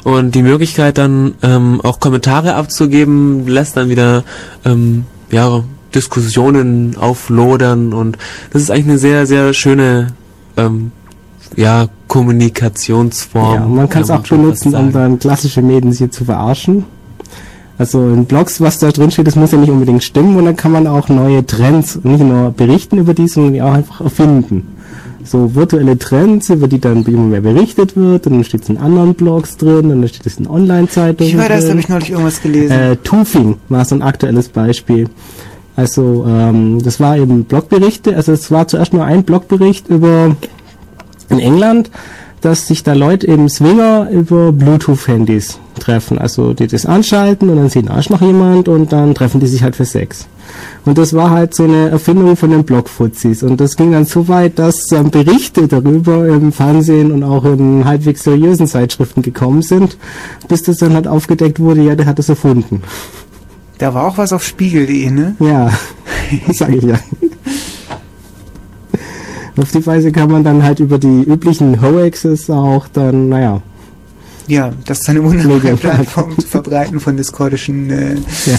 [0.03, 4.23] Und die Möglichkeit dann ähm, auch Kommentare abzugeben, lässt dann wieder
[4.65, 5.63] ähm, ja,
[5.93, 8.17] Diskussionen auflodern und
[8.51, 10.07] das ist eigentlich eine sehr, sehr schöne
[10.55, 10.91] ähm,
[11.55, 13.53] ja, Kommunikationsform.
[13.53, 16.85] Ja, man kann es auch benutzen, um dann klassische Medien hier zu verarschen.
[17.77, 20.55] Also in Blogs, was da drin steht, das muss ja nicht unbedingt stimmen und dann
[20.57, 24.67] kann man auch neue Trends nicht nur berichten über die, sondern die auch einfach erfinden.
[25.23, 28.77] So virtuelle Trends, über die dann immer mehr berichtet wird, und dann steht es in
[28.77, 31.71] anderen Blogs drin, und dann steht es in Online-Zeitungen Ich war das, drin.
[31.71, 32.71] habe ich neulich irgendwas gelesen.
[32.71, 35.09] Äh, Tufing war so ein aktuelles Beispiel.
[35.75, 40.35] Also ähm, das war eben Blogberichte, also es war zuerst nur ein Blogbericht über
[41.29, 41.89] in England,
[42.41, 46.17] dass sich da Leute eben Swinger über Bluetooth-Handys treffen.
[46.17, 49.47] Also die das anschalten und dann sieht ein Arsch noch jemand und dann treffen die
[49.47, 50.27] sich halt für Sex.
[50.85, 53.43] Und das war halt so eine Erfindung von den Blogfuzis.
[53.43, 57.85] Und das ging dann so weit, dass ähm, Berichte darüber im Fernsehen und auch in
[57.85, 59.97] halbwegs seriösen Zeitschriften gekommen sind,
[60.47, 62.81] bis das dann halt aufgedeckt wurde, ja, der hat das erfunden.
[63.77, 65.35] da war auch was auf spiegel.de, ne?
[65.39, 65.71] Ja,
[66.51, 66.99] sag ich ja.
[69.57, 73.61] Auf die Weise kann man dann halt über die üblichen Hoaxes auch dann, naja,
[74.47, 75.75] Ja, das ist eine wunderbare.
[75.75, 78.15] Plattform zu verbreiten von discordischen äh,
[78.45, 78.57] ja.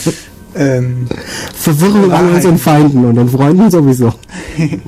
[0.55, 1.07] ähm,
[1.55, 4.12] Verwirrung an unseren Feinden und den Freunden sowieso.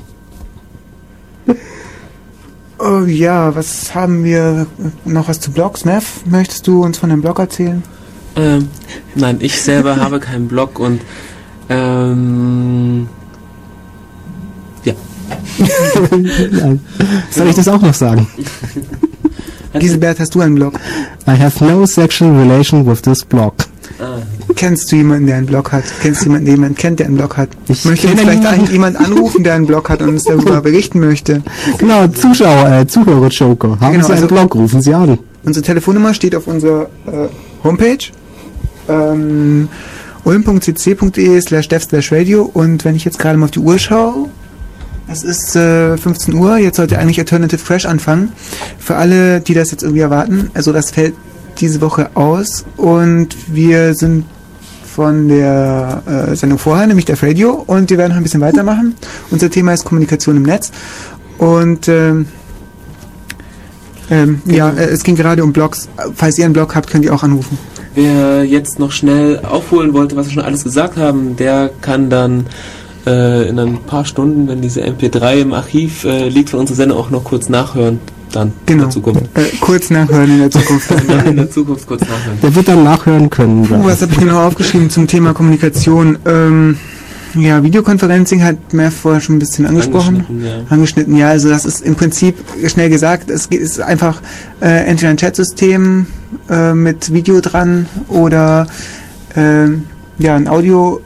[2.85, 4.67] Oh ja, was haben wir
[5.05, 5.85] noch was zu Blogs?
[5.85, 7.85] Mev, möchtest du uns von dem Blog erzählen?
[8.35, 8.69] Ähm,
[9.15, 11.01] nein, ich selber habe keinen Blog und
[11.69, 13.09] ähm,
[14.83, 14.95] ja.
[17.31, 18.27] Soll ich das auch noch sagen?
[19.79, 20.75] Giselbert, hast du einen Blog?
[21.27, 23.55] I have no sexual relation with this blog.
[23.99, 24.19] Ah,
[24.55, 25.85] Kennst du jemanden, der einen Blog hat?
[26.03, 27.49] Kennst du jemanden, der jemanden kennt, der einen Blog hat?
[27.69, 28.67] Ich Möchte uns vielleicht niemanden.
[28.67, 31.43] ein, jemand anrufen, der einen Blog hat und uns darüber berichten möchte?
[31.79, 33.81] Genau, Zuschauer, äh, Zuhörer-Joker.
[33.81, 35.19] Haben Genau, Sie einen also- Blog, rufen Sie an.
[35.45, 37.29] Unsere Telefonnummer steht auf unserer äh,
[37.65, 37.99] Homepage.
[38.89, 39.69] Ähm,
[40.25, 44.29] ulm.cc.de slash dev slash radio und wenn ich jetzt gerade mal auf die Uhr schaue,
[45.13, 48.33] es ist äh, 15 Uhr, jetzt sollte eigentlich Alternative Crash anfangen.
[48.79, 51.15] Für alle, die das jetzt irgendwie erwarten, also das fällt
[51.59, 54.25] diese Woche aus und wir sind
[54.85, 58.95] von der äh, Sendung vorher, nämlich der Radio und wir werden noch ein bisschen weitermachen.
[59.31, 60.73] Unser Thema ist Kommunikation im Netz
[61.39, 62.27] und ähm,
[64.11, 65.89] ähm, ja, äh, es ging gerade um Blogs.
[66.15, 67.59] Falls ihr einen Blog habt, könnt ihr auch anrufen.
[67.95, 72.47] Wer jetzt noch schnell aufholen wollte, was wir schon alles gesagt haben, der kann dann
[73.07, 76.99] äh, in ein paar Stunden, wenn diese MP3 im Archiv äh, liegt von unserer Sendung,
[76.99, 78.01] auch noch kurz nachhören.
[78.33, 78.85] Dann Genau.
[78.85, 79.23] in der Zukunft.
[79.35, 80.91] Äh, kurz nachhören in der Zukunft.
[81.09, 82.39] Dann in der Zukunft kurz nachhören.
[82.43, 83.67] Der wird dann nachhören können.
[83.67, 86.17] Puh, was habe ich genau aufgeschrieben zum Thema Kommunikation?
[86.25, 86.79] Ähm,
[87.35, 90.17] ja, Videokonferencing hat mehr vorher schon ein bisschen angesprochen.
[90.29, 90.53] Angeschnitten, ja.
[90.71, 94.21] Angeschnitten, ja, also das ist im Prinzip schnell gesagt, es geht- ist einfach
[94.63, 96.07] äh, entweder ein Chatsystem
[96.49, 98.67] äh, mit Video dran oder
[99.37, 99.85] ähm,
[100.19, 101.01] ja, ein Audio,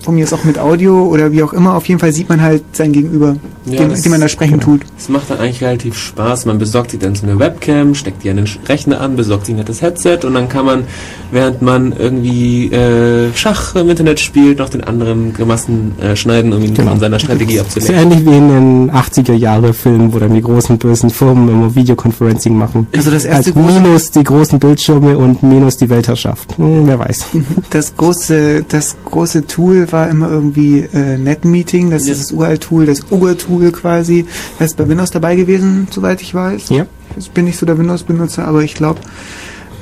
[0.00, 2.40] von mir ist auch mit Audio oder wie auch immer, auf jeden Fall sieht man
[2.40, 3.36] halt sein Gegenüber,
[3.66, 4.82] Ja, dem, das- dem man da sprechen tut.
[4.98, 6.46] Es macht dann eigentlich relativ Spaß.
[6.46, 9.54] Man besorgt sich dann so eine Webcam, steckt die an den Rechner an, besorgt sich
[9.54, 10.84] ein nettes Headset und dann kann man,
[11.30, 16.62] während man irgendwie äh, Schach im Internet spielt, noch den anderen Grimassen äh, schneiden, um
[16.62, 16.90] ihn Genau.
[16.92, 18.12] von seiner Strategie Das ist abzulenken.
[18.12, 22.56] ähnlich wie in den 80er Jahre Filmen, wo dann die großen bösen Firmen immer Videoconferencing
[22.56, 22.86] machen.
[22.96, 26.56] Also das erste Als minus die großen Bildschirme und minus die Weltherrschaft.
[26.56, 27.26] Hm, wer weiß.
[27.70, 32.12] Das große, das große Tool war immer irgendwie äh, NetMeeting, das Ja.
[32.12, 34.26] ist das Uralt-Tool, das Uber-Tool quasi.
[34.58, 36.68] Das ist bei Windows dabei gewesen, soweit ich weiß.
[36.68, 36.86] Ja.
[37.16, 39.00] Ich bin nicht so der Windows-Benutzer, aber ich glaube.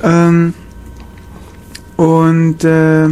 [0.01, 0.53] Ähm,
[1.97, 3.07] und äh,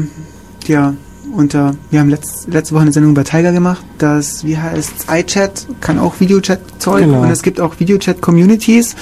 [0.68, 0.94] ja,
[1.36, 5.68] unter, wir haben letzt, letzte Woche eine Sendung über Tiger gemacht, das, wie heißt iChat,
[5.80, 7.22] kann auch Videochat-Zeug Genau.
[7.22, 8.95] und es gibt auch Videochat-Communities,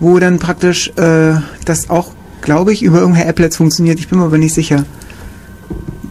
[0.00, 1.34] wo dann praktisch äh,
[1.66, 3.98] das auch, glaube ich, über irgendwelche Applets funktioniert.
[3.98, 4.84] Ich bin mir aber nicht sicher.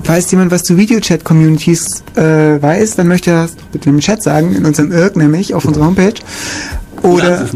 [0.05, 4.53] Falls jemand was zu Videochat-Communities äh, weiß, dann möchte er das bitte im Chat sagen,
[4.55, 6.13] in unserem IRC nämlich, auf unserer Homepage.
[7.01, 7.49] Oder,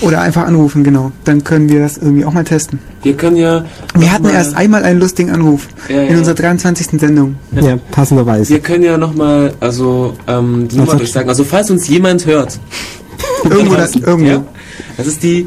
[0.00, 1.12] oder einfach anrufen, genau.
[1.24, 2.78] Dann können wir das irgendwie auch mal testen.
[3.02, 3.66] Wir können ja.
[3.94, 6.18] Wir hatten erst einmal einen lustigen Anruf Ja, in ja.
[6.18, 6.98] unserer 23.
[6.98, 7.36] Sendung.
[7.52, 8.48] Ja, passenderweise.
[8.48, 11.28] Wir können ja nochmal, also, ähm, die Nummer Also- durchsagen.
[11.28, 12.58] Also, falls uns jemand hört.
[13.44, 14.30] Irgendwo, das, irgendwo.
[14.30, 14.44] Ja,
[14.96, 15.46] das ist die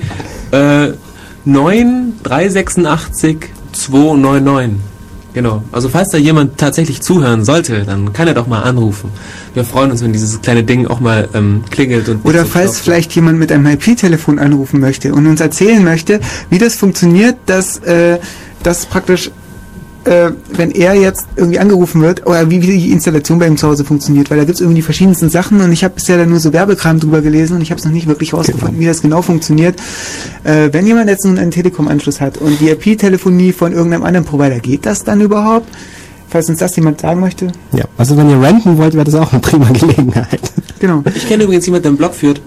[0.51, 0.89] äh,
[1.45, 3.37] 9386
[3.73, 4.94] 299.
[5.35, 5.61] Genau.
[5.73, 9.11] Also falls da jemand tatsächlich zuhören sollte, dann kann er doch mal anrufen.
[9.53, 12.79] Wir freuen uns, wenn dieses kleine Ding auch mal ähm, klingelt und Oder so falls
[12.79, 17.79] vielleicht jemand mit einem IP-Telefon anrufen möchte und uns erzählen möchte, wie das funktioniert, dass
[17.79, 18.17] äh,
[18.63, 19.29] das praktisch,
[20.05, 23.67] äh, wenn er jetzt irgendwie angerufen wird, oder wie, wie die Installation bei ihm zu
[23.67, 26.25] Hause funktioniert, weil da gibt es irgendwie die verschiedensten Sachen und ich habe bisher da
[26.25, 29.01] nur so Werbekram drüber gelesen und ich habe es noch nicht wirklich rausgefunden, wie das
[29.01, 29.79] genau funktioniert.
[30.43, 34.59] Äh, wenn jemand jetzt nun einen Telekom-Anschluss hat und die IP-Telefonie von irgendeinem anderen Provider,
[34.59, 35.67] geht das dann überhaupt?
[36.27, 37.51] Falls uns das jemand sagen möchte.
[37.71, 40.41] Ja, also wenn ihr renten wollt, wäre das auch eine prima Gelegenheit.
[40.79, 41.03] Genau.
[41.15, 42.41] Ich kenne übrigens jemanden, der einen Blog führt.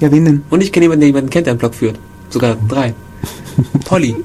[0.00, 0.42] Ja, wen denn?
[0.50, 1.98] Und ich kenne jemanden, der jemanden kennt, der einen Blog führt.
[2.28, 2.92] Sogar drei.
[3.84, 4.16] Polly.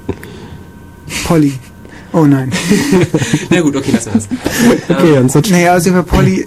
[1.26, 1.54] Polly.
[2.14, 2.50] Oh nein.
[3.50, 4.98] Na gut, okay, lassen wir das.
[4.98, 6.46] Okay, und sonst Naja, also über Polly,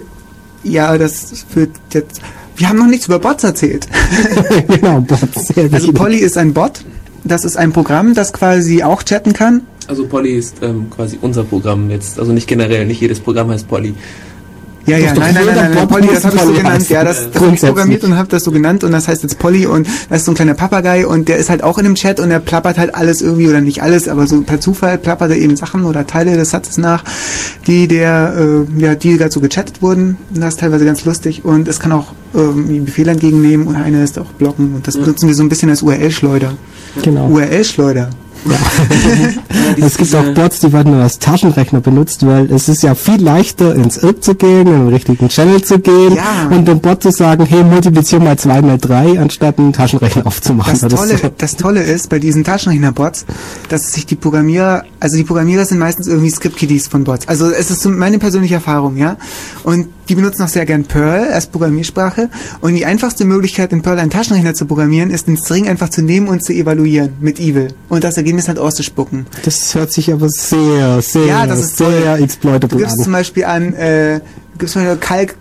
[0.64, 2.22] ja, das wird jetzt.
[2.56, 3.86] Wir haben noch nichts über Bots erzählt.
[4.68, 5.48] genau, Bots.
[5.48, 5.92] Sehr Also.
[5.92, 6.84] Polly ist ein Bot.
[7.22, 9.62] Das ist ein Programm, das quasi auch chatten kann.
[9.88, 12.18] Also Polly ist ähm, quasi unser Programm jetzt.
[12.18, 13.94] Also nicht generell, nicht jedes Programm heißt Polly.
[14.88, 16.88] Ja, ja, doch, nein, nein, nein, nein, Polly, das habe ich so genannt.
[16.88, 19.38] Ja, das, das habe ich programmiert und habe das so genannt und das heißt jetzt
[19.38, 21.94] Polly und das ist so ein kleiner Papagei und der ist halt auch in dem
[21.94, 25.30] Chat und der plappert halt alles irgendwie oder nicht alles, aber so per Zufall plappert
[25.30, 27.04] er eben Sachen oder Teile des Satzes nach,
[27.66, 30.16] die der, äh, ja, die gerade so gechattet wurden.
[30.34, 34.02] Und das ist teilweise ganz lustig und es kann auch ähm, Befehle entgegennehmen und einer
[34.02, 36.54] ist auch blocken und das benutzen wir so ein bisschen als URL-Schleuder.
[37.02, 37.28] Genau.
[37.28, 38.10] URL-Schleuder.
[39.80, 43.22] Es gibt auch Bots, die werden nur als Taschenrechner benutzt, weil es ist ja viel
[43.22, 46.48] leichter, ins IRC zu gehen, in den richtigen Channel zu gehen Ja.
[46.50, 50.78] und dem Bot zu sagen, hey, multiplizier mal 2 mal 3, anstatt einen Taschenrechner aufzumachen.
[50.80, 53.26] Das Tolle, das Tolle ist bei diesen Taschenrechner-Bots,
[53.68, 57.28] dass sich die Programmierer, also die Programmierer sind meistens irgendwie Script-Kiddies von Bots.
[57.28, 59.16] Also es ist so meine persönliche Erfahrung, ja.
[59.64, 62.30] Und die benutzen auch sehr gern Perl als Programmiersprache.
[62.60, 66.02] Und die einfachste Möglichkeit, in Perl einen Taschenrechner zu programmieren, ist den String einfach zu
[66.02, 67.68] nehmen und zu evaluieren mit Evil.
[67.88, 69.26] Und das Ergebnis halt auszuspucken.
[69.44, 72.18] das hört sich aber sehr, sehr, Ja, das ist sehr toll.
[72.18, 73.20] Du exploitable gibst zum an.
[73.20, 75.36] Beispiel an, äh, du gibst zum Beispiel Kalk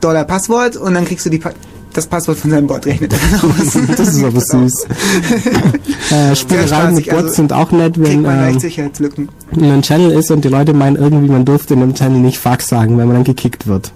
[0.00, 1.52] Dollar Passwort und dann kriegst du die pa
[1.94, 3.78] das Passwort von seinem Bot rechnet er raus.
[3.96, 4.86] Das ist aber süß.
[6.10, 10.10] äh, Spielereien mit spaßig, Bots also sind auch nett, wenn man ähm, in einem Channel
[10.10, 13.06] ist und die Leute meinen irgendwie, man durfte in einem Channel nicht Fuck sagen, wenn
[13.06, 13.92] man dann gekickt wird.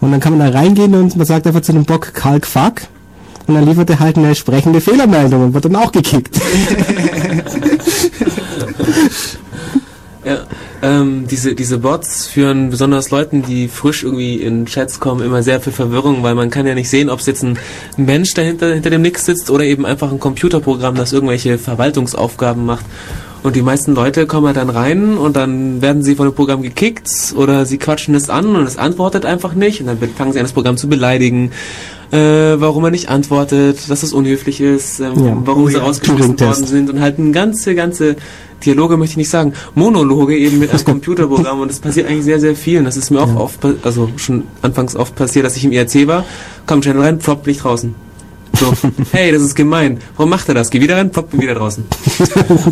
[0.00, 2.82] Und dann kann man da reingehen und man sagt einfach zu dem Bock Kalk Fuck
[3.46, 6.38] und dann liefert er halt eine entsprechende Fehlermeldung und wird dann auch gekickt.
[10.24, 10.40] Ja,
[10.82, 15.60] ähm, diese, diese Bots führen besonders Leuten, die frisch irgendwie in Chats kommen, immer sehr
[15.60, 17.58] viel Verwirrung, weil man kann ja nicht sehen, ob es jetzt ein
[17.96, 22.84] Mensch dahinter hinter dem Nix sitzt oder eben einfach ein Computerprogramm, das irgendwelche Verwaltungsaufgaben macht.
[23.42, 26.62] Und die meisten Leute kommen halt dann rein und dann werden sie von dem Programm
[26.62, 30.40] gekickt oder sie quatschen es an und es antwortet einfach nicht und dann fangen sie
[30.40, 31.52] an, das Programm zu beleidigen,
[32.10, 35.36] äh, warum er nicht antwortet, dass es unhöflich ist, ähm, Ja.
[35.44, 38.16] warum Oh sie ja, rausgeschmissen worden sind und halt ein ganze, ganze
[38.64, 42.40] Dialoge möchte ich nicht sagen, Monologe eben mit einem Computerprogramm und das passiert eigentlich sehr,
[42.40, 45.64] sehr viel und das ist mir auch oft, also schon anfangs oft passiert, dass ich
[45.64, 46.24] im IRC war,
[46.66, 47.94] komm schnell rein, plopp, nicht draußen.
[48.58, 48.72] So,
[49.12, 49.98] hey, das ist gemein.
[50.16, 50.70] Warum macht er das?
[50.70, 51.84] Geh wieder rein, plopp, bin wieder draußen.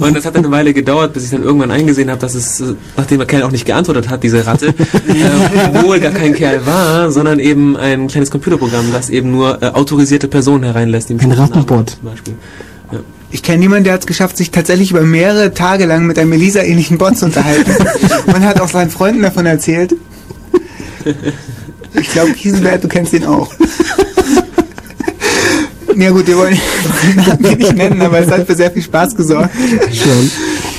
[0.00, 2.60] Und das hat dann eine Weile gedauert, bis ich dann irgendwann eingesehen habe, dass es,
[2.60, 4.66] äh, nachdem der Kerl auch nicht geantwortet hat, diese Ratte,
[5.08, 9.66] äh, wohl gar kein Kerl war, sondern eben ein kleines Computerprogramm, das eben nur äh,
[9.66, 11.10] autorisierte Personen hereinlässt.
[11.10, 11.90] Ein Rattenbot.
[11.90, 12.34] Zum Beispiel.
[13.30, 16.32] Ich kenne jemanden, der hat es geschafft, sich tatsächlich über mehrere Tage lang mit einem
[16.32, 17.70] Elisa-ähnlichen Bot zu unterhalten.
[18.26, 19.94] Man hat auch seinen Freunden davon erzählt.
[21.94, 23.52] Ich glaube, Kiesenbert, du kennst ihn auch.
[25.98, 26.58] Ja gut, wir wollen
[27.02, 29.50] den Namen nicht nennen, aber es hat für sehr viel Spaß gesorgt.
[29.92, 30.30] Schon.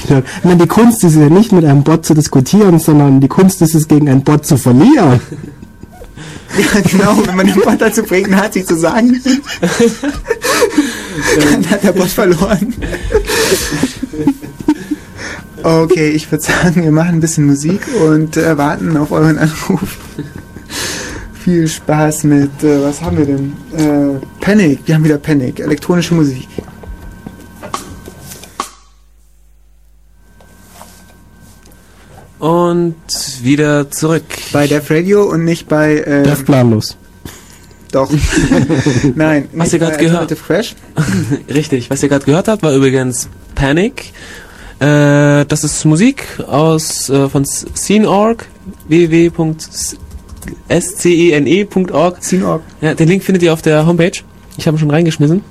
[0.10, 3.62] Ich meine, die Kunst ist ja nicht mit einem Bot zu diskutieren, sondern die Kunst
[3.62, 5.20] ist es, gegen einen Bot zu verlieren.
[6.58, 9.22] Ja, genau, wenn man den Bot dazu bringt, Nazi zu sagen,
[11.40, 12.74] dann hat der Bot verloren.
[15.64, 19.98] Okay, ich würde sagen, wir machen ein bisschen Musik und äh, warten auf euren Anruf.
[21.48, 23.54] Viel Spaß mit, äh, was haben wir denn?
[23.74, 26.46] Äh, Panic, wir haben wieder Panic, elektronische Musik.
[32.40, 32.96] Und
[33.44, 34.26] wieder zurück.
[34.52, 36.98] Bei Def Radio und nicht bei, äh, Def planlos.
[37.94, 38.12] doch.
[39.16, 40.30] Nein, du grad bei gehört?
[40.30, 40.76] Alternative Fresh.
[41.50, 44.12] Richtig, was ihr gerade gehört habt, war übrigens Panic.
[44.80, 48.46] Äh, das ist Musik aus äh, von Scene.org,
[48.90, 50.07] www.scene.org.
[50.70, 52.18] Scene.org.
[52.82, 54.12] Ja, den Link findet ihr auf der Homepage.
[54.58, 55.42] Ich habe ihn schon reingeschmissen.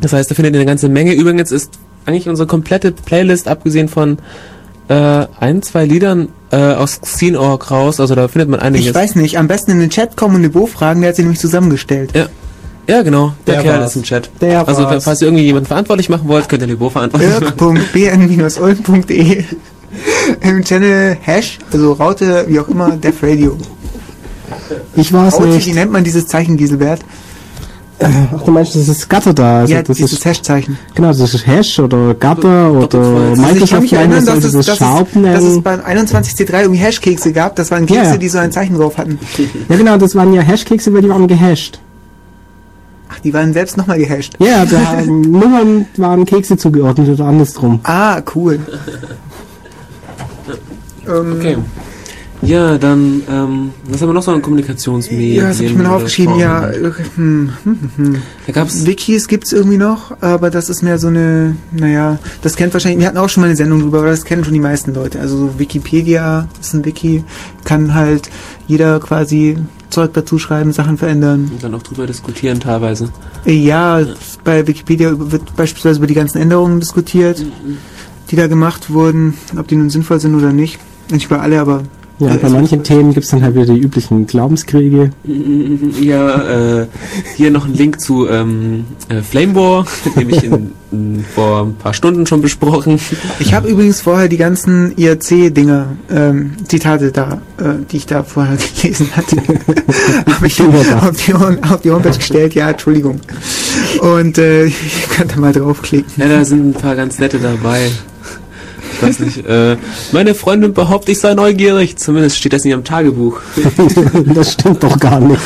[0.00, 1.12] Das heißt, da findet ihr eine ganze Menge.
[1.14, 1.72] Übrigens ist
[2.06, 4.18] eigentlich unsere komplette Playlist, abgesehen von
[4.88, 8.00] äh, ein, zwei Liedern äh, aus Scene.org raus.
[8.00, 8.86] Also da findet man einiges.
[8.86, 11.22] Ich weiß nicht, am besten in den Chat kommen und Niveau fragen, der hat sie
[11.22, 12.12] nämlich zusammengestellt.
[12.14, 12.26] Ja.
[12.88, 13.34] Ja, genau.
[13.46, 13.90] Der, Der Kerl war's.
[13.90, 14.30] ist im Chat.
[14.40, 15.04] Der also, war's.
[15.04, 17.76] falls ihr irgendwie jemanden verantwortlich machen wollt, könnt ihr Libo verantwortlich machen.
[17.94, 19.44] irk.bn-ulm.de
[20.40, 23.58] im Channel Hash, also Raute, wie auch immer, Def Radio.
[24.94, 25.74] Ich weiß Raute, wie nicht.
[25.74, 27.00] nennt man dieses Zeichen, Giselbert?
[28.00, 29.60] Ach, du meinst, das ist Gatter da.
[29.60, 30.78] Also ja, das dieses ist, Hash-Zeichen.
[30.94, 34.44] genau, das ist Hash oder Gatter oder Also ich Microsoft mich meint, erinnern, das dass
[34.44, 37.56] es, das dass, Sharp es, dass es beim 21C3 irgendwie Hashkekse gab.
[37.56, 38.16] Das waren Kekse, Ja.
[38.16, 39.18] die so ein Zeichen drauf hatten.
[39.68, 41.80] Ja genau, das waren ja Hashkekse, weil die waren gehasht.
[43.10, 44.34] Ach, die waren selbst nochmal gehasht.
[44.38, 47.80] Ja, da Nummern waren Kekse zugeordnet oder andersrum.
[47.82, 48.60] Ah, cool.
[51.08, 51.56] ähm, Okay.
[52.42, 55.36] Ja, dann, ähm, was haben wir noch so an Kommunikationsmedien?
[55.36, 56.38] Ja, das habe ich mir noch aufgeschrieben.
[56.38, 58.22] Ja, äh, hm, hm, hm, hm.
[58.46, 62.72] Da gab's, Wikis gibt's irgendwie noch, aber das ist mehr so eine, naja, das kennt
[62.72, 64.94] wahrscheinlich, wir hatten auch schon mal eine Sendung drüber, aber das kennen schon die meisten
[64.94, 65.20] Leute.
[65.20, 67.24] Also so Wikipedia ist ein Wiki,
[67.64, 68.30] kann halt
[68.66, 69.58] jeder quasi
[69.90, 71.50] Zeug dazu schreiben, Sachen verändern.
[71.52, 73.10] und dann auch drüber diskutieren teilweise.
[73.44, 74.00] Ja,
[74.44, 77.44] bei Wikipedia wird beispielsweise über die ganzen Änderungen diskutiert,
[78.30, 80.78] die da gemacht wurden, ob die nun sinnvoll sind oder nicht.
[81.10, 81.84] Nicht über alle, aber
[82.20, 85.10] Ja, bei manchen Themen gibt's dann halt wieder die üblichen Glaubenskriege.
[86.00, 86.86] Ja, äh,
[87.36, 89.84] hier noch ein Link zu ähm, äh, Flamebore,
[90.16, 92.98] den ich in, in, vor ein paar Stunden schon besprochen.
[93.38, 98.56] Ich habe übrigens vorher die ganzen IRC-Dinger, ähm, Zitate da, äh, die ich da vorher
[98.82, 99.36] gelesen hatte,
[100.34, 102.54] habe ich auf die, auf die Homepage gestellt.
[102.54, 103.20] Ja, Entschuldigung.
[104.00, 104.72] Und äh, ihr
[105.16, 106.12] könnt da mal draufklicken.
[106.16, 107.90] Ja, da sind ein paar ganz nette dabei.
[109.00, 109.76] Ich weiß nicht, äh,
[110.12, 111.96] meine Freundin behauptet, ich sei neugierig.
[111.96, 113.40] Zumindest steht das in ihrem Tagebuch.
[114.34, 115.40] das stimmt doch gar nicht.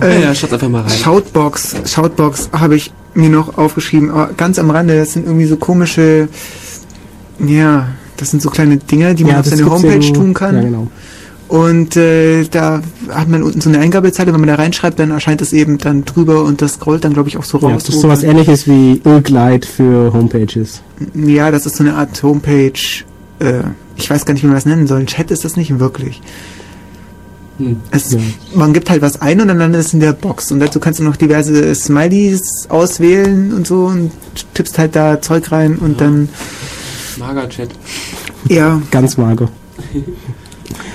[0.00, 0.90] Ja, ja, schaut einfach mal rein.
[0.90, 5.56] Shoutbox, Shoutbox habe ich mir noch aufgeschrieben, aber ganz am Rande, das sind irgendwie so
[5.56, 6.28] komische,
[7.38, 10.56] ja, das sind so kleine Dinger, die man auf seine Homepage in- tun kann.
[10.56, 10.88] Ja, genau.
[11.48, 15.40] Und äh, da hat man unten so eine Eingabezeile, wenn man da reinschreibt, dann erscheint
[15.42, 17.84] es eben dann drüber und das scrollt dann, glaube ich, auch so Ja, raus.
[17.84, 20.82] das ist sowas ähnliches wie Irrgleit für Homepages.
[21.14, 22.72] Ja, das ist so eine Art Homepage.
[23.38, 23.60] Äh,
[23.96, 25.04] ich weiß gar nicht, wie man das nennen soll.
[25.06, 26.20] Chat ist das nicht wirklich.
[27.58, 27.76] Hm.
[27.92, 28.18] Es, Ja.
[28.54, 30.50] Man gibt halt was ein und dann landet es in der Box.
[30.50, 34.10] Und dazu kannst du noch diverse Smileys auswählen und so und
[34.54, 36.06] tippst halt da Zeug rein und Ja.
[36.06, 36.28] dann,
[37.18, 37.70] Mager Chat.
[38.48, 39.48] ja, Ganz mager.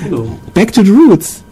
[0.03, 0.37] Genau.
[0.53, 1.43] Back to the Roots.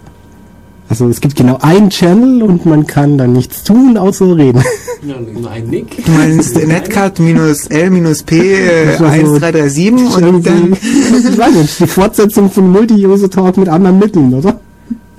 [0.90, 4.64] Also es gibt genau einen Channel und man kann dann nichts tun, außer reden.
[5.02, 6.04] Ja, nur ein Nick.
[6.06, 10.74] Du meinst netcard-l-p äh, Das war so- 1337 und dann...
[10.74, 14.60] ich weiß nicht, die Fortsetzung von Multi-User-Talk mit anderen Mitteln, oder?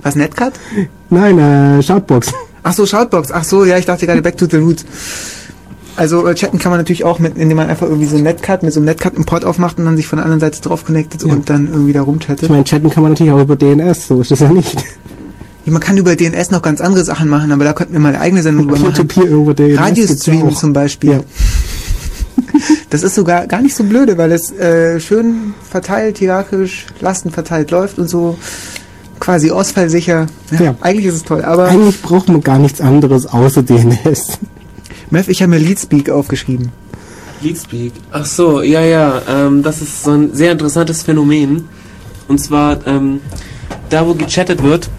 [0.03, 0.53] Was, Netcard?
[1.09, 2.31] Nein, äh, Shoutbox.
[2.61, 3.31] Ach so, Shoutbox.
[3.31, 4.85] Ach so, ja, ich dachte gerade Back to the Roots.
[5.97, 8.63] Also äh, chatten kann man natürlich auch, mit, indem man einfach irgendwie so ein Netcard
[8.63, 11.31] mit so einem Netcard-Import aufmacht und dann sich von der anderen Seite drauf connectet Ja.
[11.33, 12.49] und dann irgendwie da Ich rumchattet.
[12.49, 14.75] meine, chatten kann man natürlich auch über DNS, so ist das ja nicht.
[15.65, 18.09] Ja, man kann über DNS noch ganz andere Sachen machen, aber da könnten wir mal
[18.09, 19.07] eine eigene Sendung drüber machen.
[19.27, 19.77] Über DNS.
[19.79, 21.11] Radiostream zum Beispiel.
[21.11, 21.19] Ja.
[22.89, 27.97] Das ist sogar gar nicht so blöde, weil es äh, schön verteilt, hierarchisch, lastenverteilt läuft
[27.99, 28.37] und so
[29.19, 30.27] quasi ausfallsicher.
[30.51, 30.75] Ja, Ja.
[30.81, 34.37] Eigentlich ist es toll, aber Eigentlich braucht man gar nichts anderes außer DNS.
[35.11, 36.71] Mev, ich habe mir Leadspeak aufgeschrieben.
[37.41, 37.93] Leadspeak.
[38.11, 39.21] Ach so, ja, ja.
[39.27, 41.67] Ähm, das ist so ein sehr interessantes Phänomen.
[42.27, 43.19] Und zwar, ähm,
[43.89, 44.89] da wo gechattet wird,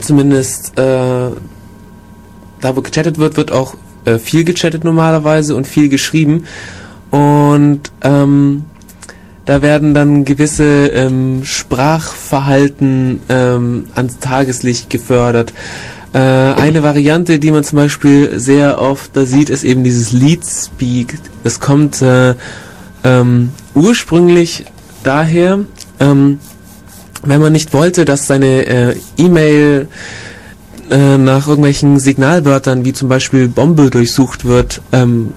[0.00, 1.30] zumindest äh,
[2.60, 6.44] da wo gechattet wird, wird auch äh, viel gechattet normalerweise und viel geschrieben.
[7.10, 8.64] Und ähm,
[9.44, 15.52] da werden dann gewisse ähm, Sprachverhalten ähm, ans Tageslicht gefördert.
[16.12, 21.18] Äh, eine Variante, die man zum Beispiel sehr oft da sieht, ist eben dieses Leadspeak.
[21.42, 22.34] Das kommt äh,
[23.04, 24.66] ähm, ursprünglich
[25.02, 25.60] daher,
[26.00, 26.38] ähm,
[27.22, 29.88] wenn man nicht wollte, dass seine äh, E-Mail
[30.90, 35.32] äh, nach irgendwelchen Signalwörtern wie zum Beispiel Bombe durchsucht wird, ähm,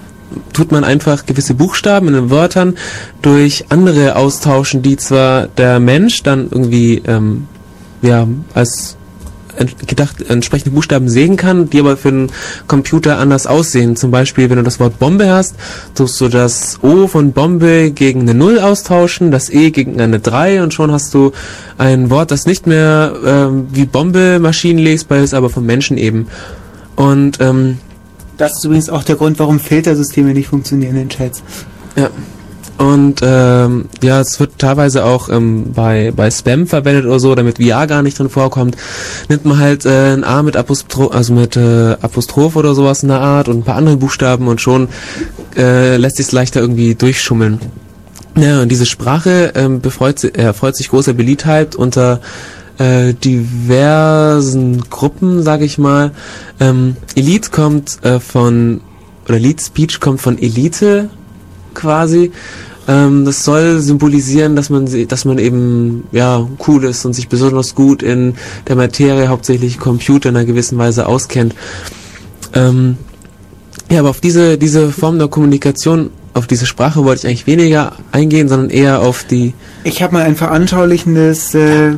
[0.51, 2.75] tut man einfach gewisse Buchstaben in den Wörtern
[3.21, 7.47] durch andere austauschen, die zwar der Mensch dann irgendwie ähm,
[8.01, 8.97] ja als
[9.87, 12.31] gedacht entsprechende Buchstaben sehen kann, die aber für den
[12.67, 13.95] Computer anders aussehen.
[13.95, 15.55] Zum Beispiel, wenn du das Wort Bombe hast,
[15.93, 20.63] tust du das O von Bombe gegen eine Null austauschen, das E gegen eine 3
[20.63, 21.31] und schon hast du
[21.77, 26.27] ein Wort, das nicht mehr ähm, wie Bombe maschinenlesbar ist, aber vom Menschen eben.
[26.95, 27.77] Und ähm,
[28.37, 31.43] Das ist übrigens auch der Grund, warum Filtersysteme nicht funktionieren in Chats.
[31.95, 32.09] Ja.
[32.77, 37.57] Und ähm, ja, es wird teilweise auch ähm, bei, bei Spam verwendet oder so, damit
[37.63, 38.75] VR gar nicht drin vorkommt.
[39.29, 43.09] Nimmt man halt äh, ein A mit Apostro also mit äh, Apostroph oder sowas in
[43.09, 44.89] der Art und ein paar andere Buchstaben und schon
[45.55, 47.59] äh, lässt sich es leichter irgendwie durchschummeln.
[48.37, 52.19] Ja, und diese Sprache ähm, befreut, si- erfreut sich großer Beliebtheit unter
[52.77, 56.11] äh, diversen Gruppen, sage ich mal.
[56.59, 58.81] Ähm, Elite kommt äh, von,
[59.25, 61.09] oder Elite Speech kommt von Elite
[61.75, 62.31] quasi.
[62.87, 67.75] Ähm, das soll symbolisieren, dass man, dass man eben ja cool ist und sich besonders
[67.75, 68.35] gut in
[68.67, 71.55] der Materie, hauptsächlich Computer in einer gewissen Weise auskennt.
[72.53, 72.97] Ähm,
[73.89, 77.93] ja, aber auf diese, diese Form der Kommunikation, auf diese Sprache wollte ich eigentlich weniger
[78.11, 79.53] eingehen, sondern eher auf die
[79.83, 81.93] Ich habe mal ein veranschaulichendes, äh,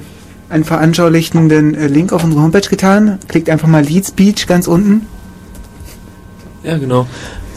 [0.49, 3.19] einen veranschaulichenden äh, Link auf unsere Homepage getan.
[3.27, 5.05] Klickt einfach mal Lead Speech ganz unten.
[6.63, 7.07] Ja, genau.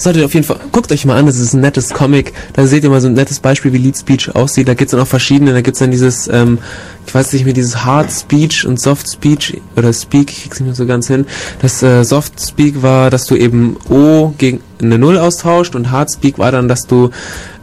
[0.01, 2.33] Solltet ihr auf jeden Fall, guckt euch mal an, das ist ein nettes Comic.
[2.55, 4.67] Da seht ihr mal so ein nettes Beispiel, wie Lead Speech aussieht.
[4.67, 6.59] Da gibt's dann auch verschiedene, da gibt's dann dieses, ähm,
[7.07, 10.69] ich weiß nicht mehr, dieses Hard Speech und Soft Speech oder Speak, ich krieg's nicht
[10.69, 11.27] mehr so ganz hin.
[11.61, 16.11] Das äh, Soft Speak war, dass du eben O gegen eine Null austauscht und Hard
[16.11, 17.11] Speak war dann, dass du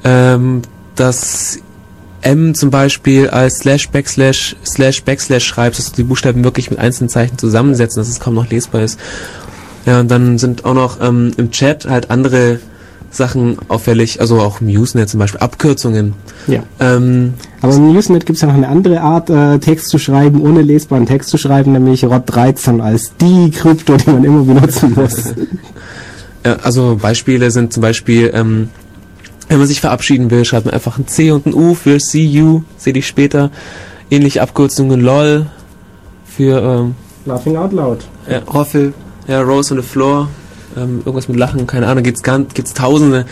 [0.03, 0.61] ähm,
[0.93, 1.57] das
[2.21, 6.77] M zum Beispiel als Slash Backslash Slash Backslash schreibst, dass du die Buchstaben wirklich mit
[6.77, 8.99] einzelnen Zeichen zusammensetzt, dass es kaum noch lesbar ist.
[9.85, 12.59] Ja, und dann sind auch noch ähm, im Chat halt andere
[13.09, 16.13] Sachen auffällig, also auch im Usenet zum Beispiel, Abkürzungen.
[16.47, 16.63] Ja.
[16.79, 20.41] Ähm, Aber im Usenet gibt es ja noch eine andere Art, äh, Text zu schreiben,
[20.41, 25.33] ohne lesbaren Text zu schreiben, nämlich ROT13 als die Krypto, die man immer benutzen muss.
[26.45, 28.69] ja, also Beispiele sind zum Beispiel, ähm,
[29.47, 32.25] wenn man sich verabschieden will, schreibt man einfach ein C und ein U für See
[32.25, 33.51] you, seh dich später.
[34.09, 35.47] Ähnliche Abkürzungen LOL
[36.25, 36.95] für ähm,
[37.25, 38.05] Laughing out loud.
[38.53, 38.93] Roffel.
[39.27, 40.29] Ja, Rose on the Floor,
[40.75, 43.25] ähm, irgendwas mit Lachen, keine Ahnung, gibt's ganz, gibt's Tausende.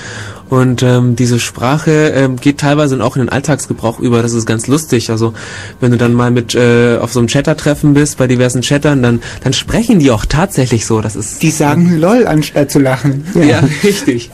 [0.49, 4.22] Und ähm, diese Sprache ähm, geht teilweise auch in den Alltagsgebrauch über.
[4.22, 5.09] Das ist ganz lustig.
[5.09, 5.34] Also
[5.80, 9.22] wenn du dann mal mit äh, auf so einem Chatter-Treffen bist bei diversen Chattern, dann
[9.43, 11.01] dann sprechen die auch tatsächlich so.
[11.01, 13.26] Das ist Die sagen LOL anstatt zu lachen.
[13.35, 14.30] ja, richtig.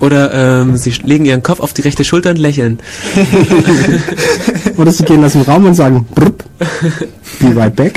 [0.00, 2.78] Oder ähm, sie legen ihren Kopf auf die rechte Schulter und lächeln.
[4.76, 6.44] Oder sie gehen aus dem Raum und sagen, Brupp,
[7.40, 7.94] be right back.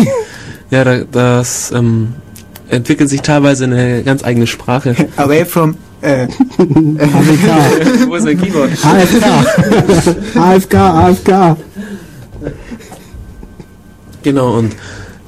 [0.70, 2.14] Ja, da, das ähm,
[2.70, 4.96] entwickelt sich teilweise eine ganz eigene Sprache.
[5.18, 6.30] Away from, äh, AFK.
[8.08, 8.72] Wo ist mein Keyboard?
[8.84, 10.36] AFK.
[10.36, 11.58] AFK, AFK.
[14.24, 14.76] Genau, und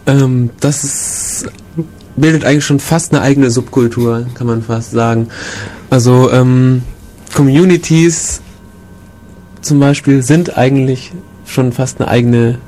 [0.07, 1.47] ähm, das ist,
[2.15, 5.29] bildet eigentlich schon fast eine eigene Subkultur, kann man fast sagen.
[5.89, 6.83] Also ähm,
[7.33, 8.41] Communities
[9.61, 11.11] zum Beispiel sind eigentlich
[11.45, 12.59] schon fast eine eigene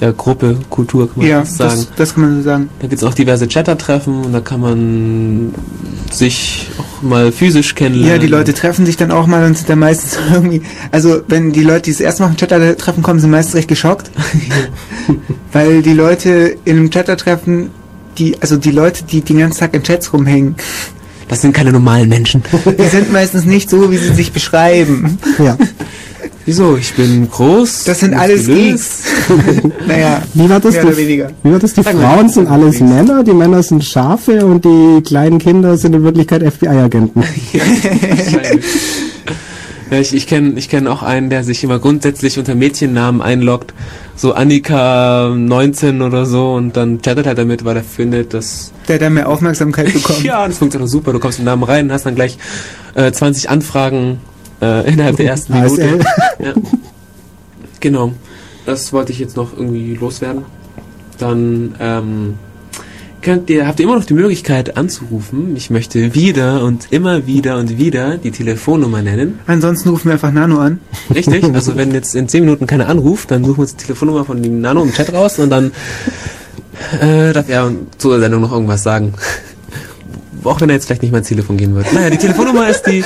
[0.00, 1.70] der Gruppe Kultur, kann man Ja, sagen.
[1.76, 2.68] das, das kann man so sagen.
[2.80, 5.54] Da gibt es auch diverse Chatter-Treffen und da kann man
[6.12, 8.12] sich auch mal physisch kennenlernen.
[8.14, 11.52] Ja, die Leute treffen sich dann auch mal und sind dann meistens irgendwie, also wenn
[11.52, 14.10] die Leute, die das erste Mal auf Chatter-Treffen kommen, sind meistens recht geschockt.
[15.52, 17.70] Weil die Leute in einem Chatter-Treffen,
[18.18, 20.56] die, also die Leute, die den ganzen Tag in Chats rumhängen,
[21.28, 22.42] Das sind keine normalen Menschen.
[22.78, 25.18] die sind meistens nicht so, wie sie sich beschreiben.
[25.38, 25.56] Ja.
[26.46, 26.76] Wieso?
[26.76, 27.84] Ich bin groß.
[27.84, 28.46] Das sind alles.
[28.46, 29.02] Geeks.
[29.86, 30.72] naja, Wie war das?
[30.74, 31.30] mehr Die, oder weniger.
[31.42, 31.74] wie war das?
[31.74, 32.88] Die Sag mal, Frauen sind alles Geeks.
[32.88, 37.22] Männer, die Männer sind Schafe und die kleinen Kinder sind in Wirklichkeit FBI-Agenten.
[39.88, 43.72] Ja, ich, ich kenne ich kenn auch einen, der sich immer grundsätzlich unter Mädchennamen einloggt.
[44.16, 48.98] So Annika 19 oder so und dann chattet er damit, weil er findet, dass Der
[48.98, 50.24] dann mehr Aufmerksamkeit bekommt.
[50.24, 51.12] ja, das funktioniert super.
[51.12, 52.36] Du kommst im Namen rein, hast dann gleich
[52.96, 54.18] äh, 20 Anfragen
[54.60, 56.00] äh, innerhalb der ersten Minute.
[56.38, 56.54] Ja.
[57.80, 58.12] Genau.
[58.64, 60.44] Das wollte ich jetzt noch irgendwie loswerden.
[61.18, 62.34] Dann ähm,
[63.22, 65.56] könnt ihr, habt ihr immer noch die Möglichkeit anzurufen.
[65.56, 69.38] Ich möchte wieder und immer wieder und wieder die Telefonnummer nennen.
[69.46, 70.80] Ansonsten rufen wir einfach Nano an.
[71.14, 71.44] Richtig?
[71.54, 74.42] Also wenn jetzt in 10 Minuten keiner anruft, dann suchen wir uns die Telefonnummer von
[74.42, 75.72] dem Nano im Chat raus und dann
[77.00, 79.14] äh, darf er zur Sendung noch irgendwas sagen.
[80.46, 81.92] Auch wenn er jetzt vielleicht nicht mal ins Telefon gehen wird.
[81.92, 83.04] Naja, die Telefonnummer ist die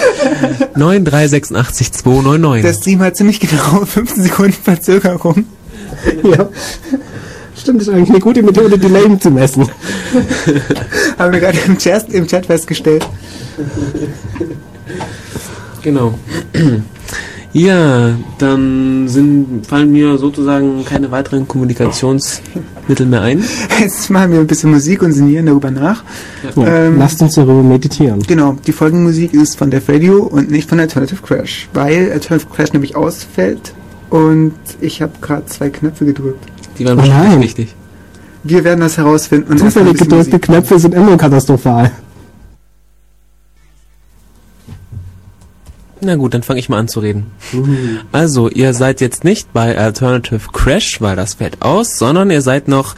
[0.77, 2.62] 9386299.
[2.62, 5.45] Der Stream hat ziemlich genau 15 Sekunden Verzögerung.
[6.23, 6.49] ja.
[7.57, 9.69] Stimmt, das ist eigentlich eine gute Methode, die Leben zu messen.
[11.19, 13.07] Haben wir gerade im Chat, im Chat festgestellt.
[15.83, 16.19] Genau.
[17.52, 23.43] Ja, dann sind, fallen mir sozusagen keine weiteren Kommunikationsmittel mehr ein.
[23.81, 26.05] Jetzt machen wir ein bisschen Musik und sinnieren darüber nach.
[26.56, 28.22] Ja, Ähm, lasst uns darüber meditieren.
[28.27, 32.72] Genau, die Folgenmusik ist von Def Radio und nicht von Alternative Crash, weil Alternative Crash
[32.72, 33.74] nämlich ausfällt
[34.10, 36.44] und ich habe gerade zwei Knöpfe gedrückt.
[36.78, 37.43] Die waren Oh wahrscheinlich nein.
[37.43, 37.74] wichtig.
[38.44, 39.51] Wir werden das herausfinden.
[39.52, 40.43] Und Zufällig gedrückte Musik.
[40.43, 41.90] Knöpfe sind immer katastrophal.
[46.02, 47.27] Na gut, dann fange ich mal an zu reden.
[48.12, 52.68] Also, ihr seid jetzt nicht bei Alternative Crash, weil das fällt aus, sondern ihr seid
[52.68, 52.94] noch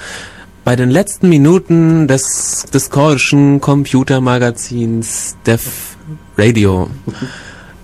[0.65, 5.97] bei den letzten Minuten des discordischen Computermagazins Def
[6.39, 6.89] Radio.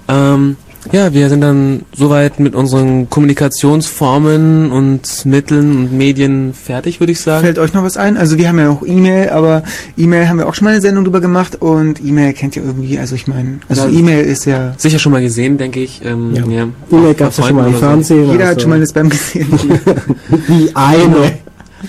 [0.09, 0.57] ähm,
[0.93, 7.21] ja, wir sind dann soweit mit unseren Kommunikationsformen und Mitteln und Medien fertig, würde ich
[7.21, 7.43] sagen.
[7.45, 8.17] Fällt euch noch was ein?
[8.17, 9.63] Also wir haben ja auch E-Mail, aber
[9.97, 12.99] E-Mail haben wir auch schon mal eine Sendung drüber gemacht und E-Mail kennt ihr irgendwie,
[12.99, 13.99] also ich meine, also Ja.
[13.99, 16.05] E-Mail ist ja, Sicher schon mal gesehen, denke ich.
[16.05, 16.45] Ähm, Ja.
[16.47, 16.69] ja.
[16.91, 17.85] E-Mail gab es ja schon mal im oder so.
[17.87, 18.31] Fernsehen.
[18.31, 19.47] jeder hat also schon mal eine Spam gesehen.
[20.47, 21.33] Wie eine.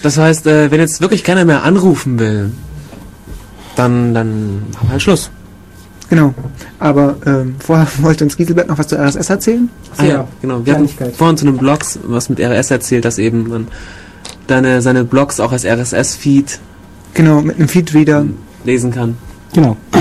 [0.03, 2.51] Das heißt, äh, wenn jetzt wirklich keiner mehr anrufen will,
[3.75, 5.31] dann, dann machen wir halt Schluss.
[6.09, 6.33] Genau.
[6.79, 9.69] Aber ähm, vorher wollte uns Gieselbert noch was zu RSS erzählen.
[9.97, 10.65] Ah ja, genau.
[10.65, 13.67] Wir hatten vorhin zu den Blogs was mit RSS erzählt, dass eben man
[14.47, 16.59] deine, seine Blogs auch als RSS-Feed
[17.13, 18.25] Genau, mit einem Feedreader.
[18.63, 19.17] lesen kann.
[19.53, 19.77] Genau.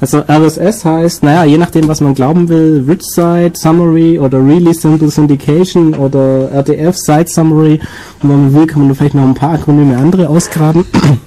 [0.00, 4.74] Also RSS heißt, naja, je nachdem, was man glauben will, Rich Site Summary oder Really
[4.74, 7.80] Simple Syndication oder RDF Site Summary.
[8.20, 10.84] Und wenn man will, kann man da vielleicht noch ein paar Akronyme andere ausgraben.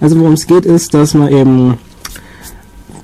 [0.00, 1.78] Also worum es geht, ist, dass man eben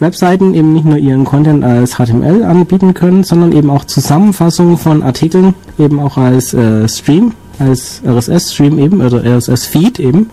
[0.00, 5.02] Webseiten eben nicht nur ihren Content als HTML anbieten können, sondern eben auch Zusammenfassungen von
[5.02, 10.30] Artikeln eben auch als äh, Stream, als RSS-Stream eben oder RSS-Feed eben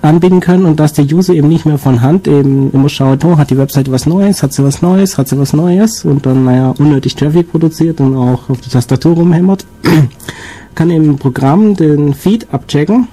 [0.00, 3.36] anbieten können und dass der User eben nicht mehr von Hand eben immer schaut, oh,
[3.36, 6.44] hat die Webseite was Neues, hat sie was Neues, hat sie was Neues und dann,
[6.44, 9.66] naja, unnötig Traffic produziert und auch auf die Tastatur rumhämmert,
[10.76, 13.08] kann eben ein Programm den Feed abchecken,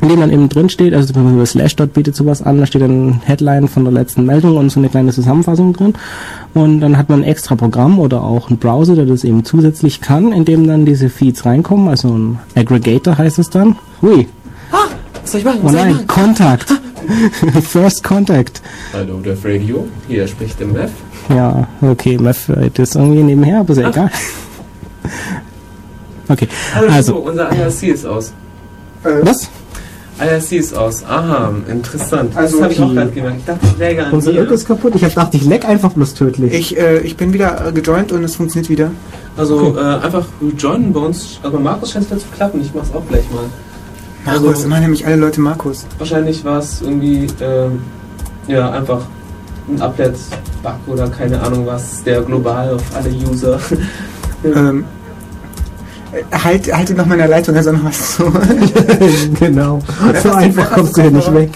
[0.00, 2.82] in dem dann eben drin steht, also zum Beispiel Slashdot bietet sowas an, da steht
[2.82, 5.94] dann Headline von der letzten Meldung und so eine kleine Zusammenfassung drin
[6.54, 10.00] und dann hat man ein extra Programm oder auch einen Browser, der das eben zusätzlich
[10.00, 13.76] kann, in dem dann diese Feeds reinkommen, also ein Aggregator heißt es dann.
[14.02, 14.26] Hui,
[15.22, 15.60] Was soll ich machen?
[15.64, 16.72] Oh nein, Kontakt.
[17.62, 18.60] First Contact.
[18.92, 19.86] Hallo, der Radio.
[20.08, 20.90] Hier spricht der Mev.
[21.28, 24.10] Ja, okay, Meth das irgendwie nebenher, aber ist ja egal.
[26.28, 28.32] Okay, Hallo, also, so, unser IRC ist aus.
[29.02, 29.48] was?
[30.18, 31.04] IRC ist aus.
[31.04, 32.36] Aha, interessant.
[32.36, 33.36] Also das habe ich auch gerade gemerkt.
[33.40, 34.32] Ich dachte, ich läge an Unser.
[34.32, 34.94] Irk ist kaputt.
[34.94, 36.52] Ich hab gedacht, ich leck einfach bloß tödlich.
[36.52, 38.90] Ich, äh, ich bin wieder äh, gejoint und es funktioniert wieder.
[39.36, 40.24] Also äh, einfach
[40.56, 41.38] joinen bei uns.
[41.42, 42.60] Also bei Markus scheint es zu klappen.
[42.62, 43.44] Ich mach's auch gleich mal.
[44.24, 45.86] Markus, Also- immer nämlich alle Leute Markus.
[45.98, 47.80] Wahrscheinlich war es irgendwie, ähm,
[48.48, 49.02] ja, einfach
[49.68, 53.58] ein Uplet-Bug oder keine Ahnung was, der global auf alle User.
[54.44, 54.84] Ähm, äh,
[56.44, 58.24] halt, halte noch mal in der Leitung, also noch was zu.
[59.38, 59.80] genau.
[60.22, 61.50] So einfach kommst du hier nicht weg.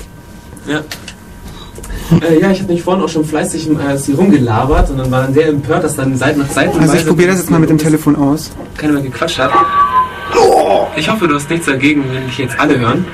[0.67, 0.81] ja.
[2.29, 5.23] Äh, ja, ich habe mich vorhin auch schon fleißig im IRC rumgelabert und dann war
[5.23, 7.71] dann sehr empört, dass dann Seiten nach Seiten Also ich probiere das jetzt mal mit
[7.71, 8.51] dem Telefon aus.
[8.77, 9.53] keiner mehr gequatscht hat.
[10.97, 13.05] Ich hoffe, du hast nichts dagegen, wenn dich jetzt alle hören.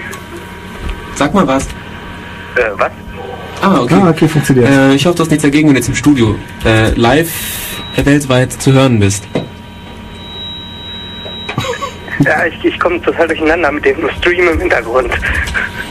[1.14, 1.64] Sag mal was.
[1.64, 2.90] Äh, was?
[3.62, 3.94] Ah, okay.
[4.02, 4.68] Ah, okay, funktioniert.
[4.68, 7.30] Äh, ich hoffe, du hast nichts dagegen, wenn du jetzt im Studio äh, live
[7.96, 9.24] äh, weltweit zu hören bist.
[12.24, 15.10] Ja, ich, ich komme total durcheinander mit dem Stream im Hintergrund.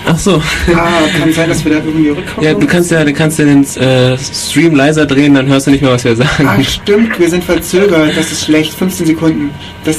[0.07, 0.41] Ach so.
[0.75, 0.89] Ah,
[1.19, 2.45] kann sein, dass wir da irgendwie rückkommen.
[2.45, 5.71] Ja, du kannst ja, du kannst ja den äh, Stream leiser drehen, dann hörst du
[5.71, 6.47] nicht mehr, was wir sagen.
[6.47, 8.15] Ah, stimmt, wir sind verzögert.
[8.15, 8.73] Das ist schlecht.
[8.73, 9.51] 15 Sekunden.
[9.83, 9.97] Das,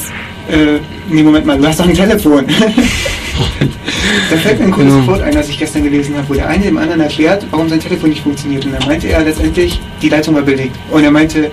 [0.49, 0.79] äh,
[1.09, 2.47] nee, Moment mal, du hast doch ein Telefon.
[4.31, 5.07] da fällt mir ein cooles Genau.
[5.09, 7.81] Wort ein, das ich gestern gelesen habe, wo der eine dem anderen erklärt, warum sein
[7.81, 8.65] Telefon nicht funktioniert.
[8.65, 10.77] Und dann meinte er letztendlich, die Leitung war belegt.
[10.91, 11.51] Und er meinte,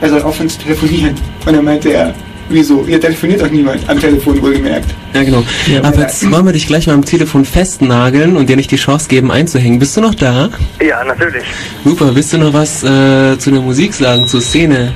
[0.00, 1.14] er soll aufhören zu telefonieren.
[1.44, 2.14] Und dann meinte er,
[2.48, 2.84] wieso?
[2.86, 3.88] Hier telefoniert doch niemand.
[3.88, 4.94] Am Telefon wohlgemerkt.
[5.14, 5.42] Ja, genau.
[5.66, 6.02] Ja, Aber ja.
[6.02, 9.30] jetzt wollen wir dich gleich mal am Telefon festnageln und dir nicht die Chance geben
[9.30, 9.78] einzuhängen.
[9.78, 10.50] Bist du noch da?
[10.80, 11.44] Ja, natürlich.
[11.84, 14.92] Super, willst du noch was äh, zu der Musik sagen, zur Szene?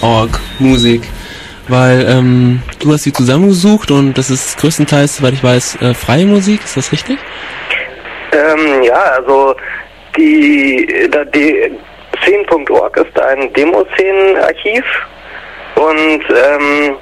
[0.00, 1.02] Org, Musik.
[1.68, 6.26] Weil ähm, du hast sie zusammengesucht und das ist größtenteils, soweit ich weiß, äh, freie
[6.26, 7.18] Musik, ist das richtig?
[8.32, 9.54] Ähm, ja, also
[10.16, 11.70] die, da, die
[12.22, 14.84] Szenen.org ist ein Demoszenenarchiv
[15.76, 16.96] und ähm,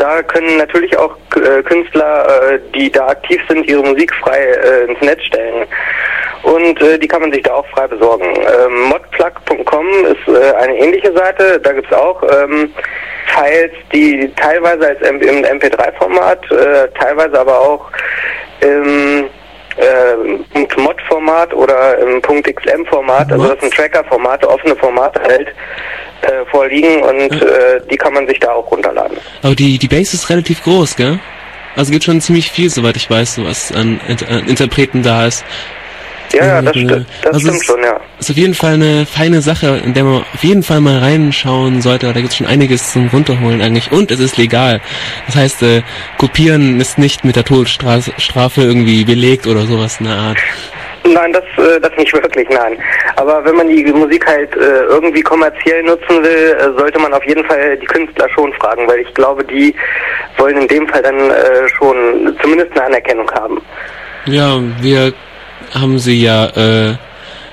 [0.00, 4.90] da können natürlich auch äh, Künstler, äh, die da aktiv sind, ihre Musik frei äh,
[4.90, 5.66] ins Netz stellen.
[6.42, 8.24] Und äh, die kann man sich da auch frei besorgen.
[8.24, 11.60] Ähm, modplug.com ist äh, eine ähnliche Seite.
[11.60, 12.72] Da gibt's auch ähm,
[13.26, 17.90] Files, die teilweise als im MP3-Format, äh, teilweise aber auch
[18.60, 19.28] im
[19.80, 25.48] äh, Mod-Format oder im .xm-Format, also das sind Tracker-Formate, offene Formate halt
[26.22, 29.18] äh, vorliegen und äh, die kann man sich da auch runterladen.
[29.42, 31.18] Aber die, die Base ist relativ groß, gell?
[31.76, 35.44] Also gibt schon ziemlich viel, soweit ich weiß, was an, Inter an Interpreten da ist.
[36.32, 38.00] Ja, ja, das, Äh, sti- das also stimmt schon, ja.
[38.18, 41.80] Ist auf jeden Fall eine feine Sache, in der man auf jeden Fall mal reinschauen
[41.82, 42.06] sollte.
[42.06, 43.90] Da gibt es schon einiges zum Runterholen eigentlich.
[43.90, 44.80] Und es ist legal.
[45.26, 45.82] Das heißt, äh,
[46.18, 50.38] kopieren ist nicht mit der Todesstrafe irgendwie belegt oder sowas in der Art.
[51.02, 52.76] Nein, das, äh, das nicht wirklich, nein.
[53.16, 57.44] Aber wenn man die Musik halt äh, irgendwie kommerziell nutzen will, sollte man auf jeden
[57.46, 59.74] Fall die Künstler schon fragen, weil ich glaube, die
[60.36, 61.16] wollen in dem Fall dann
[61.76, 63.60] schon zumindest eine Anerkennung haben.
[64.26, 65.12] Ja, wir
[65.74, 66.46] haben sie ja
[66.90, 66.94] äh,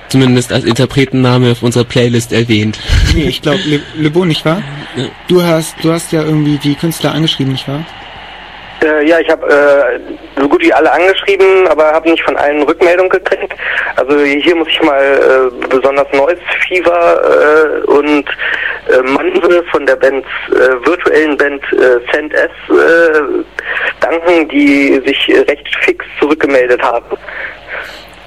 [0.08, 2.78] zumindest als Interpretenname auf unserer Playlist erwähnt.
[3.14, 4.62] Nee, ich glaube, Le, Le Bon, nicht wahr?
[4.96, 5.04] Ja.
[5.28, 7.84] Du hast, du hast ja irgendwie die Künstler angeschrieben, nicht wahr?
[8.82, 12.62] Äh, ja, ich habe äh, so gut wie alle angeschrieben, aber habe nicht von allen
[12.62, 13.54] Rückmeldung gekriegt.
[13.96, 18.24] Also hier muss ich mal äh, besonders Noise Fever äh, und
[18.88, 23.20] äh, Manse von der Band, äh, virtuellen Band äh, Send S äh,
[24.00, 27.16] danken, die sich recht fix zurückgemeldet haben.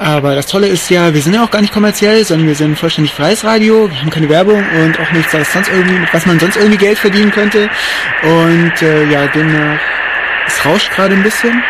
[0.02, 2.76] Aber das Tolle ist ja, wir sind ja auch gar nicht kommerziell, sondern wir sind
[2.76, 6.26] vollständig freies Radio, wir haben keine Werbung und auch nichts, was, sonst irgendwie, mit was
[6.26, 7.70] man sonst irgendwie Geld verdienen könnte.
[8.24, 9.80] Und äh, ja, demnach,
[10.48, 11.64] es rauscht gerade ein bisschen.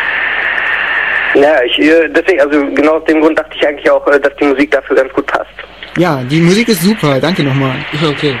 [1.34, 4.34] Ja, ich äh, deswegen, also genau aus dem Grund dachte ich eigentlich auch, äh, dass
[4.36, 5.52] die Musik dafür ganz gut passt.
[5.98, 7.76] Ja, die Musik ist super, danke nochmal.
[8.02, 8.34] Okay.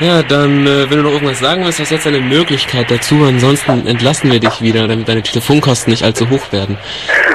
[0.00, 3.16] Ja, dann, äh, wenn du noch irgendwas sagen willst, hast du jetzt eine Möglichkeit dazu.
[3.26, 6.78] Ansonsten entlassen wir dich wieder, damit deine Telefonkosten nicht allzu hoch werden.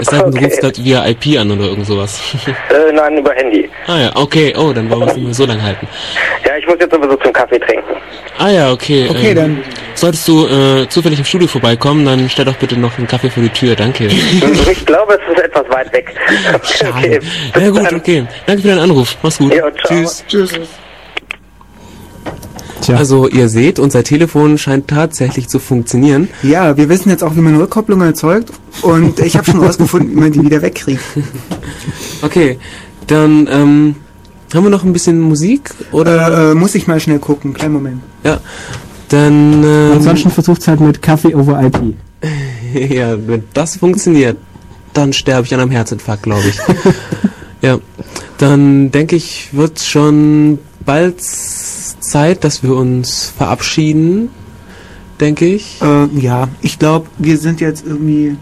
[0.02, 0.46] Es sei denn, du Okay.
[0.46, 2.20] rufst grad via IP an oder irgend sowas.
[2.48, 3.70] Äh, nein, über Handy.
[3.88, 4.54] ah ja, okay.
[4.58, 5.88] Oh, dann wollen wir es nicht mehr so lang halten.
[6.46, 7.96] Ja, ich muss jetzt sowieso zum Kaffee trinken.
[8.38, 9.08] Ah ja, okay.
[9.10, 9.64] Okay, ähm, dann-
[9.94, 13.42] Solltest du äh, zufällig im Studio vorbeikommen, dann stell doch bitte noch einen Kaffee vor
[13.44, 13.76] die Tür.
[13.76, 14.08] Danke.
[14.72, 16.14] Ich glaube, es ist etwas weit weg.
[16.54, 17.96] Okay, bis Ja gut, dann.
[17.96, 18.26] okay.
[18.46, 19.16] Danke für deinen Anruf.
[19.22, 19.54] Mach's gut.
[19.54, 19.88] Ja, ciao.
[19.88, 20.24] Tschüss.
[20.28, 20.52] Tschüss.
[22.86, 26.28] Tja, Also ihr seht, unser Telefon scheint tatsächlich zu funktionieren.
[26.44, 28.52] Ja, wir wissen jetzt auch, wie man Rückkopplung erzeugt
[28.84, 31.02] und ich habe schon rausgefunden, wie man die wieder wegkriegt.
[32.22, 32.58] Okay,
[33.08, 33.96] dann ähm,
[34.54, 36.50] haben wir noch ein bisschen Musik oder?
[36.50, 38.02] Äh, äh, muss ich mal schnell gucken, kleinen Moment.
[38.24, 38.40] Ja.
[39.10, 41.94] Dann ähm, ansonsten versucht's halt mit Kaffee over IP.
[42.92, 44.38] ja, wenn das funktioniert,
[44.94, 46.58] dann sterbe ich an einem Herzinfarkt, glaube ich.
[47.62, 47.80] ja,
[48.38, 51.22] dann denke ich, wird schon bald
[52.10, 54.30] Zeit, dass wir uns verabschieden,
[55.20, 55.82] denke ich.
[55.82, 58.36] Äh, ja, ich glaube, wir sind jetzt irgendwie.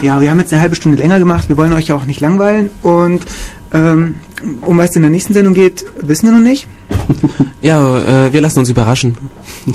[0.00, 1.48] Ja, wir haben jetzt eine halbe Stunde länger gemacht.
[1.48, 2.70] Wir wollen euch ja auch nicht langweilen.
[2.82, 3.22] Und
[3.72, 4.14] ähm,
[4.62, 6.66] um was es in der nächsten Sendung geht, wissen wir noch nicht.
[7.60, 9.16] Ja, äh, wir lassen uns überraschen.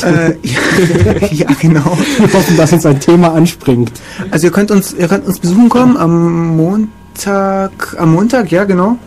[0.02, 1.98] äh, ja, ja, genau.
[2.18, 3.92] Wir hoffen, dass uns ein Thema anspringt.
[4.32, 8.98] Also ihr könnt uns, ihr könnt uns besuchen kommen am Montag, am Montag, ja genau,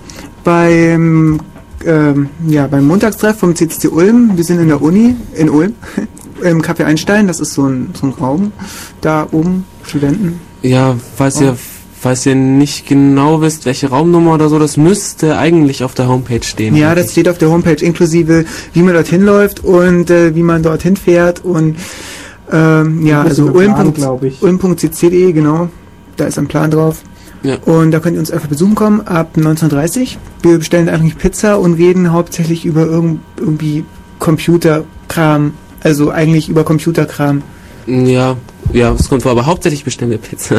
[0.44, 1.40] beim
[1.86, 4.32] ähm, ja beim Montagstreff vom CCC Ulm.
[4.36, 5.74] Wir sind in der Uni in Ulm
[6.42, 7.26] im Café Einstein.
[7.26, 8.52] Das ist so ein so ein Raum
[9.00, 10.40] da oben Studenten.
[10.62, 11.56] Ja, falls ihr,
[11.98, 16.42] falls ihr nicht genau wisst, welche Raumnummer oder so, das müsste eigentlich auf der Homepage
[16.42, 16.74] stehen.
[16.74, 20.42] Ja, denke das steht auf der Homepage inklusive, wie man dorthin läuft und äh, wie
[20.42, 21.76] man dorthin fährt und
[22.52, 24.32] Ähm, ja, also Plan, ulm.
[24.40, 25.68] ulm.cc.de, genau.
[26.16, 27.02] Da ist ein Plan drauf.
[27.42, 27.56] Ja.
[27.64, 31.74] Und da könnt ihr uns einfach besuchen kommen ab 19.30 Wir bestellen eigentlich Pizza und
[31.74, 33.84] reden hauptsächlich über irgend, irgendwie
[34.18, 35.52] Computerkram.
[35.82, 37.42] Also eigentlich über Computerkram.
[37.86, 38.36] Ja,
[38.72, 40.56] ja, es kommt vor, aber hauptsächlich bestellen wir Pizza.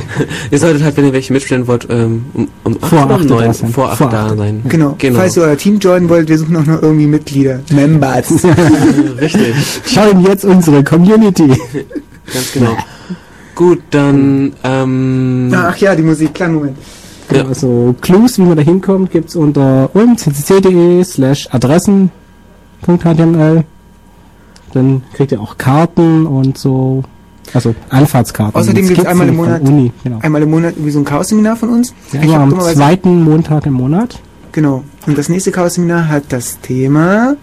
[0.50, 3.20] ihr solltet halt, wenn ihr welche mitbestellen wollt, ähm, um, um 8 Vor oder um
[3.20, 3.70] acht da 9, sein.
[3.70, 4.62] vor 8 Vor da sein.
[4.68, 4.94] Genau.
[4.98, 5.18] Genau.
[5.18, 7.60] Falls ihr euer Team joinen wollt, wir suchen auch noch irgendwie Mitglieder.
[7.72, 8.30] Members.
[9.20, 9.54] Richtig,
[9.86, 11.48] Schauen jetzt unsere Community.
[12.32, 12.76] ganz genau.
[13.56, 16.32] Gut, dann, ähm, Ach ja, die Musik.
[16.34, 16.76] Kleinen Moment.
[17.32, 17.44] Ja.
[17.46, 23.64] Also Clues, wie man da hinkommt, gibt's unter ulmccc.de slash adressen.html.
[24.72, 27.02] Dann kriegt ihr auch Karten und so.
[27.54, 28.60] Also Anfahrtskarten.
[28.60, 30.18] Außerdem gibt's Skizzen einmal im Monat- Uni, genau.
[30.20, 31.94] Einmal im Monat irgendwie so ein Chaos-Seminar von uns.
[32.12, 34.20] Ja, Ich am zweiten Montag im Monat.
[34.52, 34.82] Genau.
[35.06, 37.36] Und das nächste Chaos-Seminar hat das Thema.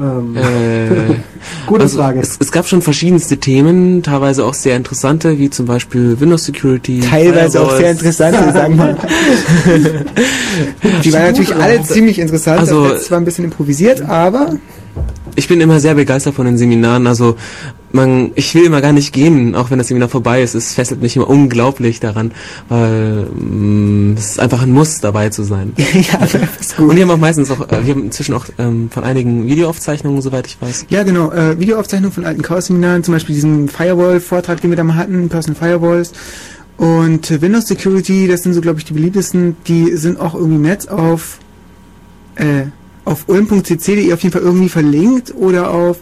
[0.00, 1.14] Ähm, äh,
[1.66, 2.20] Gute also, Frage.
[2.20, 7.00] Es, es gab schon verschiedenste Themen, teilweise auch sehr interessante, wie zum Beispiel Windows Security.
[7.00, 7.80] Teilweise auch Firewalls.
[7.80, 8.96] sehr interessant, also sagen wir mal.
[11.04, 12.60] Die waren natürlich alle ziemlich interessant.
[12.60, 14.54] Also- das war ein bisschen improvisiert, aber
[15.36, 17.06] Ich bin immer sehr begeistert von den Seminaren.
[17.06, 17.36] Also
[17.92, 20.54] man, ich will immer gar nicht gehen, auch wenn das Seminar vorbei ist.
[20.54, 22.32] Es fesselt mich immer unglaublich daran,
[22.68, 25.72] weil mm, es ist einfach ein Muss, dabei zu sein.
[25.76, 26.24] ja,
[26.60, 26.96] ist Und gut.
[26.96, 30.46] wir haben auch meistens auch, äh, wir haben inzwischen auch ähm, von einigen Videoaufzeichnungen, soweit
[30.46, 30.86] ich weiß.
[30.88, 31.32] Ja, genau.
[31.32, 35.58] Äh, Videoaufzeichnung von alten Chaos-Seminaren, zum Beispiel diesen Firewall-Vortrag, den wir da mal hatten, Personal
[35.58, 36.12] Firewalls.
[36.76, 39.56] Und äh, Windows Security, das sind so, glaube ich, die beliebtesten.
[39.66, 41.38] Die sind auch irgendwie im Netz auf,
[42.36, 42.66] äh,
[43.04, 45.98] auf ulm.cc.de auf jeden Fall irgendwie verlinkt oder auf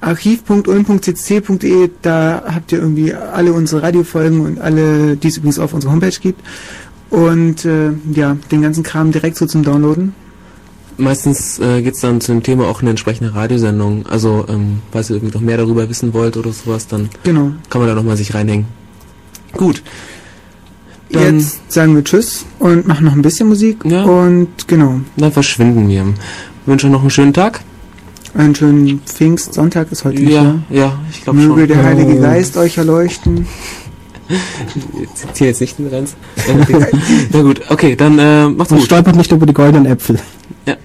[0.00, 1.90] archiv.ulm.cc.de.
[2.02, 6.18] Da habt ihr irgendwie alle unsere Radiofolgen und alle, die es übrigens auf unserer Homepage
[6.20, 6.40] gibt.
[7.10, 10.14] Und äh, ja, den ganzen Kram direkt so zum Downloaden.
[10.96, 14.06] Meistens äh, geht's dann zu dem Thema auch eine entsprechende Radiosendung.
[14.06, 17.52] Also, ähm, falls ihr irgendwie noch mehr darüber wissen wollt oder sowas, dann Genau.
[17.70, 18.66] kann man da nochmal sich reinhängen.
[19.54, 19.82] Gut.
[21.12, 23.84] Dann, Jetzt sagen wir Tschüss und machen noch ein bisschen Musik.
[23.84, 24.04] Ja.
[24.04, 26.04] Und genau, dann verschwinden wir.
[26.62, 27.60] Ich wünsche euch noch einen schönen Tag.
[28.34, 30.62] einen schönen Pfingstsonntag ist heute nicht, Ja, ne?
[30.70, 31.68] ja, ich glaube Möge schon.
[31.68, 32.22] der Heilige Oh.
[32.22, 33.46] Geist euch erleuchten.
[35.02, 36.14] Ich ziehe jetzt nicht den Renz.
[37.32, 38.86] Na gut, okay, dann äh, macht's Und gut.
[38.86, 40.20] stolpert nicht über die goldenen Äpfel.
[40.66, 40.76] Ja.